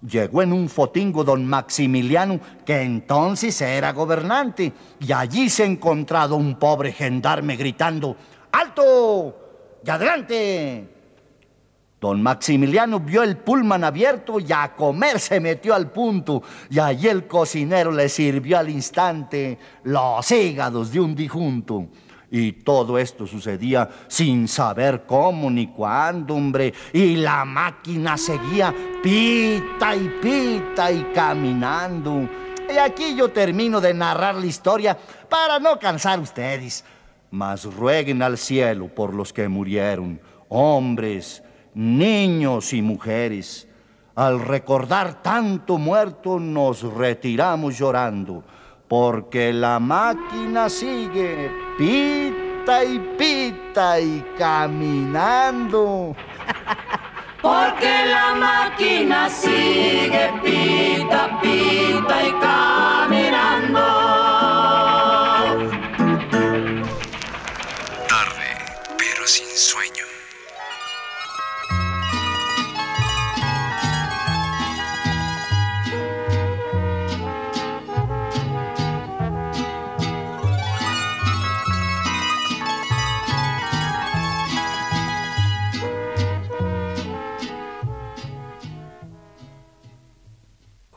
[0.02, 6.36] Llegó en un fotingo don Maximiliano, que entonces era gobernante, y allí se ha encontrado
[6.36, 8.16] un pobre gendarme gritando,
[8.52, 9.45] ¡Alto!
[9.86, 10.88] ¡Y adelante!
[12.00, 16.42] Don Maximiliano vio el pulman abierto y a comer se metió al punto.
[16.68, 21.86] Y allí el cocinero le sirvió al instante los hígados de un difunto.
[22.32, 26.74] Y todo esto sucedía sin saber cómo ni cuándo, hombre.
[26.92, 32.28] Y la máquina seguía pita y pita y caminando.
[32.68, 34.98] Y aquí yo termino de narrar la historia
[35.28, 36.84] para no cansar ustedes.
[37.30, 41.42] Mas rueguen al cielo por los que murieron, hombres,
[41.74, 43.68] niños y mujeres.
[44.14, 48.42] Al recordar tanto muerto nos retiramos llorando,
[48.88, 56.16] porque la máquina sigue pita y pita y caminando.
[57.42, 64.35] Porque la máquina sigue pita, pita y caminando.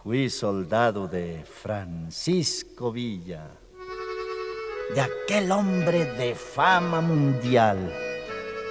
[0.10, 3.46] Fui soldado de Francisco Villa,
[4.96, 7.78] de aquel hombre de fama mundial,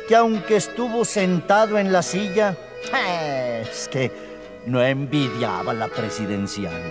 [0.08, 2.56] que aunque estuvo sentado en la silla,
[3.62, 4.10] es que
[4.66, 6.82] no envidiaba la presidencial.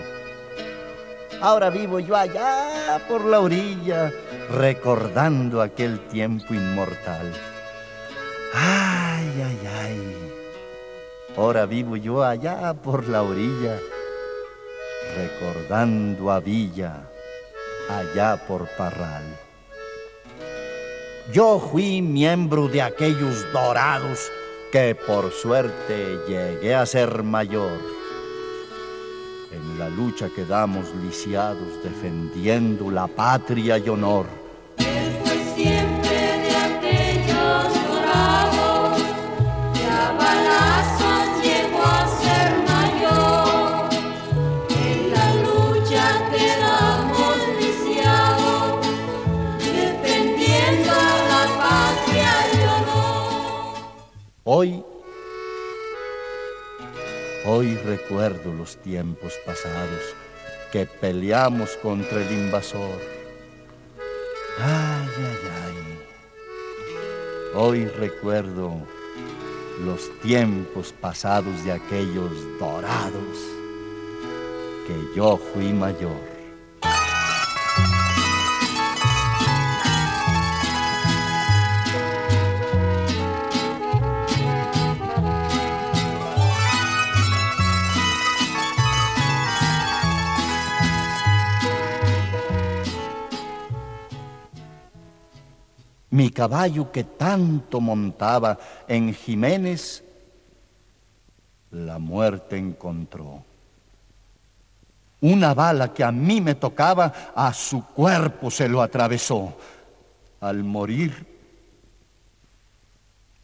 [1.42, 4.10] Ahora vivo yo allá por la orilla,
[4.50, 7.34] recordando aquel tiempo inmortal.
[8.54, 10.32] Ay, ay, ay.
[11.36, 13.78] Ahora vivo yo allá por la orilla,
[15.16, 17.08] recordando a Villa,
[17.88, 19.24] allá por Parral.
[21.32, 24.30] Yo fui miembro de aquellos dorados
[24.72, 27.78] que por suerte llegué a ser mayor.
[29.52, 34.37] En la lucha quedamos lisiados defendiendo la patria y honor.
[54.50, 54.82] Hoy,
[57.44, 60.00] hoy recuerdo los tiempos pasados
[60.72, 62.98] que peleamos contra el invasor.
[64.58, 65.98] Ay, ay, ay.
[67.56, 68.72] Hoy recuerdo
[69.84, 73.36] los tiempos pasados de aquellos dorados
[74.86, 76.37] que yo fui mayor.
[96.18, 98.58] Mi caballo que tanto montaba
[98.88, 100.02] en Jiménez,
[101.70, 103.44] la muerte encontró.
[105.20, 109.56] Una bala que a mí me tocaba, a su cuerpo se lo atravesó.
[110.40, 111.24] Al morir,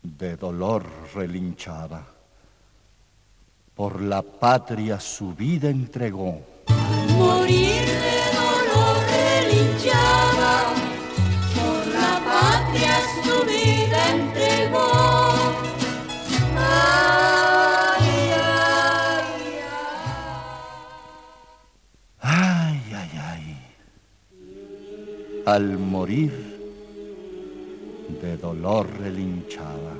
[0.02, 0.84] de dolor
[1.14, 2.05] relinchaba.
[3.76, 6.53] Por la patria su vida entregó.
[25.46, 26.32] Al morir,
[28.22, 29.94] de dolor relinchaba.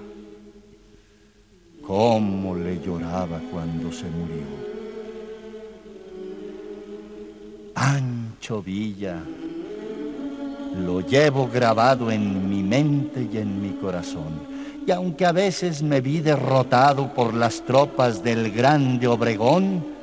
[1.83, 4.75] Cómo le lloraba cuando se murió.
[7.75, 9.23] Pancho Villa,
[10.85, 14.55] lo llevo grabado en mi mente y en mi corazón.
[14.87, 19.94] Y aunque a veces me vi derrotado por las tropas del grande Obregón,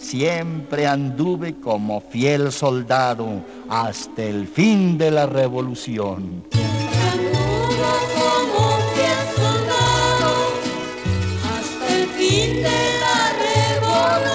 [0.00, 6.44] siempre anduve como fiel soldado hasta el fin de la revolución.
[7.12, 10.32] Anduvo como un fiel soldado
[11.44, 14.30] hasta el fin de la revolución.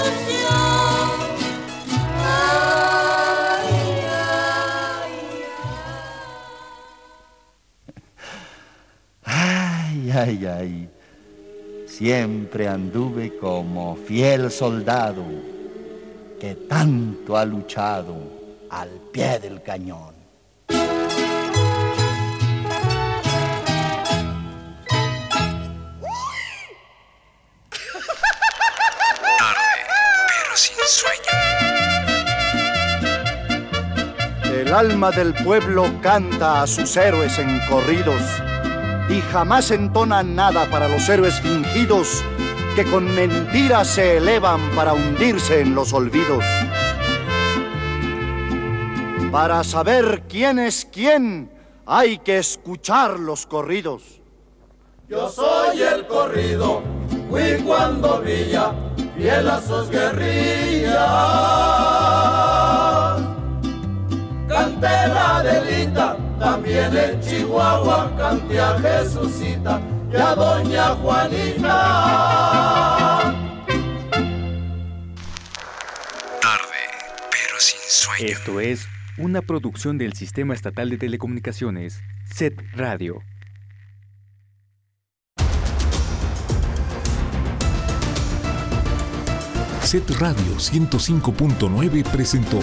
[9.23, 10.89] Ay, ay, ay.
[11.87, 15.55] Siempre anduve como fiel soldado
[16.40, 18.16] que tanto ha luchado
[18.70, 20.14] al pie del cañón.
[34.45, 38.22] El alma del pueblo canta a sus héroes en corridos
[39.10, 42.24] y jamás entona nada para los héroes fingidos
[42.76, 46.43] que con mentiras se elevan para hundirse en los olvidos.
[49.31, 51.49] Para saber quién es quién,
[51.85, 54.22] hay que escuchar los corridos.
[55.07, 56.81] Yo soy el corrido,
[57.30, 58.73] fui cuando Villa,
[59.15, 60.91] fiel a sus guerrillas.
[64.49, 69.80] Canté la delita, también en Chihuahua canté a Jesucita
[70.15, 71.67] y a Doña Juanita.
[76.41, 76.81] Tarde,
[77.31, 78.25] pero sin sueño.
[78.31, 78.87] Esto es
[79.17, 82.01] una producción del Sistema Estatal de Telecomunicaciones,
[82.33, 83.21] SET Radio.
[89.81, 92.59] Set Radio 105.9 presentó